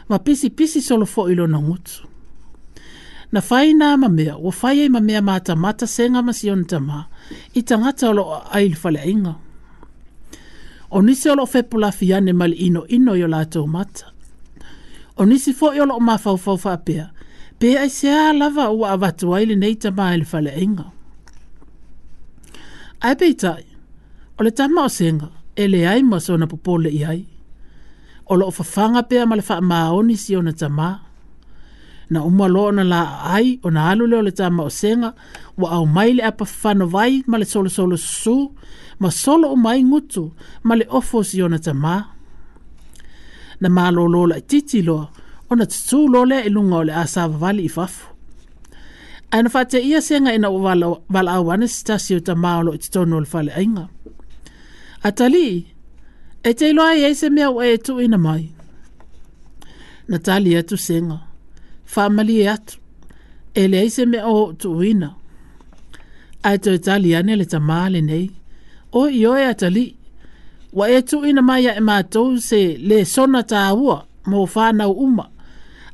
ma 0.10 0.18
pisi 0.26 0.48
pisi 0.58 0.80
solo 0.88 1.06
fo 1.14 1.22
na 1.52 1.58
ngutu 1.66 1.98
na 3.32 3.42
fai 3.46 3.74
nā 3.78 3.94
mamea, 4.02 4.38
wa 4.42 4.52
fai 4.52 4.80
ei 4.84 4.90
mamea 4.90 5.22
mata 5.22 5.56
mata 5.56 5.88
senga 5.88 6.22
masi 6.26 6.50
on 6.52 6.64
tama, 6.66 7.06
i 7.54 7.62
tangata 7.62 8.10
o 8.10 8.14
loa 8.14 8.40
ai 8.54 8.72
fale 8.74 9.02
inga. 9.06 9.36
O 10.92 11.02
nisi 11.02 11.30
o 11.30 11.36
loa 11.36 11.46
fepula 11.48 11.92
fiane 11.94 12.34
mali 12.34 12.56
ino 12.68 12.86
ino 12.90 13.14
i 13.14 13.24
o 13.24 13.28
lātou 13.30 13.68
mata. 13.70 14.10
O 15.18 15.26
nisi 15.30 15.54
fo 15.54 15.72
i 15.78 15.82
o 15.82 15.86
loa 15.86 16.02
mafau 16.02 16.38
fau 16.42 16.58
fapea, 16.58 17.10
pe 17.62 17.76
ai 17.78 17.90
se 17.94 18.10
a 18.10 18.32
lava 18.34 18.70
o 18.74 18.84
avatu 18.88 19.36
ai 19.38 19.46
li 19.50 19.56
nei 19.62 19.76
tama 19.76 20.10
ai 20.16 20.26
fale 20.26 20.54
inga. 20.58 20.88
Ai 23.06 23.14
pei 23.16 23.36
tai, 23.38 23.64
o 24.40 24.44
le 24.44 24.52
tama 24.52 24.88
o 24.88 24.90
senga, 24.90 25.30
e 25.56 25.68
le 25.68 25.86
ai 25.88 26.02
maso 26.04 26.38
na 26.38 26.48
popole 26.50 26.90
i 26.90 27.04
ai. 27.06 27.22
O 28.34 28.38
loa 28.42 28.52
fafanga 28.54 29.04
pea 29.06 29.30
male 29.30 29.46
faa 29.46 29.62
maa 29.62 29.94
o 29.94 30.02
nisi 30.06 30.34
o 30.38 30.42
na 30.42 30.52
tamaa, 30.54 30.98
na 32.10 32.20
uma 32.26 32.48
lona 32.50 32.84
la 32.94 33.02
ai 33.36 33.50
o 33.66 33.70
na 33.74 33.82
alu 33.94 34.04
leo 34.12 34.22
le 34.28 34.32
tama 34.40 34.64
o 34.70 34.72
senga 34.82 35.10
wa 35.62 35.68
au 35.78 35.86
mai 35.96 36.10
le 36.18 36.22
apa 36.30 36.46
fano 36.62 36.86
vai 36.96 37.14
ma 37.30 37.36
le 37.42 37.46
solo 37.54 37.70
solo 37.78 37.96
su 38.22 38.38
ma 39.02 39.10
solo 39.22 39.46
o 39.54 39.58
mai 39.66 39.80
ngutu 39.90 40.24
ma 40.68 40.74
le 40.80 40.86
ofos 40.98 41.30
yona 41.40 41.60
tama 41.66 41.96
na 43.62 43.68
ma 43.76 43.84
lo 43.96 44.04
lo 44.14 44.22
la 44.32 44.38
titi 44.50 44.80
lo 44.90 45.00
o 45.50 45.54
na 45.60 45.66
tutu 45.72 46.00
lo 46.14 46.22
le 46.32 46.38
ilunga 46.48 46.76
o 46.82 46.86
le 46.90 46.94
asa 47.04 47.22
vali 47.42 47.64
ifafu 47.70 48.04
ana 49.36 49.50
fa 49.54 49.62
te 49.72 49.78
ia 49.90 50.00
senga 50.08 50.32
ina 50.38 50.48
o 50.50 50.58
wala 50.66 50.86
wala 51.14 51.30
awane 51.40 51.68
stasi 51.78 52.12
o 52.18 52.20
tama 52.28 52.50
o 52.60 52.62
lo 52.66 52.72
ititono 52.78 53.14
o 53.22 53.24
le 53.24 53.30
fale 53.34 53.52
ainga 53.60 53.84
atali 55.08 55.46
e 56.50 56.52
te 56.58 56.66
iloa 56.74 56.92
i 57.00 57.06
eise 57.08 57.28
mea 57.36 57.48
o 57.54 57.60
e 57.74 57.78
tu 57.86 57.94
ina 58.08 58.18
mai 58.28 58.46
Natalia 60.12 60.62
tu 60.70 60.74
senga 60.88 61.18
whamali 61.96 62.36
e 62.44 62.50
atu. 62.50 62.78
E 63.56 63.68
le 63.68 63.90
se 63.90 64.06
me 64.06 64.20
o 64.24 64.54
tu 64.60 64.70
wina. 64.80 65.10
Ai 66.46 66.58
tō 66.64 66.74
tali 66.86 67.12
ane 67.20 67.34
le 67.40 67.46
ta 67.52 67.60
maale 67.70 68.00
nei. 68.10 68.28
O 68.92 69.02
i 69.08 69.22
oe 69.32 69.44
atali. 69.52 69.86
Wa 70.78 70.86
e 70.96 71.00
tu 71.10 71.18
ina 71.30 71.42
mai 71.50 71.64
a 71.68 71.74
e 71.78 71.82
mātou 71.90 72.30
se 72.50 72.62
le 72.88 72.98
sona 73.14 73.42
ta 73.52 73.62
ua 73.86 73.98
mō 74.30 74.40
whānau 74.54 74.94
uma. 75.06 75.26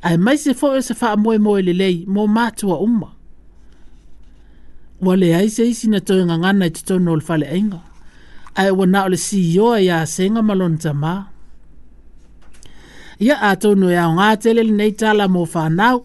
Ai 0.06 0.16
mai 0.24 0.36
se 0.44 0.52
fō 0.60 0.68
e 0.78 0.82
se 0.86 0.94
wha 1.00 1.10
moe 1.22 1.36
moe 1.44 1.60
le 1.66 1.72
lei 1.82 1.96
mō 2.14 2.22
mātua 2.36 2.76
uma. 2.86 3.08
Wa 5.04 5.14
le 5.20 5.28
ai 5.38 5.48
i 5.48 5.64
isi 5.72 5.86
na 5.90 5.98
tōi 6.06 6.22
ngangana 6.28 6.68
i 6.68 6.70
tōi 6.76 7.00
nō 7.06 7.14
le 7.18 7.24
whale 7.28 7.48
inga. 7.60 7.80
Ai 8.60 8.70
wa 8.72 8.86
nao 8.86 9.08
le 9.12 9.18
si 9.26 9.40
i 9.52 9.58
oe 9.60 9.88
a 9.96 10.02
senga 10.06 10.44
malon 10.48 10.76
ta 10.82 10.92
maa 10.92 11.20
ia 13.18 13.40
atonu 13.42 13.90
e 13.90 13.96
aoga 13.96 14.36
tele 14.36 14.64
nei 14.64 14.92
tala 14.92 15.28
mo 15.28 15.46
fanau 15.46 16.04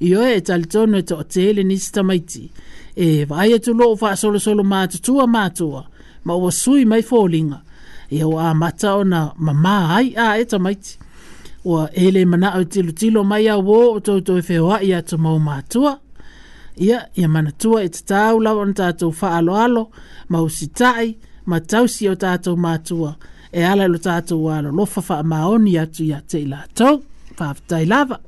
ioe 0.00 0.36
e 0.36 0.40
talitonu 0.40 0.98
e 0.98 1.02
toʻatele 1.02 1.62
nisi 1.64 1.92
tamaiti 1.92 2.50
e 2.96 3.24
vaai 3.24 3.52
atuloo 3.56 3.96
faasolosolo 3.96 4.64
matutua 4.64 5.26
matua 5.26 5.82
ma 6.24 6.34
ua 6.34 6.50
sui 6.52 6.84
mai 6.84 7.02
foliga 7.02 7.60
ia 8.10 8.28
ma 8.28 8.50
amata 8.50 8.94
ona 8.96 9.32
mamā 9.38 9.76
ai 9.96 10.08
a 10.16 10.36
e 10.40 10.44
ti 10.44 10.98
o 11.64 11.86
ele 11.92 12.24
manaʻo 12.24 12.60
e 12.60 12.64
tilotilo 12.64 13.24
mai 13.24 13.44
auō 13.44 13.78
o 13.96 14.00
toutou 14.00 14.38
e 14.38 14.42
feoaʻi 14.48 14.94
atumau 14.96 15.38
matua 15.38 15.98
ia 16.78 17.04
ia 17.16 17.28
manatua 17.28 17.84
e 17.84 17.88
tatau 17.88 18.40
lava 18.40 18.60
ona 18.60 18.72
tatou 18.72 19.12
faaaloalo 19.12 19.82
ma 20.28 20.38
usitaʻi 20.38 21.08
ma 21.46 21.60
tausi 21.60 22.08
o 22.08 22.14
tatou 22.16 22.56
matua 22.56 23.10
ta 23.20 23.26
e 23.52 23.62
ala 23.66 23.86
lo 23.90 23.98
tātou 24.02 24.46
wā 24.48 24.60
lo 24.64 24.72
lofa 24.74 25.20
maoni 25.22 25.76
atu 25.78 26.06
ia 26.06 26.20
te 26.28 26.42
ila 26.46 26.64
tau, 26.76 27.02
lava. 27.86 28.20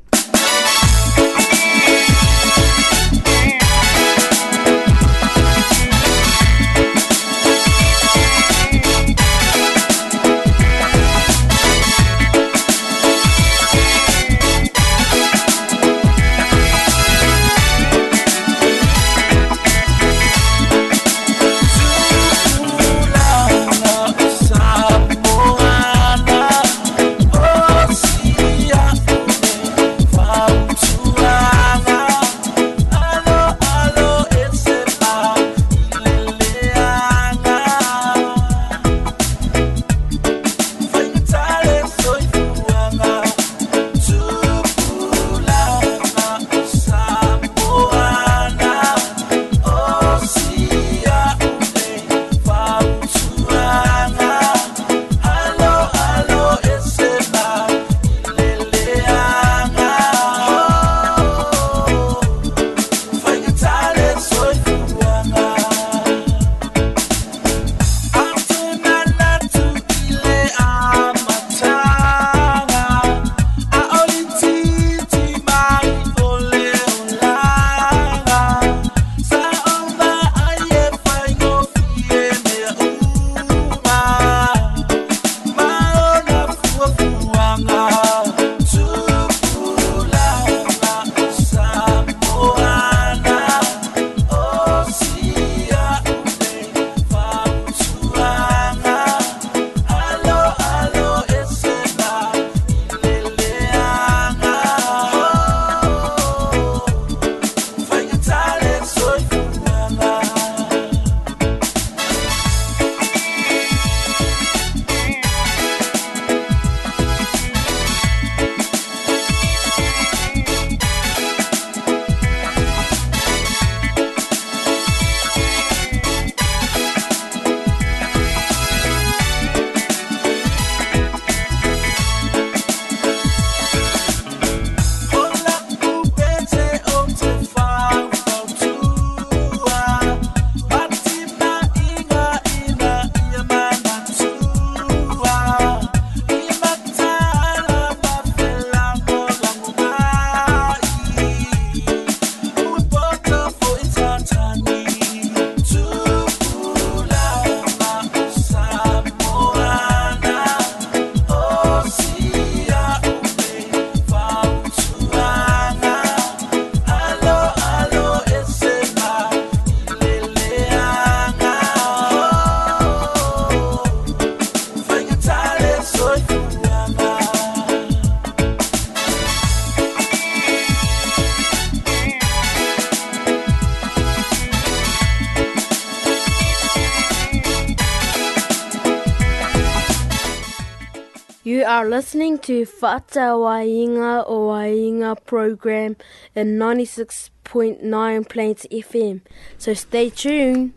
listening 191.99 192.38
to 192.38 192.64
Fata 192.64 193.22
Wainga 193.44 194.22
o 194.28 194.51
Wainga 194.51 195.16
program 195.24 195.96
in 196.36 196.57
96.9 196.57 198.28
Plains 198.28 198.66
FM. 198.70 199.20
So 199.59 199.74
stay 199.74 200.09
tuned. 200.22 200.74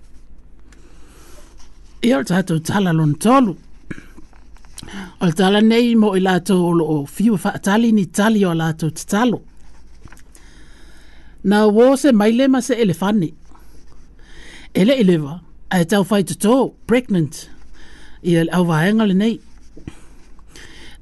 Ia 2.10 2.18
o 2.18 2.24
tātou 2.24 2.58
tala 2.70 2.90
lon 2.98 3.14
tolu. 3.22 3.54
O 5.22 5.30
tala 5.42 5.62
nei 5.62 5.92
mo 5.94 6.10
i 6.18 6.24
lātou 6.26 6.58
o 6.58 6.74
loo 6.80 6.98
fiu 7.06 7.38
whaatali 7.38 7.94
ni 7.94 8.08
tali 8.10 8.42
o 8.50 8.56
lātou 8.58 8.90
tatalo. 8.90 9.44
Na 11.44 11.62
wō 11.70 11.92
se 12.02 12.16
maile 12.24 12.48
ma 12.50 12.64
se 12.66 12.80
elefani. 12.82 13.30
Ele 14.74 14.98
elewa, 15.04 15.38
ai 15.70 15.86
tau 15.86 16.02
whaitu 16.02 16.34
tō, 16.48 16.58
pregnant. 16.90 17.46
Ia 18.26 18.48
au 18.58 18.66
vaenga 18.74 19.06
le 19.06 19.22
nei. 19.26 19.34
Ia 19.38 19.50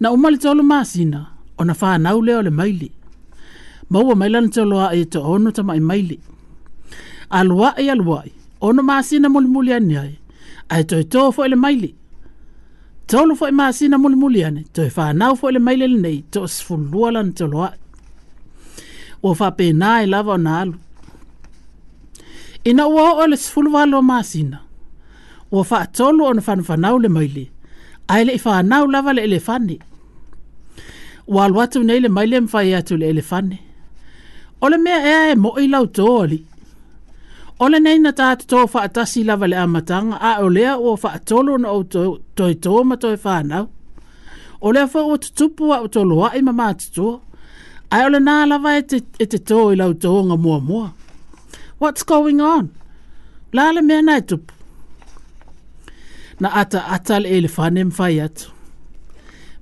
na 0.01 0.07
umale 0.15 0.37
te 0.41 0.47
olo 0.49 0.63
maasina 0.71 1.19
o 1.59 1.63
na 1.63 1.73
whanau 1.75 2.21
leo 2.21 2.41
le 2.41 2.49
maili. 2.49 2.89
Maua 3.89 4.15
mailana 4.19 4.47
te 4.53 4.59
oloa 4.61 4.93
e 4.93 5.01
te 5.11 5.17
ono 5.17 5.51
tama 5.51 5.73
i 5.75 5.79
maili. 5.89 6.17
Alua 7.37 7.69
e 7.77 7.85
alua 7.93 8.19
e, 8.25 8.31
ono 8.67 8.81
maasina 8.83 9.29
muli 9.29 9.47
muli 9.53 9.71
ane 9.73 9.95
ai, 10.03 10.13
ai 10.73 10.83
toi 10.89 11.03
tōfo 11.13 11.41
e 11.45 11.49
le 11.49 11.55
maili. 11.65 11.91
Tolu 13.09 13.33
fo 13.39 13.45
e 13.47 13.51
maasina 13.59 13.95
muli 14.03 14.15
muli 14.21 14.39
ane, 14.47 14.61
toi 14.75 14.89
whanau 14.97 15.33
fo 15.39 15.45
e 15.49 15.51
le 15.55 15.59
maili 15.65 15.85
le 15.93 15.97
nei, 16.03 16.19
to 16.33 16.41
sfulua 16.55 17.09
lana 17.15 17.31
te 17.37 17.41
oloa. 17.45 17.69
Ua 19.23 19.31
whapena 19.39 19.89
e 20.03 20.07
lava 20.13 20.33
o 20.33 20.37
na 20.45 20.51
alu. 20.61 20.77
Ina 22.69 22.83
ua 22.93 23.05
o 23.23 23.27
le 23.31 23.37
sfulu 23.45 23.69
walo 23.75 23.97
o 23.99 24.01
maasina. 24.11 24.57
Ua 25.53 25.61
wha 25.71 25.79
tolu 25.97 26.21
ono 26.29 26.41
whanau 26.67 26.95
le 27.03 27.09
maili. 27.17 27.45
Ai 28.11 28.21
e 28.21 28.25
le 28.25 28.33
i 28.37 28.41
whanau 28.45 28.83
lava 28.93 29.11
le 29.17 29.23
elefani. 29.29 29.77
Ua 29.81 29.88
Wa 31.30 31.41
alu 31.45 31.84
nei 31.84 31.99
le 31.99 32.07
maile 32.09 32.39
mwhai 32.41 32.73
atu 32.75 32.97
le 32.97 33.09
elefane. 33.09 33.59
ole 34.61 34.77
le 34.77 34.82
mea 34.84 34.97
ea 35.07 35.32
e 35.32 35.36
mo 35.36 35.51
i 35.61 35.67
lau 35.67 35.86
tōli. 35.86 36.39
O 37.61 37.69
nei 37.69 37.99
na 38.01 38.11
tātu 38.17 38.47
tō 38.51 38.57
wha 38.73 38.82
atasi 38.84 39.21
lava 39.23 39.45
le 39.47 39.57
amatanga, 39.61 40.17
a 40.30 40.41
o 40.43 40.49
lea 40.49 40.73
o 40.82 40.95
wha 41.01 41.09
atolo 41.17 41.57
na 41.61 41.69
o 41.71 41.84
toi 42.38 42.53
tō 42.65 42.73
ma 42.84 42.95
toi 42.97 43.13
whānau. 43.23 43.67
O 44.61 44.73
lea 44.73 44.88
wha 44.93 45.01
o 45.13 45.17
tutupu 45.23 45.69
a 45.75 45.80
o 45.86 45.88
tō 45.93 46.01
loa 46.09 46.34
i 46.39 46.41
ma 46.41 46.51
mātutua. 46.59 47.19
Ai 47.93 48.03
o 48.07 48.09
le 48.15 48.19
nā 48.19 48.34
lava 48.49 48.73
e 48.80 48.84
te, 48.89 48.99
e 49.23 49.25
te 49.32 49.38
tō 49.51 49.59
i 49.73 49.77
lau 49.82 49.93
tō 49.95 50.11
ngā 50.32 50.38
mua 50.43 50.57
mua. 50.59 50.89
What's 51.80 52.01
going 52.03 52.41
on? 52.41 52.73
Lā 53.53 53.69
le 53.77 53.86
mea 53.86 54.01
nai 54.01 54.19
tupu. 54.21 54.53
Na 56.39 56.51
ata 56.63 56.88
atal 56.97 57.25
e 57.30 57.38
elefane 57.38 57.84
mwhai 57.91 58.17
atu. 58.27 58.49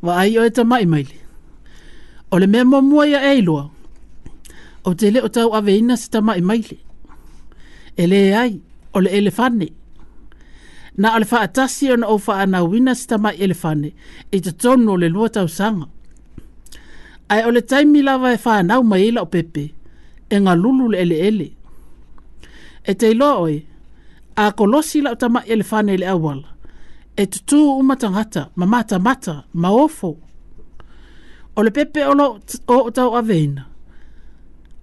Wa 0.02 0.22
ai 0.24 0.38
o 0.38 0.46
e 0.46 0.50
ta 0.50 0.64
mai 0.64 0.86
maili. 0.86 1.24
O 2.32 2.40
le 2.40 2.48
mea 2.48 2.66
mua 2.66 2.82
mua 2.82 3.08
ia 3.08 3.34
e 3.34 3.38
iloa. 3.40 3.70
O 4.86 4.94
te 4.94 5.12
le 5.12 5.20
o 5.24 5.28
tau 5.30 5.54
awe 5.56 5.78
ina 5.80 5.96
si 5.98 6.12
tama 6.12 6.36
i 6.36 6.42
maile. 6.42 6.78
E 7.98 8.08
le 8.08 8.18
e 8.30 8.34
ai, 8.36 8.62
o 8.94 9.00
le 9.00 9.10
elefane. 9.18 9.68
Na 11.00 11.16
o 11.16 11.20
le 11.20 11.26
faa 11.32 11.42
atasi 11.48 11.86
o 11.92 11.96
na 11.96 12.08
o 12.14 12.18
faa 12.26 12.46
na 12.52 12.60
wina 12.72 12.92
si 13.00 13.06
tama 13.12 13.30
i 13.36 13.40
elefane. 13.46 13.90
E 14.32 14.38
te 14.46 14.52
tonu 14.62 14.90
o 14.92 14.98
le 15.02 15.08
lua 15.16 15.28
tau 15.36 15.48
sanga. 15.58 15.88
Ai 17.32 17.42
o 17.48 17.52
le 17.56 17.62
taimi 17.70 18.00
lava 18.08 18.30
e 18.34 18.38
faa 18.46 18.64
nau 18.70 18.82
mai 18.90 19.02
ila 19.08 19.20
o 19.22 19.26
pepe. 19.34 19.64
E 20.30 20.36
nga 20.42 20.54
lulu 20.62 20.86
le 20.94 20.98
ele 21.04 21.18
ele. 21.28 21.48
E 22.84 22.92
te 23.00 23.06
iloa 23.14 23.36
oi. 23.46 23.58
A 24.36 24.46
kolosi 24.58 24.98
la 25.02 25.10
o 25.12 25.16
tama 25.22 25.40
i 25.48 25.52
elefane 25.56 25.94
le 26.02 26.08
awala. 26.16 26.50
E 27.18 27.24
tutu 27.34 27.60
umatangata, 27.82 28.42
Mamata 28.60 28.98
mata, 29.06 29.34
maofo 29.62 30.12
o 31.58 31.64
le 31.64 31.72
pepe 31.72 32.06
o 32.06 32.14
o 32.68 32.90
tau 32.92 33.16
a 33.18 33.22
veina. 33.22 33.66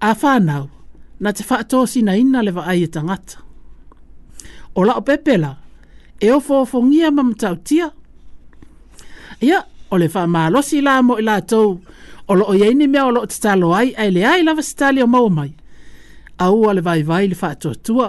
A 0.09 0.13
whanau, 0.21 0.67
na 1.23 1.31
te 1.37 1.43
whaatosi 1.49 2.01
na 2.07 2.13
ina 2.23 2.41
le 2.47 2.51
vaai 2.57 2.81
e 2.83 2.87
tangata. 2.95 3.37
O 4.77 4.81
la 4.87 4.93
o 4.95 5.01
pepe 5.09 5.35
la, 5.43 5.53
e 6.21 6.27
o 6.31 6.39
fōfongia 6.47 7.09
ma 7.17 7.23
mtau 7.31 7.55
tia. 7.67 7.87
Ia, 9.49 9.61
o 9.93 9.99
le 10.01 10.09
wha 10.15 10.23
maalosi 10.35 10.79
la 10.87 10.95
mo 11.07 11.15
i 11.19 11.23
la 11.29 11.37
tau, 11.51 11.67
o 12.31 12.35
lo 12.39 12.45
o 12.51 12.55
yeini 12.61 12.87
mea 12.93 13.07
o 13.07 13.11
lo 13.15 13.23
te 13.31 13.37
talo 13.45 13.69
ai, 13.79 13.95
ai 14.01 14.11
le 14.15 14.23
ai 14.33 14.43
lava 14.45 14.63
se 14.67 14.75
tali 14.81 15.01
o 15.03 15.07
mau 15.15 15.29
mai. 15.37 15.53
A 16.43 16.51
ua 16.59 16.75
le 16.77 16.81
vai 16.89 17.01
vai 17.11 17.25
le 17.31 17.37
whaatotua. 17.43 18.09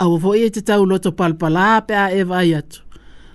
A 0.00 0.06
ua 0.10 0.18
fōi 0.22 0.40
e 0.46 0.50
te 0.54 0.62
tau 0.68 0.82
loto 0.90 1.10
palpala 1.18 1.66
pe 1.88 1.94
a 1.98 2.06
e 2.18 2.22
vai 2.32 2.54
atu 2.60 2.83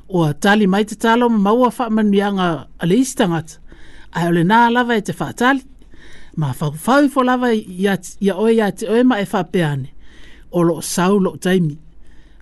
o 0.09 0.33
tali 0.33 0.67
mai 0.67 0.83
te 0.85 0.95
talo 0.95 1.29
ma 1.29 1.37
maua 1.45 1.69
whaamanuianga 1.79 2.47
a 2.81 2.87
le 2.89 2.95
istangata. 3.05 3.57
Ai 4.15 4.25
ole 4.27 4.41
nā 4.43 4.69
lava 4.73 4.95
e 4.97 5.01
te 5.05 5.13
whaatali. 5.13 5.61
Ma 6.37 6.49
whaufau 6.61 7.09
fo 7.13 7.21
lava 7.23 7.51
ia, 7.53 7.95
ia 8.25 8.35
oe 8.41 8.53
ia 8.57 8.71
te 8.73 8.89
oe 8.89 9.03
ma 9.05 9.19
e 9.21 9.25
whapeane. 9.29 9.89
O 10.51 10.63
lo 10.65 10.79
sau 10.81 11.19
lo 11.21 11.35
taimi. 11.37 11.77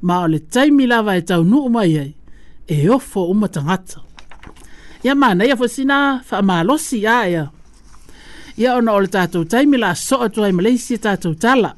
Ma 0.08 0.22
ole 0.24 0.40
taimi 0.40 0.88
lava 0.88 1.16
e 1.16 1.22
tau 1.28 1.44
nu 1.44 1.60
umai 1.68 1.92
ai. 2.04 2.12
E 2.72 2.90
ofo 2.90 3.28
umatangata. 3.32 4.00
Ia 5.04 5.16
mana 5.16 5.44
ia 5.46 5.56
fosina 5.58 6.24
whaamalosi 6.30 6.98
ia 7.04 7.20
ia. 7.28 7.48
Ia 8.58 8.76
ona 8.80 8.94
ole 8.94 9.08
tātou 9.08 9.44
taimi 9.46 9.78
la 9.78 9.92
soa 9.96 10.30
tuai 10.30 10.52
malaisi 10.54 10.98
tātou 10.98 11.36
tala. 11.36 11.74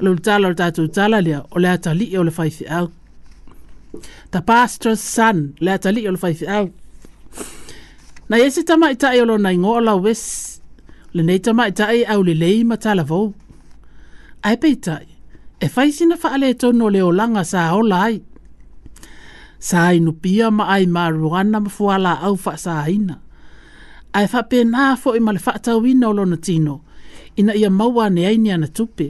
Lo 0.00 0.12
tala 0.18 0.48
o 0.48 0.52
tātou 0.58 0.88
tala 0.92 1.20
lea 1.24 1.40
ole 1.56 1.68
atali 1.70 2.10
e 2.12 2.18
ole 2.18 2.30
faifi 2.30 2.66
au 2.68 2.90
the 4.32 4.40
pastor's 4.42 5.00
son 5.16 5.38
le 5.64 5.70
atali 5.76 6.00
e 6.04 6.08
o 6.08 6.12
le 6.14 6.20
faifeau 6.24 6.64
na 8.28 8.34
iasi 8.42 8.60
tamaʻitaʻi 8.68 9.18
o 9.22 9.26
lona 9.30 9.50
igoa 9.56 9.80
lawes 9.88 10.22
lenei 11.16 11.40
tamaʻitaʻi 11.46 11.98
aulelei 12.12 12.58
ma 12.68 12.76
talavou 12.84 13.26
ae 14.48 14.56
peitaʻi 14.62 15.08
e 15.60 15.66
fai 15.74 15.88
sina 15.96 16.16
faaletonu 16.22 16.82
o 16.88 16.90
le 16.94 17.00
olaga 17.10 17.42
sa 17.52 17.60
ola 17.78 17.98
ai 18.08 18.16
sa 19.68 19.78
inupia 19.98 20.46
ma 20.58 20.64
ai 20.74 20.84
marugana 20.94 21.58
ma 21.64 21.70
fualaau 21.76 22.34
faasāina 22.44 23.14
ae 24.18 24.26
faapenā 24.32 24.82
foʻi 25.02 25.20
ma 25.24 25.30
le 25.36 25.40
faatauina 25.46 26.04
o 26.10 26.16
lona 26.18 26.36
tino 26.46 26.74
ina 27.40 27.52
ia 27.60 27.70
maua 27.78 28.02
aneai 28.08 28.36
ni 28.42 28.48
ana 28.56 28.66
tupe 28.76 29.06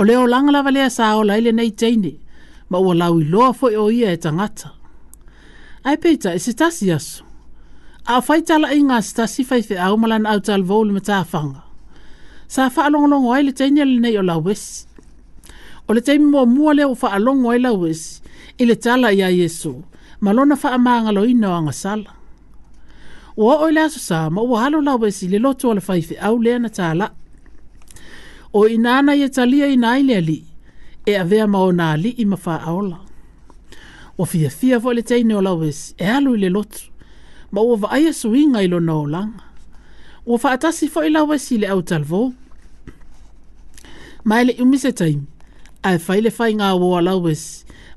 o 0.00 0.04
le 0.08 0.14
olaga 0.24 0.50
lava 0.54 0.70
lea 0.76 0.88
sa 0.96 1.04
ola 1.20 1.32
ai 1.34 1.42
lenei 1.46 1.70
teine 1.80 2.12
ma 2.70 2.78
ua 2.84 2.94
lau 3.00 3.14
i 3.20 3.24
loa 3.32 3.50
fo 3.58 3.66
o 3.84 3.90
ia 3.90 4.10
e 4.12 4.16
tangata. 4.24 4.68
Ai 5.86 5.96
peita, 6.02 6.28
e 6.34 6.38
se 6.44 6.52
tasi 6.60 6.86
aso. 6.96 7.16
A 8.12 8.16
fai 8.26 8.40
tala 8.48 8.68
i 8.72 8.80
ngā 8.86 8.98
se 9.04 9.12
tasi 9.18 9.44
fai 9.48 9.62
te 9.66 9.76
au 9.78 9.98
malana 9.98 10.30
au 10.32 10.40
tala 10.46 10.64
vōli 10.64 10.94
me 10.94 11.02
tāwhanga. 11.04 11.62
Sa 12.50 12.68
wha 12.68 12.86
alongolongo 12.86 13.32
ai 13.34 13.42
le 13.46 13.52
teinia 13.58 13.84
le 13.86 13.98
nei 14.02 14.16
o 14.18 14.22
la 14.22 14.36
wesi. 14.38 14.86
O 15.88 15.94
le 15.94 16.02
teimi 16.06 16.30
mua 16.32 16.46
mua 16.46 16.74
leo 16.74 16.94
wha 16.94 17.12
alongo 17.16 17.50
ai 17.52 17.60
la 17.60 17.72
wesi, 17.72 18.22
i 18.58 18.66
le 18.66 18.74
tala 18.76 19.12
i 19.14 19.22
a 19.22 19.28
Yesu, 19.30 19.74
ma 20.20 20.32
lona 20.32 20.56
fa 20.56 20.74
amanga 20.74 21.10
lo 21.14 21.24
ina 21.32 21.50
o 21.50 21.54
anga 21.60 21.72
sala. 21.82 22.10
Ua 23.40 23.54
oi 23.64 23.70
le 23.74 23.82
aso 23.86 23.98
sa, 24.02 24.18
ma 24.34 24.40
ua 24.42 24.64
halo 24.66 24.78
la 24.82 24.94
wesi 25.02 25.28
le 25.30 25.38
loto 25.44 25.70
ala 25.70 25.80
fai 25.86 26.02
te 26.08 26.14
au 26.26 26.36
lea 26.44 26.58
na 26.60 26.68
tala. 26.78 27.06
O 28.58 28.66
inana 28.74 29.12
ye 29.20 29.28
talia 29.36 29.66
ina 29.74 29.88
ai 29.94 30.02
lea 30.08 30.20
lii 30.28 30.49
e 31.10 31.16
avea 31.22 31.46
mao 31.52 31.70
nā 31.72 31.90
li 32.02 32.12
i 32.18 32.24
mawha 32.30 32.58
aola. 32.70 32.98
O 34.20 34.24
fia 34.30 34.50
fia 34.52 34.78
fo 34.82 34.92
le 34.92 35.02
teine 35.10 35.36
o 35.38 35.42
lawes, 35.42 35.80
e 35.98 36.04
alu 36.06 36.34
i 36.36 36.40
le 36.44 36.50
lotu, 36.56 36.86
ma 37.52 37.62
ua 37.64 37.76
vaaia 37.84 38.12
suinga 38.14 38.62
i 38.64 38.68
lo 38.68 38.80
nā 38.84 38.94
o 39.02 39.06
langa. 39.12 39.46
Ua 40.28 40.38
whaatasi 40.42 40.90
fo 40.92 41.04
i 41.06 41.10
lawes 41.10 41.48
i 41.54 41.58
le 41.62 41.70
au 41.72 41.82
talvo. 41.82 42.22
E, 42.30 42.34
ma 44.28 44.40
ele 44.42 44.52
i 44.58 44.62
umise 44.62 44.92
taimi, 44.92 45.26
a 45.84 45.94
e 45.96 45.98
fai 46.06 46.20
le 46.22 46.30
fai 46.38 46.52
ngā 46.58 46.72
o 46.76 46.90
a 46.98 47.02
lawes, 47.02 47.44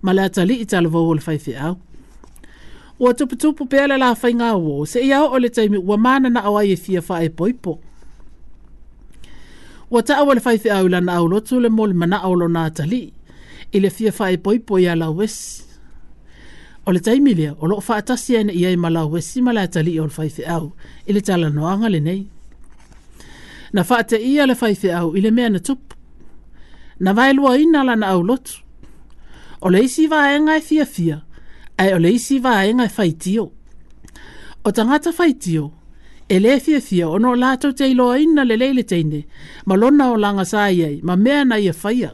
ma 0.04 0.14
le 0.16 0.24
atali 0.30 0.62
i 0.64 0.70
talvo 0.72 1.02
o 1.10 1.18
le 1.20 1.22
fai 1.22 1.38
fi 1.40 1.58
au. 1.60 1.78
Ua 3.02 3.12
tuputupu 3.18 3.66
pēle 3.68 3.98
la 4.00 4.14
fai 4.16 4.32
ngā 4.40 4.54
o, 4.56 4.86
se 4.88 5.02
i 5.04 5.12
au 5.18 5.30
o 5.36 5.42
le 5.42 5.50
taimi 5.52 5.78
ua 5.82 5.98
mana 5.98 6.30
na 6.32 6.46
awai 6.50 6.72
e 6.72 6.78
fia 6.80 7.02
fai 7.04 7.26
e 7.28 7.34
poipo. 7.40 7.78
Ua 7.80 7.93
Ua 9.94 10.02
ta 10.08 10.14
awa 10.22 10.34
le 10.38 10.42
fai 10.46 10.58
fi 10.64 10.70
au 10.78 10.86
lana 10.94 11.14
au 11.22 11.26
lotu 11.34 11.56
le 11.64 11.70
mole 11.78 11.94
mana 12.02 12.18
au 12.28 12.34
lona 12.42 12.62
atali. 12.70 13.04
I 13.76 13.90
fia 13.96 14.12
fai 14.20 14.34
poi 14.44 14.58
poi 14.68 14.84
a 14.88 14.94
la 15.02 15.08
wesi. 15.18 15.46
O 16.88 16.92
le 16.96 17.00
taimi 17.06 17.34
lea, 17.40 17.52
o 17.62 17.68
loko 17.70 17.82
fai 17.88 18.00
atasi 18.02 18.32
ene 18.40 18.54
ia 18.62 18.70
ma 18.84 18.90
la 18.96 19.02
wesi 19.14 19.38
ma 19.46 19.52
la 19.58 19.62
atali 19.68 19.92
i 19.98 20.02
le 20.06 20.10
fai 20.18 20.30
fi 20.36 20.44
au. 20.56 20.66
I 21.06 21.12
le 21.16 21.22
tala 21.28 21.48
noanga 21.58 21.88
le 21.94 22.00
nei. 22.08 22.24
Na 23.76 23.82
fai 23.90 24.04
te 24.10 24.18
ia 24.34 24.44
le 24.50 24.56
fai 24.62 24.74
fi 24.82 24.90
au 25.00 25.10
i 25.14 25.20
le 25.26 25.32
mea 25.38 25.50
na 25.52 25.60
tupu. 25.68 25.96
Na 27.04 27.12
vai 27.18 27.30
lua 27.38 27.52
ina 27.64 27.82
lana 27.90 28.08
au 28.14 28.22
lotu. 28.30 28.56
O 29.62 29.68
le 29.74 29.80
isi 29.88 30.04
vai 30.12 30.30
e 30.38 30.42
ngai 30.46 30.62
fia 30.68 30.86
fia. 30.94 31.18
Ai 31.80 31.90
o 31.96 32.00
le 32.04 32.10
isi 32.18 32.36
vai 32.46 32.66
e 32.70 32.74
ngai 32.78 32.90
fai 32.98 33.12
tio. 33.22 33.46
O 34.64 34.72
tangata 34.72 34.72
fai 34.72 34.72
tio. 34.72 34.72
O 34.72 34.72
tangata 34.78 35.12
fai 35.20 35.34
tio 35.46 35.66
e 36.30 36.40
le 36.40 36.60
fia 36.60 36.80
fia 36.82 37.10
ono 37.10 37.32
o 37.32 37.36
lātou 37.36 37.74
te 37.76 37.88
iloa 37.92 38.18
ina 38.22 38.44
le 38.46 38.56
leile 38.58 38.84
teine, 38.88 39.24
ma 39.66 39.76
lona 39.76 40.10
o 40.14 40.18
langa 40.20 40.46
sa 40.48 40.70
iei, 40.72 41.00
ma 41.04 41.16
mea 41.16 41.44
na 41.46 41.58
ia 41.58 41.74
faia. 41.74 42.14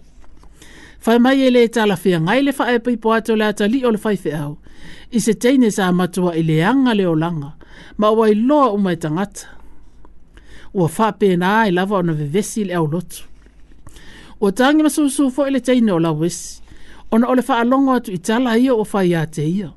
Fai 0.99 1.19
mai 1.19 1.45
ele 1.47 1.61
le 1.61 1.67
tala 1.71 1.95
fia 1.95 2.19
ngai 2.19 2.41
le 2.43 2.53
fae 2.53 2.79
pai 2.83 2.97
po 2.97 3.13
ato 3.13 3.35
le 3.35 3.51
li 3.67 3.83
o 3.85 3.91
le 3.91 3.97
fai 3.97 4.17
fe 4.17 4.33
au, 4.35 4.57
i 5.11 5.19
se 5.19 5.33
teine 5.33 5.69
sa 5.71 5.91
matua 5.91 6.33
i 6.35 6.43
le 6.43 6.57
anga 6.65 6.93
le 6.93 7.05
o 7.07 7.13
langa, 7.15 7.53
ma 7.97 8.09
ua 8.09 8.29
i 8.29 8.35
loa 8.35 8.73
umai 8.75 8.97
tangata. 8.97 9.47
Ua 10.73 10.87
faa 10.89 11.11
pēna 11.17 11.53
ai 11.65 11.71
lava 11.71 11.97
o 11.97 12.03
ve 12.03 12.13
vevesi 12.13 12.65
le 12.65 12.73
au 12.75 12.85
lot 12.87 13.23
o 14.39 14.51
tangi 14.55 14.83
masu 14.85 15.07
fo 15.35 15.43
i 15.49 15.51
le 15.51 15.59
teine 15.59 15.91
o 15.91 15.97
la 15.99 16.13
wesi, 16.15 16.61
ona 17.11 17.27
o 17.27 17.33
le 17.35 17.41
faa 17.43 17.65
longo 17.67 17.91
atu 17.99 18.13
i 18.15 18.17
tala 18.23 18.53
ia 18.55 18.71
o 18.71 18.85
fai 18.87 19.11
a 19.13 19.25
te 19.27 19.43
ia. 19.43 19.71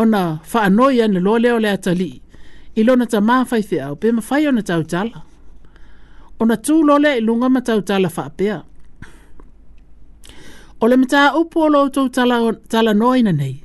Ona 0.00 0.38
fa 0.44 0.68
noia 0.72 1.08
ne 1.08 1.20
lo 1.20 1.36
leo 1.36 1.58
le 1.60 1.68
ata 1.68 1.92
li 1.92 2.21
i 2.78 2.82
lona 2.84 3.06
ta 3.12 3.20
mafai 3.20 3.62
fe 3.68 3.76
au 3.80 3.94
pe 4.00 4.08
mafai 4.16 4.42
ona 4.50 4.62
tau 4.68 4.82
tala. 4.92 5.20
Ona 6.40 6.54
tū 6.66 6.76
lole 6.88 7.10
i 7.18 7.20
lunga 7.20 7.48
ma 7.50 7.60
tau 7.60 7.80
tala 7.82 8.08
wha 8.16 8.22
apea. 8.28 8.62
O 10.80 10.86
le 10.88 10.96
mta 10.96 11.20
o 11.34 11.68
lo 11.68 11.88
tau 11.88 12.08
tala, 12.08 12.36
tala 12.68 12.94
noina 12.94 13.32
nei. 13.32 13.62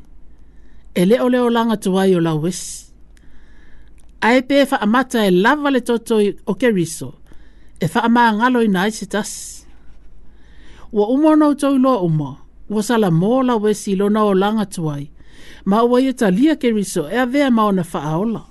ele 0.95 1.15
le 1.15 1.19
ole 1.21 1.39
o 1.39 1.49
langa 1.49 1.77
tuai 1.83 2.15
o 2.15 2.19
lawes. 2.19 2.91
Ae 4.21 4.41
pe 4.41 4.63
wha 4.71 4.77
amata 4.85 5.25
e 5.27 5.31
lava 5.31 5.69
le 5.73 5.79
toto 5.81 6.15
o 6.49 6.53
ke 6.61 6.67
riso. 6.77 7.09
E 7.79 7.85
wha 7.93 7.99
ama 8.07 8.23
ngalo 8.37 8.59
i 8.61 8.67
nai 8.75 8.91
tas. 9.13 9.31
Ua 10.95 11.05
umo 11.13 11.31
nau 11.41 11.51
tau 11.61 11.73
lo 11.85 11.93
umo. 12.07 12.31
Ua 12.71 12.81
sala 12.87 13.09
mo 13.21 13.31
la 13.47 13.53
i 13.87 13.93
lona 13.99 14.21
o 14.23 14.33
langa 14.41 14.65
tuai. 14.75 15.03
Ma 15.69 15.77
ua 15.89 15.97
i 16.01 16.11
talia 16.19 16.53
ke 16.61 16.69
riso 16.77 17.03
e 17.09 17.17
avea 17.25 17.47
maona 17.57 17.83
wha 17.93 17.99
aola 18.13 18.43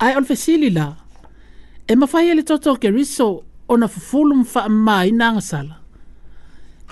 ai 0.00 0.16
on 0.16 0.24
fesili 0.24 0.70
la 0.70 0.92
e 1.88 1.96
mafai 1.96 2.28
ele 2.30 2.42
toto 2.42 2.76
ke 2.76 2.90
riso 2.90 3.28
ona 3.72 3.88
fufulum 3.94 4.42
fa 4.52 4.62
mai 4.70 5.10
nanga 5.20 5.40
sala 5.50 5.76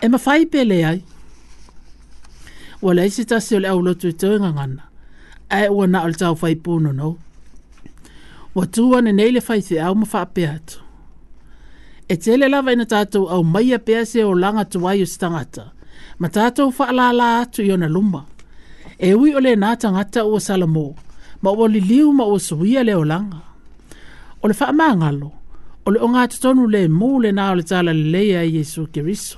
e 0.00 0.06
mafai 0.12 0.42
pele 0.52 0.78
ai 0.90 0.98
wala 2.84 3.02
isi 3.08 3.22
tasi 3.30 3.52
ole 3.58 3.68
au 3.68 3.80
lotu 3.86 4.06
i 4.08 4.12
tewe 4.20 4.36
ngangana 4.42 4.82
ai 5.54 5.68
ua 5.76 5.84
na 5.92 5.98
ole 6.06 6.14
tau 6.22 6.34
fai 6.40 6.54
puno 6.64 6.90
no 7.00 7.08
watuwa 8.56 8.98
ne 9.04 9.12
neile 9.18 9.40
fai 9.46 9.60
se 9.66 9.74
au 9.86 9.94
mafa 10.00 10.18
ape 10.26 10.44
atu 10.56 10.78
e 12.08 12.14
tele 12.24 12.44
lava 12.52 12.70
ina 12.72 12.86
tatou 12.92 13.24
au 13.34 13.42
mai 13.52 13.68
a 13.72 13.78
pea 13.86 14.02
o 14.26 14.32
langa 14.42 14.64
tuai 14.72 14.98
o 15.02 15.06
stangata 15.14 15.64
ma 16.20 16.28
tatou 16.34 16.68
fa 16.76 16.84
ala 16.90 17.04
ala 17.12 17.26
atu 17.42 17.60
i 17.62 17.70
ona 17.76 17.88
luma 17.94 18.22
e 18.98 19.08
ui 19.20 19.30
ole 19.38 19.52
nata 19.62 19.86
ngata 19.94 20.20
ua 20.30 20.40
salamoa 20.48 20.92
ma 21.44 21.50
ua 21.58 21.66
liliu 21.74 22.06
ma 22.18 22.24
ua 22.32 22.38
suia 22.46 22.80
le 22.88 22.94
olaga 23.02 23.38
o 24.42 24.48
le 24.48 24.54
faamagalo 24.60 25.28
o 25.86 25.88
le 25.92 25.98
oga 26.06 26.22
totonu 26.32 26.62
le 26.74 26.80
mū 26.98 27.08
lenā 27.24 27.44
o 27.52 27.54
le 27.58 27.64
talalelei 27.70 28.30
ai 28.40 28.50
iesu 28.56 28.82
keriso 28.94 29.36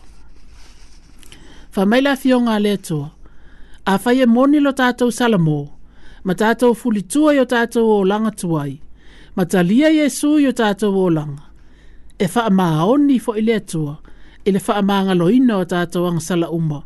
faamai 1.74 2.00
le 2.04 2.10
afioga 2.14 2.50
a 2.56 2.62
le 2.64 2.70
atua 2.78 3.06
afai 3.92 4.18
e 4.24 4.26
moni 4.34 4.58
lo 4.66 4.70
tatou 4.80 5.08
salamō 5.18 5.58
ma 6.26 6.32
tatou 6.40 6.72
fulitua 6.80 7.30
i 7.36 7.40
o 7.44 7.46
tatou 7.54 7.86
olaga 8.00 8.30
tuai 8.40 8.72
ma 9.36 9.42
talia 9.52 9.88
iesu 9.96 10.30
i 10.38 10.44
o 10.50 10.52
tatou 10.60 10.94
olaga 11.06 11.42
e 12.24 12.26
faamaoni 12.34 13.16
foʻi 13.24 13.42
le 13.48 13.54
atua 13.60 13.92
i 14.46 14.50
le 14.54 14.60
faamagaloina 14.66 15.52
o 15.60 15.64
sala 15.68 16.08
agasalauma 16.10 16.78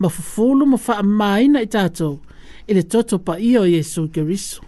ma 0.00 0.08
fufulu 0.14 0.62
ma 0.70 0.78
faamamaina 0.86 1.58
i 1.66 1.68
tatou 1.76 2.14
e 2.68 2.74
le 2.74 2.82
toto 2.82 3.18
pa 3.18 3.38
ia 3.38 3.60
o 3.62 3.66
Yesu 3.66 4.08
Keriso. 4.12 4.60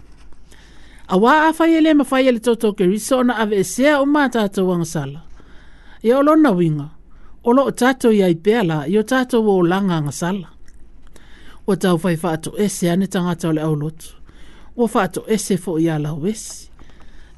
A 1.09 1.17
wā 1.17 1.49
a 1.49 1.53
fai 1.57 1.75
e 1.77 1.81
le 1.81 1.95
ma 1.95 2.05
fai 2.05 2.29
e 2.29 2.33
le 2.33 2.41
toto 2.41 2.73
Keriso 2.73 3.23
na 3.27 3.35
ave 3.43 3.57
e 3.61 3.65
sea 3.65 3.99
o 4.01 4.07
mā 4.07 4.29
tātou 4.33 4.69
wang 4.71 4.85
sala. 4.87 5.23
E 6.03 6.13
o 6.15 6.21
lona 6.23 6.53
winga, 6.55 6.89
o 7.43 7.51
lo 7.53 7.65
o 7.69 7.73
tātou 7.73 8.15
i 8.15 8.23
aipea 8.23 8.63
la, 8.65 8.79
i 8.87 8.99
o 8.99 9.03
tātou 9.03 9.47
o 9.51 9.57
langa 9.67 9.99
ang 9.99 10.13
sala. 10.15 10.53
O 11.69 11.75
tau 11.77 11.99
fai 12.01 12.15
fātou 12.17 12.55
e 12.61 12.69
sea 12.73 12.95
ne 12.97 13.09
tangata 13.11 13.51
o 13.51 13.57
le 13.57 13.63
au 13.67 13.75
lotu. 13.77 14.15
O 14.79 14.87
fātou 14.89 15.27
e 15.27 15.37
se 15.43 15.59
fo 15.59 15.75
i 15.83 15.89
ala 15.91 16.15
huesi. 16.15 16.69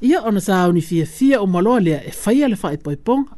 Ia 0.05 0.21
ona 0.25 0.39
sa 0.41 0.63
au 0.67 0.73
ni 0.73 0.81
fia 0.81 1.05
fia 1.09 1.41
o 1.43 1.47
maloa 1.49 1.81
lea 1.81 2.01
e 2.07 2.13
fai 2.13 2.41
e 2.41 2.47
le 2.53 2.57
fai 2.57 2.77
poi 2.77 2.95
ponga. 2.97 3.37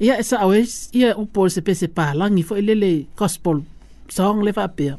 Ia 0.00 0.16
e 0.18 0.24
sa 0.26 0.40
au 0.46 0.54
ia 0.56 1.14
upo 1.18 1.46
se 1.52 1.62
pese 1.62 1.90
pā 1.94 2.10
langi 2.16 2.42
fo 2.46 2.58
i 2.58 2.64
lele 2.64 2.92
gospel 3.18 3.62
song 4.10 4.42
le 4.42 4.54
fai 4.56 4.66
apea. 4.66 4.98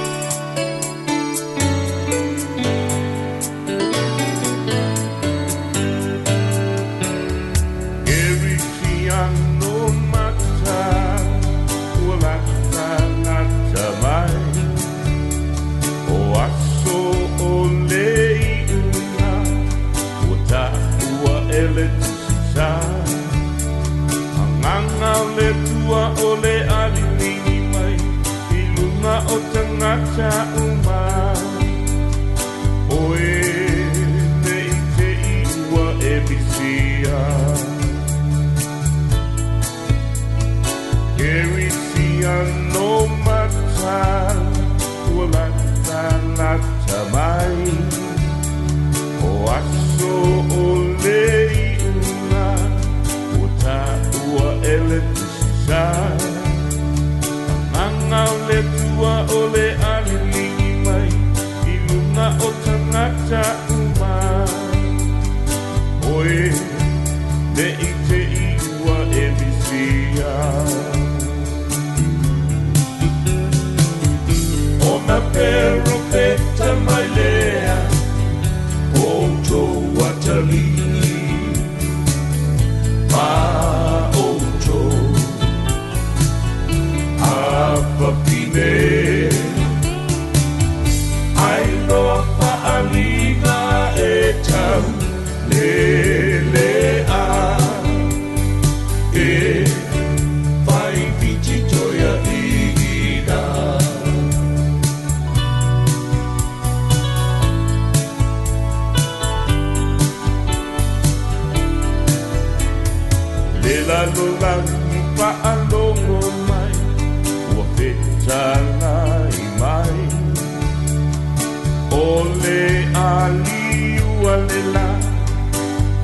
Ole 122.01 122.65
ali 122.95 123.99
ualela 124.21 124.87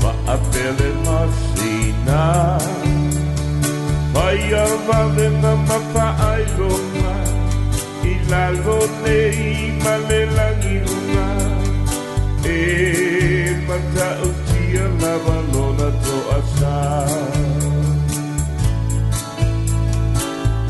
Ma'apele 0.02 0.90
masina 1.06 2.22
Vayava 4.14 5.00
vena 5.16 5.52
mapa'ai 5.70 6.46
loma 6.60 7.16
Ilalo 8.12 8.80
nei 9.04 9.74
malela 9.84 10.48
giruna 10.64 11.30
E 12.54 12.58
mata'utia 13.68 14.86
la 15.02 15.14
valona 15.28 15.90
to'asa 16.06 16.80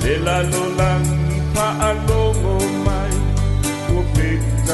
Lelalo 0.04 0.64
lang 0.80 1.08
pa'alongo 1.56 2.54
ma 2.86 2.87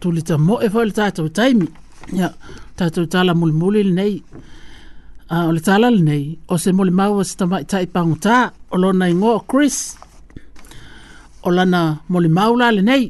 tu 0.00 0.06
li 0.16 0.22
ta 0.28 0.34
mo 0.46 0.54
e 0.66 0.68
fa 0.72 0.80
le 0.88 0.92
tatou 0.98 1.28
taimi 1.38 1.66
ya 2.18 2.28
tatou 2.78 3.04
tala 3.12 3.32
mul 3.40 3.52
mul 3.60 3.76
nei 3.98 4.14
a 5.34 5.36
uh, 5.44 5.48
le 5.56 5.60
tala 5.68 5.88
nei 6.08 6.24
o 6.52 6.54
se 6.62 6.70
mo 6.76 6.82
le 6.88 6.94
mau 7.00 7.12
se 7.28 7.34
ta 7.40 7.44
mai 7.52 7.62
tai 7.70 7.84
pa 7.94 8.00
ngota 8.08 8.36
o 8.72 8.76
lo 8.82 8.88
nai 9.00 9.12
ngo 9.20 9.32
chris 9.50 9.76
o 11.46 11.48
la 11.56 11.64
na 11.74 11.80
le 12.24 12.28
mau 12.38 12.52
la 12.60 12.66
le 12.76 12.82
nei 12.90 13.04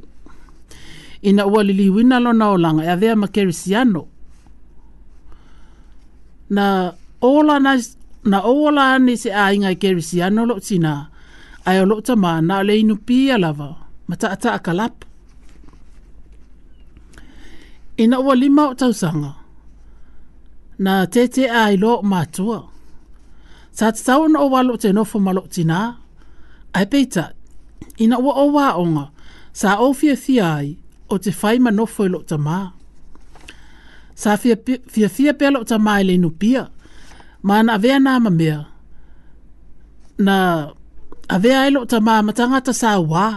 ina 1.28 1.42
ua 1.52 1.60
li 1.68 1.72
liwina 1.80 2.16
lo 2.24 2.30
na 2.40 2.44
o 2.54 2.56
langa 2.64 2.82
ya 2.88 2.94
e 2.98 3.00
dia 3.00 3.12
ma 3.22 3.26
kerisiano 3.34 4.02
na 6.56 6.66
ola 7.32 7.54
na 7.64 7.72
na 8.30 8.38
ola 8.64 8.84
ni 9.06 9.14
se 9.22 9.30
a 9.42 9.44
inga 9.54 9.70
kerisiano 9.82 10.40
lo 10.50 10.56
tina 10.66 10.92
ai 11.68 11.76
o 11.82 11.84
lo 11.90 11.96
ta 12.06 12.14
ma 12.24 12.30
na 12.48 12.54
le 12.68 12.74
pia 13.08 13.34
lava 13.44 13.68
mata 14.08 14.26
ta 14.42 14.62
ta 14.62 14.86
ina 18.02 18.16
ua 18.24 18.34
lima 18.42 18.62
o 18.70 18.74
tausanga. 18.80 19.32
Na 20.84 20.92
tete 21.14 21.42
a 21.60 21.62
ilo 21.74 21.90
o 21.94 22.04
mātua. 22.12 22.58
Sa 23.78 23.86
te 23.94 24.00
tau 24.06 24.24
na 24.32 24.38
ua 24.52 24.60
lo 24.68 24.74
te 24.82 24.88
nofo 24.96 25.16
malo 25.26 25.42
tina. 25.54 25.80
Ai 26.76 26.86
peita, 26.92 27.24
ina 28.02 28.16
ua 28.26 28.32
o 28.42 28.46
waonga 28.56 29.04
sa 29.60 29.70
o 29.84 29.92
fia 29.98 30.14
fia 30.24 30.46
ai 30.60 30.68
o 31.12 31.16
te 31.24 31.30
fai 31.40 31.56
ma 31.64 31.70
nofo 31.78 32.02
ilo 32.08 32.20
e 32.22 32.26
ta 32.30 32.36
maa. 32.46 32.68
Sa 34.22 34.30
fia 34.42 34.56
fia, 34.92 35.08
fia 35.16 35.32
pelo 35.40 35.60
ta 35.70 35.76
maa 35.86 36.00
ili 36.02 36.14
e 36.18 36.22
nupia. 36.24 36.62
Ma 37.46 37.56
na 37.66 37.72
avea 37.78 37.96
na 38.04 38.12
mamea. 38.24 38.58
Na 40.26 40.36
avea 41.34 41.60
ilo 41.68 41.80
e 41.84 41.88
ta 41.92 41.98
maa 42.06 42.24
matangata 42.26 42.72
sa 42.80 42.90
waa. 43.12 43.32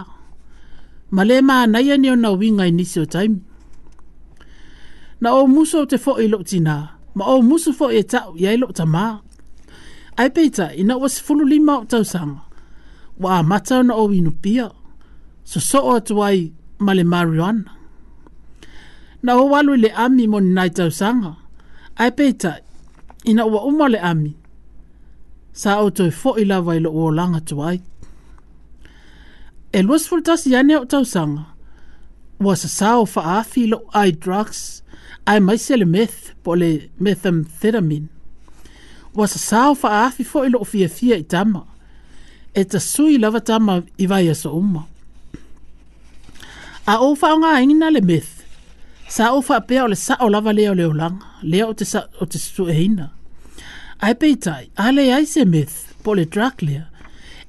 Ma 1.14 1.22
le 1.28 1.36
maa 1.48 1.64
naia 1.72 1.96
nio 2.02 2.14
na 2.22 2.28
winga 2.40 2.64
inisio 2.70 3.04
taimu 3.14 3.40
na 5.22 5.30
o 5.38 5.46
muso 5.46 5.86
te 5.86 5.96
fo 6.02 6.18
i 6.18 6.26
loko 6.28 6.44
tina, 6.50 6.98
ma 7.14 7.24
o 7.30 7.38
muso 7.48 7.70
fo 7.72 7.86
e 7.94 8.02
tau 8.12 8.34
i 8.36 8.56
loko 8.58 8.74
ta 8.82 8.86
maa. 8.94 9.14
Ai 10.18 10.28
peita, 10.34 10.66
ina 10.80 10.94
wasi 11.00 11.18
fulu 11.24 11.44
lima 11.52 11.74
o 11.80 11.84
tau 11.90 12.02
sanga, 12.12 12.42
wa 13.22 13.30
a 13.38 13.42
mata 13.50 13.76
na 13.86 13.94
o 13.94 14.04
inu 14.18 14.32
pia, 14.42 14.66
so 15.50 15.58
so 15.70 15.78
o 15.88 15.94
atu 16.02 16.14
ai 16.28 16.38
male 16.84 17.04
marihuana. 17.12 17.70
Na 19.24 19.32
o 19.40 19.44
walu 19.54 19.72
le 19.82 19.90
ami 20.04 20.24
mo 20.32 20.38
ni 20.42 20.50
nai 20.58 20.68
tau 20.78 20.90
sanga, 20.98 21.30
ai 22.02 22.10
peita, 22.18 22.52
ina 23.30 23.42
wa 23.52 23.58
umo 23.70 23.86
le 23.94 23.98
ami, 24.10 24.32
sa 25.60 25.70
o 25.86 25.88
te 25.96 26.04
fo 26.20 26.30
i 26.34 26.44
la 26.50 26.58
i 26.76 26.82
loko 26.84 27.02
o 27.08 27.14
langa 27.18 27.40
tu 27.48 27.54
ai. 27.68 27.78
E 29.72 29.78
luas 29.86 30.04
fulu 30.10 30.22
tasi 30.26 30.46
yane 30.54 30.74
o 30.82 30.84
tau 30.92 31.04
sanga, 31.14 31.44
wa 32.44 32.52
sa 32.62 32.68
sao 32.78 33.02
fa 33.14 33.20
afi 33.40 33.62
lo 33.72 33.78
ai 34.00 34.12
drugs, 34.24 34.60
ai 35.26 35.40
mai 35.40 35.58
se 35.58 35.76
le 35.76 35.84
meth 35.84 36.18
po 36.42 36.54
le 36.54 36.70
methamphetamine. 37.04 38.08
Wa 39.16 39.26
sa 39.26 39.38
sao 39.38 39.74
fa 39.76 39.88
afi 40.06 40.24
fo 40.24 40.42
ilo 40.46 40.62
fia 40.64 40.88
fia 40.88 41.16
i 41.16 41.22
tama. 41.32 41.62
E 42.58 42.62
ta 42.70 42.78
sui 42.90 43.18
lava 43.22 43.40
tama 43.48 43.74
i 43.98 44.04
vai 44.10 44.26
aso 44.32 44.48
uma. 44.62 44.82
A 46.86 46.94
o 46.98 47.08
fa 47.20 47.28
nga 47.40 47.60
ingina 47.62 47.88
le 47.94 48.00
meth. 48.10 48.32
Sa 49.14 49.24
o 49.36 49.40
fa 49.46 49.56
pe 49.68 49.76
o 49.80 49.86
le 49.92 49.96
sa 50.06 50.14
o 50.20 50.26
lava 50.34 50.52
le 50.58 50.64
o 50.70 50.74
le 50.78 50.84
ulang. 50.92 51.16
Le 51.50 51.58
o 51.68 51.72
te 51.78 51.84
sa 51.92 52.00
o 52.20 52.24
te 52.30 52.38
su 52.46 52.64
e 52.68 52.74
hina. 52.82 53.06
Ai 54.02 54.14
pe 54.20 54.28
tai, 54.44 54.64
a 54.76 54.86
le 54.96 55.04
ai 55.14 55.26
se 55.32 55.42
meth 55.54 55.74
po 56.02 56.10
le 56.18 56.24
drug 56.32 56.56
lea. 56.66 56.84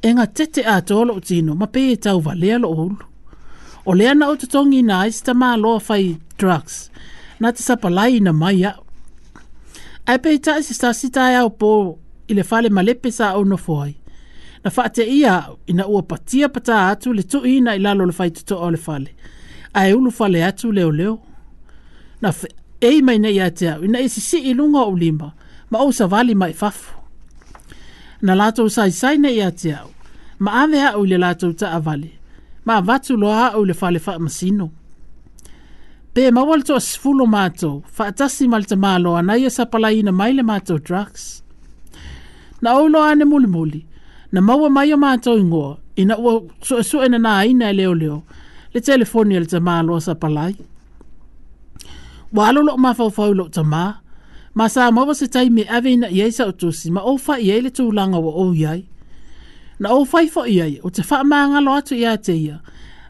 E 0.05 0.09
nga 0.13 0.26
tete 0.36 0.61
a 0.65 0.76
tolo 0.89 1.13
tino 1.28 1.53
ma 1.59 1.65
pe 1.74 1.82
e 1.91 1.95
tau 2.05 2.19
va 2.26 2.34
le 2.41 2.51
o 2.57 2.71
ulu. 2.86 3.05
O 3.86 3.91
lea 3.99 4.11
na 4.15 4.26
o 4.32 4.36
te 4.39 4.45
tongi 4.53 4.82
na 4.88 4.95
aista 5.03 5.32
loa 5.63 5.80
fai 5.88 6.03
drugs. 6.05 6.21
Drugs 6.43 6.78
na 7.44 7.50
te 7.56 7.60
sapalai 7.68 8.12
ina 8.20 8.32
mai 8.41 8.60
a. 8.70 8.78
Ai 10.10 10.18
pei 10.24 10.38
tae 10.46 10.62
se 10.66 10.74
stasi 10.78 11.08
tae 11.16 11.34
au 11.41 11.50
pō 11.62 11.70
i 12.32 12.36
le 12.38 12.44
fale 12.50 12.70
malepe 12.78 13.12
sa 13.18 13.26
au 13.36 13.44
no 13.52 13.58
fōi. 13.66 13.91
Na 14.64 14.70
whaate 14.76 15.04
ia 15.18 15.36
ina 15.72 15.86
ua 15.91 16.02
patia 16.12 16.48
pata 16.56 16.76
atu 16.91 17.10
le 17.18 17.24
tu 17.32 17.39
ina 17.54 17.72
i 17.76 17.80
lalo 17.84 18.06
le 18.10 18.14
whaitoto 18.20 18.56
o 18.66 18.70
le 18.74 18.78
fale. 18.86 19.10
Ai 19.80 19.91
ulu 19.98 20.12
fale 20.18 20.44
atu 20.48 20.72
leo 20.78 20.91
leo. 21.00 21.18
Na 22.24 22.30
f- 22.38 22.52
ei 22.88 23.02
mai 23.08 23.20
nei 23.24 23.39
a 23.46 23.50
te 23.58 23.66
au 23.74 23.80
ina 23.88 23.98
e 24.00 24.06
isi 24.08 24.22
si 24.30 24.38
i 24.50 24.54
lunga 24.58 24.82
o 24.88 24.94
lima 25.04 25.30
ma 25.72 25.78
o 25.88 25.91
sa 25.98 26.06
vali 26.14 26.34
mai 26.41 26.54
fafu. 26.62 26.89
Na 28.26 28.34
lato 28.39 28.62
sai 28.76 28.91
sai 29.00 29.16
nei 29.24 29.39
a 29.44 29.50
te 29.60 29.72
au 29.82 29.89
ma 30.44 30.50
ave 30.64 30.80
hau 30.86 31.02
le 31.10 31.18
lato 31.24 31.48
ta 31.60 31.68
avali. 31.78 32.12
Ma 32.68 32.76
vatu 32.88 33.12
loa 33.22 33.46
hau 33.52 33.62
le 33.70 33.74
fale 33.82 34.00
fa 34.06 34.14
masino. 34.26 34.66
Ma 34.74 34.80
pe 36.14 36.24
mawal 36.36 36.61
to 36.68 36.76
sfulo 36.91 37.26
mato 37.36 37.72
fa 37.95 38.05
tasi 38.18 38.43
mal 38.53 38.64
te 38.70 38.76
malo 38.86 39.11
na 39.28 39.34
ye 39.41 39.49
sapala 39.57 39.89
ina 39.99 40.11
maila 40.20 40.43
mato 40.51 40.76
drugs 40.86 41.24
na 42.64 42.70
olo 42.82 42.99
ane 43.09 43.24
muli 43.32 43.47
muli 43.55 43.82
na 44.34 44.39
mawa 44.47 44.68
mai 44.76 44.89
mato 45.05 45.32
ingo 45.41 45.68
ina 46.01 46.16
wo 46.24 46.32
so 46.68 46.76
so 46.89 46.97
ina 47.05 47.18
na 47.26 47.32
e 47.43 47.49
ina 47.51 47.68
leo 47.78 47.93
leo 48.01 48.18
le 48.74 48.80
telefoni 48.88 49.36
le 49.41 49.47
te 49.53 49.59
malo 49.68 49.95
sapalai 50.07 50.53
walo 52.38 52.59
lo 52.68 52.74
ma 52.84 52.89
fa 52.97 53.05
fa 53.16 53.26
lo 53.39 53.45
te 53.55 53.61
ma 53.74 53.84
ma 54.57 54.66
sa 54.74 54.82
mo 54.95 55.01
se 55.20 55.26
tai 55.34 55.47
me 55.55 55.64
ave 55.76 55.89
ina 55.95 56.07
ye 56.20 56.26
sa 56.38 56.43
to 56.59 56.68
si 56.80 56.88
ma 56.95 57.01
ofa 57.14 57.36
ye 57.47 57.55
le 57.64 57.70
to 57.78 57.84
langa 57.97 58.20
wo 58.26 58.32
o 58.43 58.45
ye 58.64 58.86
na 59.82 59.88
ofa 59.97 60.18
fo 60.34 60.41
ye 60.57 60.78
o 60.86 60.89
te 60.93 61.01
fa 61.09 61.18
ma 61.32 61.57
lo 61.66 61.72
atu 61.78 61.95
ya 62.03 62.14
te 62.26 62.36
ya 62.47 62.57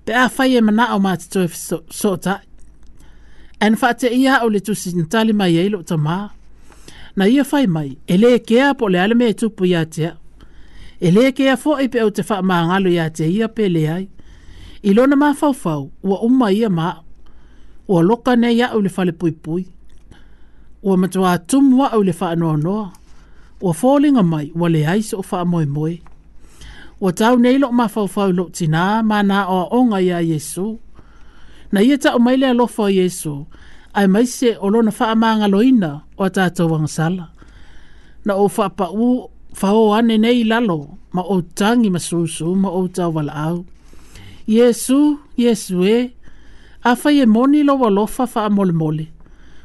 pe 0.06 0.12
a 0.24 0.26
fa 0.36 0.44
ye 0.52 0.60
ma 0.64 0.72
na 0.72 0.84
o 0.96 1.00
ma 1.04 1.12
to 1.34 1.44
en 3.66 3.76
fa 3.80 3.90
te 4.00 4.10
ia 4.22 4.34
o 4.46 4.50
le 4.54 4.60
tusi 4.66 4.90
ntali 5.02 5.34
mai 5.40 5.54
ai 5.62 5.70
lo 5.76 5.80
tama 5.90 6.18
na 7.18 7.24
ia 7.36 7.44
fai 7.52 7.66
mai 7.76 7.90
ele 8.14 8.30
ke 8.48 8.58
a 8.70 8.74
po 8.80 8.84
ale 9.04 9.16
me 9.20 9.26
e 9.34 9.36
tu 9.40 9.46
pu 9.58 9.64
ia 9.72 9.82
te 9.96 10.08
ele 11.08 11.24
ke 11.38 11.44
a 11.54 11.56
fo 11.64 11.72
i 11.86 11.88
pe 11.94 12.00
o 12.08 12.10
te 12.18 12.22
fa 12.30 12.36
ma 12.50 12.56
ngalo 12.68 12.90
ia 12.98 13.06
te 13.18 13.26
ia 13.38 13.48
pe 13.56 13.64
le 13.76 13.84
ai 13.96 14.06
i 14.84 14.90
lo 14.98 15.04
na 15.10 15.16
ma 15.24 15.30
fa 15.40 15.50
fa 15.64 15.74
wa 16.10 16.18
o 16.26 16.30
mai 16.42 16.54
ia 16.60 16.70
ma 16.80 16.88
wa 17.92 18.00
loka 18.10 18.34
ne 18.42 18.50
ia 18.60 18.68
o 18.76 18.80
le 18.86 18.90
fa 18.96 19.02
le 19.10 19.14
pui 19.20 19.34
pui 19.44 19.62
wa 20.88 20.94
ma 21.02 21.08
tua 21.14 21.34
tu 21.50 21.58
mua 21.70 21.88
o 22.00 22.02
le 22.08 22.14
fa 22.20 22.28
no 22.42 22.52
no 22.66 22.80
wa 23.66 23.72
fo 23.80 23.90
le 24.04 24.10
mai 24.34 24.46
wa 24.60 24.68
le 24.74 24.82
ai 24.92 25.02
so 25.10 25.18
fa 25.30 25.38
moi 25.52 25.66
moi 25.76 25.94
wa 27.04 27.12
tau 27.20 27.34
nei 27.44 27.58
lo 27.64 27.68
ma 27.80 27.86
fa 27.94 28.02
fa 28.16 28.24
lo 28.38 28.46
tina 28.58 28.84
ma 29.10 29.18
na 29.30 29.38
o 29.58 29.60
onga 29.78 29.98
ia 30.08 30.20
yesu 30.32 30.68
na 31.74 31.80
ia 31.86 31.96
ta 32.04 32.10
o 32.18 32.20
mai 32.26 32.38
le 32.42 32.48
o 32.54 32.86
Yesu, 33.00 33.34
ai 33.98 34.08
mai 34.14 34.26
se 34.36 34.50
o 34.64 34.68
lona 34.74 34.92
wha 34.98 35.08
maanga 35.22 35.48
loina 35.54 35.92
o 36.22 36.24
a 36.30 36.30
tātou 36.36 36.70
sala. 36.96 37.26
Na 38.26 38.34
o 38.38 38.46
wha 38.56 38.66
pa 38.78 38.88
u 38.94 39.10
whao 39.60 39.88
ane 39.98 40.16
nei 40.24 40.40
lalo, 40.52 40.78
ma 41.16 41.22
o 41.34 41.42
tangi 41.60 41.90
masusu, 41.96 42.48
ma 42.64 42.70
o 42.70 42.82
tau 42.96 43.10
wala 43.16 43.34
au. 43.50 43.58
Yesu, 44.56 45.00
Yesu 45.44 45.78
e, 45.98 46.14
a 46.86 46.92
whai 47.02 47.16
e 47.26 47.26
moni 47.36 47.60
lo 47.68 47.74
wa 47.82 47.90
lofa 47.98 48.26
wha 48.34 48.44
mole 48.56 48.74
mole, 48.82 49.06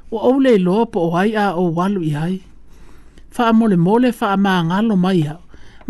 o 0.08 0.16
au 0.28 0.34
le 0.44 0.50
e 0.56 0.60
loa 0.66 0.84
po 0.92 0.98
o 1.06 1.08
hai 1.16 1.30
a 1.36 1.46
o 1.62 1.68
walu 1.76 2.00
i 2.08 2.12
hai. 2.18 2.34
Wha 3.36 3.46
mole 3.58 3.76
mole 3.86 4.08
wha 4.18 4.28
maanga 4.44 4.78
lo 4.88 4.94
mai 5.04 5.20
hau, 5.28 5.40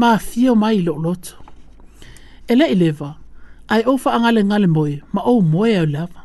ma 0.00 0.08
a 0.18 0.18
fio 0.26 0.52
mai 0.62 0.76
lo 0.86 0.94
loto. 1.04 1.32
Ele 2.50 2.66
eleva, 2.74 3.10
ai 3.68 3.82
o 3.86 3.98
fa 3.98 4.10
angale 4.16 4.44
ngale 4.44 4.66
moe, 4.66 5.00
ma 5.12 5.22
o 5.22 5.40
moe 5.40 5.76
au 5.80 5.86
lava. 5.86 6.22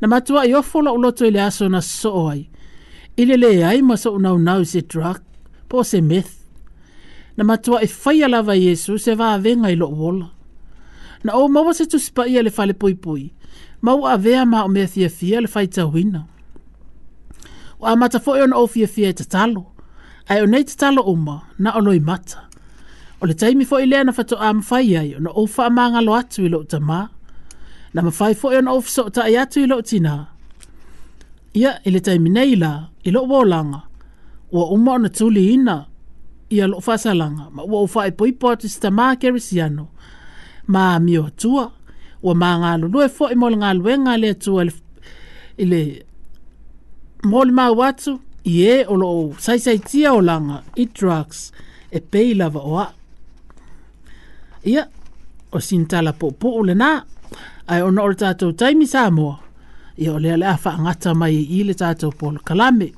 Na 0.00 0.08
matua 0.08 0.46
i 0.46 0.54
ofola 0.54 0.90
o 0.92 0.96
loto 0.96 1.26
ili 1.26 1.38
aso 1.40 1.68
na 1.68 1.80
so 1.80 2.28
ai, 2.30 2.48
ili 3.16 3.36
le 3.36 3.64
ai 3.66 3.82
ma 3.82 3.96
so 3.96 4.12
unau 4.14 4.38
nau 4.38 4.64
se 4.64 4.80
drug, 4.80 5.18
po 5.68 5.82
se 5.84 6.00
meth. 6.00 6.34
Na 7.36 7.44
matua 7.44 7.80
i 7.82 7.86
faya 7.86 8.28
lava 8.28 8.56
Yesu 8.56 8.98
se 8.98 9.14
va 9.14 9.32
avenga 9.34 9.70
ilo 9.70 9.86
wola. 9.90 10.26
Na 11.24 11.32
o 11.38 11.48
mawa 11.48 11.74
se 11.74 11.84
tuspa 11.86 12.26
ia 12.30 12.42
le 12.42 12.50
fale 12.56 12.74
pui 12.74 12.94
pui, 13.02 13.24
ma 13.84 13.92
u 13.94 14.02
avea 14.14 14.42
ma 14.52 14.58
o 14.64 14.68
mea 14.74 14.86
fia 14.92 15.08
fia 15.18 15.40
le 15.40 15.48
fai 15.54 15.66
tawina. 15.74 16.20
O 17.80 17.86
a 17.86 17.92
matafoe 18.00 18.42
on 18.42 18.54
o 18.60 18.66
fia 18.72 18.86
fia 18.94 19.08
e 19.08 19.12
tatalo, 19.18 19.62
ai 20.30 20.40
o 20.42 20.46
nei 20.46 20.64
tatalo 20.68 21.00
uma 21.12 21.36
na 21.62 21.70
oloi 21.78 22.00
mata. 22.08 22.38
O 23.20 23.26
le 23.26 23.34
taimi 23.34 23.64
fo 23.66 23.78
i 23.80 23.86
lea 23.86 24.04
na 24.04 24.12
fatoa 24.12 24.52
mawhai 24.54 24.96
ai 24.96 25.14
o 25.14 25.20
na 25.20 25.30
ofa 25.30 25.66
a 25.66 25.70
māngalo 25.74 26.14
atu 26.16 26.44
i 26.46 26.48
lo 26.48 26.60
ta 26.64 26.78
mā. 26.78 27.06
Na 27.94 28.02
mawhai 28.06 28.34
fo 28.38 28.52
i 28.54 28.58
o 28.58 28.60
na 28.62 28.70
ofiso 28.72 29.08
o 29.08 29.10
ta 29.10 29.24
ai 29.26 29.34
atu 29.42 29.62
i 29.62 29.66
lo 29.66 29.80
tina. 29.82 30.26
Ia 31.56 31.72
i 31.84 31.90
le 31.90 31.98
taimi 32.00 32.30
nei 32.30 32.54
la 32.56 32.72
i 33.02 33.10
lo 33.10 33.24
wolanga. 33.26 33.80
Ua 34.54 34.66
umo 34.74 34.94
na 35.02 35.08
tuli 35.08 35.42
ina 35.56 35.82
i 36.54 36.60
a 36.62 36.68
lo 36.70 36.78
fasalanga. 36.80 37.50
Ma 37.50 37.62
ua 37.66 37.80
ufa 37.88 38.04
i 38.06 38.12
e 38.12 38.12
poipo 38.14 38.52
atu 38.52 38.68
si 38.68 38.78
ta 38.80 38.90
mā 38.90 39.08
kerisiano. 39.20 39.88
Ma 40.70 40.94
mi 41.02 41.18
o 41.18 41.26
tua. 41.34 41.64
Ua 42.22 42.34
mā 42.38 42.52
ngalo 42.62 42.86
lue 42.88 43.08
fo 43.08 43.30
i 43.34 43.34
mole 43.34 43.56
ngalo 43.58 43.82
e 43.90 43.96
ngale 43.98 44.30
tua 44.38 44.62
i 45.58 45.64
le 45.66 45.82
mole 47.26 47.50
mā 47.50 47.66
watu. 47.74 48.20
Ie 48.46 48.84
o 48.86 48.94
lo 48.94 49.10
saisaitia 49.42 50.14
o 50.14 50.20
langa 50.22 50.60
i 50.78 50.86
drugs 50.86 51.50
e 51.90 51.98
pei 51.98 52.30
lava 52.38 52.62
o 52.62 52.78
a. 52.78 52.86
Ia, 54.66 54.86
o 55.52 55.60
sintala 55.60 56.12
po 56.16 56.30
po 56.34 56.50
ule 56.58 56.74
nā, 56.74 56.90
ai 57.70 57.82
ona 57.82 58.02
ole 58.02 58.14
tātou 58.18 58.52
taimi 58.58 58.86
sā 58.90 59.06
moa. 59.12 59.38
Ia 59.98 60.12
ole 60.14 60.32
ale 60.34 60.46
awha 60.46 60.72
angata 60.78 61.14
mai 61.14 61.34
i 61.34 61.60
ile 61.60 61.74
tātou 61.78 62.12
po 62.18 62.30
le 62.32 62.42
kalame. 62.44 62.88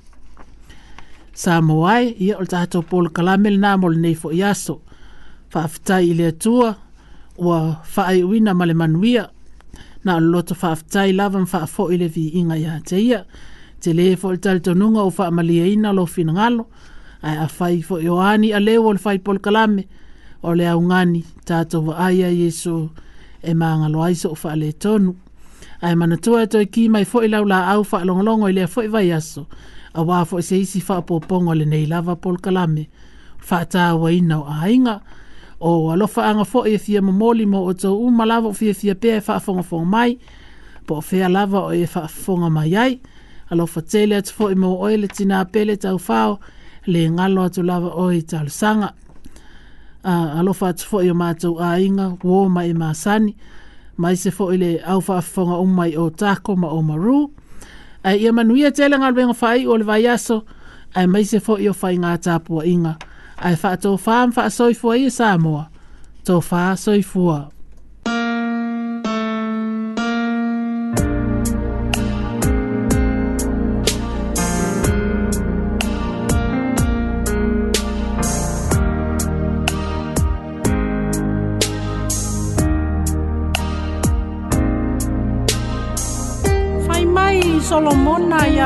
Sā 1.37 1.59
ai, 1.89 2.15
ia 2.19 2.37
ole 2.39 2.47
tātou 2.49 2.83
po 2.85 3.01
le 3.05 3.11
kalame 3.15 3.51
le 3.53 3.59
nā 3.63 3.75
mole 3.79 3.97
nei 4.01 4.15
fo 4.15 4.31
iaso. 4.33 4.81
Whaafitai 5.55 6.11
i 6.11 6.15
le 6.15 6.27
atua, 6.33 6.73
ua 7.39 7.77
whaai 7.97 8.23
uina 8.23 8.55
male 8.55 8.75
manuia. 8.75 9.29
Nā 10.05 10.17
ole 10.19 10.31
loto 10.33 10.55
whaafitai 10.55 11.13
lava 11.13 11.41
mwha 11.43 11.63
a 11.63 11.67
fo 11.69 11.89
i 11.93 11.99
le 12.01 12.09
vi 12.09 12.29
inga 12.41 12.57
ia 12.57 12.79
te 12.89 12.97
ia. 13.01 13.25
Te 13.81 13.93
le 13.97 14.15
fo 14.21 14.33
le 14.33 14.37
tali 14.39 14.61
tonunga 14.61 15.03
o 15.09 15.13
wha 15.19 15.27
amalia 15.31 15.67
ina 15.71 15.93
lo 15.93 16.05
fina 16.07 16.33
ngalo. 16.37 16.67
Ai 17.23 17.37
a 17.37 17.49
whai 17.59 17.81
fo 17.83 17.99
i 18.01 18.09
oani 18.09 18.53
a 18.57 18.61
leo 18.61 18.85
o 18.87 18.93
le 18.93 18.99
whai 19.05 19.19
po 19.19 19.33
le 19.33 19.39
kalame. 19.41 19.83
Ia, 19.87 19.99
o 20.43 20.53
le 20.57 20.67
aungani 20.71 21.21
tātou 21.47 21.89
wa 21.91 21.97
aia 22.07 22.31
Yesu 22.33 22.75
e 23.43 23.55
maanga 23.57 23.91
lo 23.93 24.05
aiso 24.07 24.31
o 24.33 24.55
le 24.57 24.73
tonu. 24.73 25.15
Ai 25.83 25.95
mana 25.97 26.17
tua 26.17 26.45
atoi 26.47 26.65
e 26.67 26.71
ki 26.73 26.87
mai 26.93 27.05
fo 27.09 27.21
lau 27.29 27.45
la 27.49 27.67
au 27.75 27.85
wha 27.89 28.03
longolongo 28.05 28.49
i 28.49 28.53
lea 28.53 28.69
fo 28.69 28.83
vai 28.93 29.11
aso. 29.17 29.47
A 29.95 30.03
wā 30.05 30.23
fo 30.29 30.41
se 30.41 30.59
isi 30.61 30.81
wha 30.89 30.99
pōpongo 31.03 31.55
le 31.57 31.65
nei 31.65 31.87
lava 31.89 32.17
pol 32.17 32.39
kalame. 32.39 32.87
Wha 33.49 33.63
tā 33.65 33.87
wa 34.01 34.11
ina 34.13 34.41
o 34.41 34.45
ainga. 34.47 34.99
O 35.61 35.91
alofa 35.93 36.25
anga 36.29 36.45
fo 36.45 36.65
e 36.69 36.77
fia 36.79 37.03
mamoli 37.03 37.47
mo 37.49 37.65
o 37.65 37.73
tau 37.73 37.97
umalava 38.07 38.49
o 38.49 38.57
fia 38.57 38.75
fia 38.75 38.95
pēa 38.95 39.21
e 39.21 39.25
wha 39.27 39.39
fonga 39.41 39.65
fonga 39.65 39.89
mai. 39.93 40.15
Po 40.87 41.01
fea 41.01 41.29
lava 41.33 41.67
o 41.67 41.73
e 41.73 41.85
wha 41.87 42.07
fonga 42.13 42.51
mai 42.53 42.77
ai. 42.77 42.97
Alofa 43.53 43.83
tele 43.83 44.17
atu 44.21 44.35
fo 44.37 44.49
mo 44.57 44.77
oele 44.85 45.09
tina 45.09 45.41
apele 45.41 45.77
tau 45.81 45.99
fao 45.99 46.41
le 46.87 47.09
ngalo 47.11 47.49
atu 47.49 47.63
lava 47.65 47.93
oi 47.97 48.23
tau 48.23 48.49
sanga 48.49 48.93
a 50.05 50.41
alofa 50.41 50.69
atu 50.73 50.87
fo 50.89 51.01
i 51.05 51.11
o 51.11 51.15
mātou 51.17 51.61
a 51.61 51.75
inga 51.81 52.09
wō 52.25 52.47
mai 52.53 52.71
e 52.71 52.75
māsani 52.77 53.35
mai 54.01 54.17
se 54.17 54.31
fo 54.33 54.47
ile 54.55 54.75
le 54.79 54.83
aufa 54.95 55.19
afonga 55.21 55.59
o 55.61 55.67
mai 55.67 55.93
o 55.97 56.09
ko 56.43 56.57
ma 56.57 56.69
o 56.69 56.81
maru 56.81 57.19
ai 58.05 58.17
ia 58.25 58.33
manuia 58.33 58.73
tele 58.73 58.97
ngā 58.97 59.13
luenga 59.13 59.37
whai 59.43 59.67
o 59.67 59.77
le 59.77 59.85
vai 59.85 60.07
aso 60.09 60.41
ai 60.97 61.07
mai 61.07 61.25
se 61.25 61.39
fo 61.39 61.59
yo 61.59 61.73
o 61.77 61.79
whai 61.83 61.99
ngā 62.01 62.15
tāpua 62.25 62.65
inga 62.65 62.97
ai 63.39 63.57
fa 63.57 63.77
to 63.77 63.97
fa 63.99 64.25
wha 64.27 64.49
soifua 64.49 64.97
i 64.97 65.07
e 65.07 65.11
to 65.11 65.21
fa 65.21 65.37
tō 66.25 66.43
wha 66.49 66.67
soifua 66.77 67.41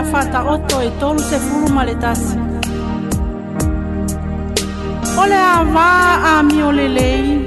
mea 0.03 0.05
fataoto 0.05 0.82
e 0.82 0.90
tolusefulu 1.01 1.68
ma 1.74 1.84
le 1.84 1.95
tasi 2.03 2.36
o 5.20 5.24
le 5.30 5.38
avā 5.57 5.90
ami 6.32 6.59
o 6.66 6.70
lelei 6.72 7.45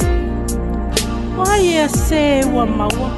ua 1.40 1.58
ia 1.72 1.88
sē 1.92 2.24
ua 2.54 2.64
maua 2.78 3.10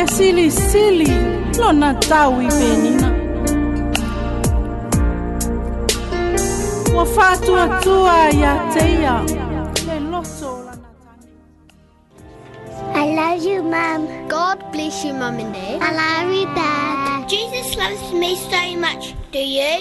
e 0.00 0.06
silisili 0.16 1.10
lona 1.58 1.90
tau 2.08 2.34
i 2.42 2.48
penina 2.58 3.10
ua 6.96 7.04
faatuatua 7.14 8.16
iā 8.40 8.54
teia 8.74 9.16
Mum. 13.78 14.06
God 14.28 14.58
bless 14.72 15.04
you, 15.04 15.12
Mum 15.12 15.36
and 15.42 15.54
Dad. 15.54 15.78
I 15.88 15.90
love 16.02 16.28
you, 16.38 16.46
Dad. 16.62 17.28
Jesus 17.28 17.76
loves 17.76 18.10
me 18.12 18.30
so 18.34 18.62
much. 18.76 19.14
Do 19.30 19.38
you? 19.38 19.78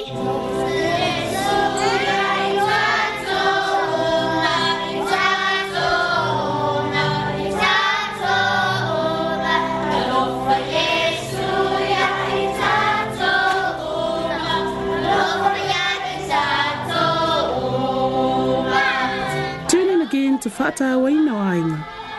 to 20.48 20.52
whātā 20.58 20.90
waina 21.02 21.34
o 21.34 21.40
ainga 21.50 21.87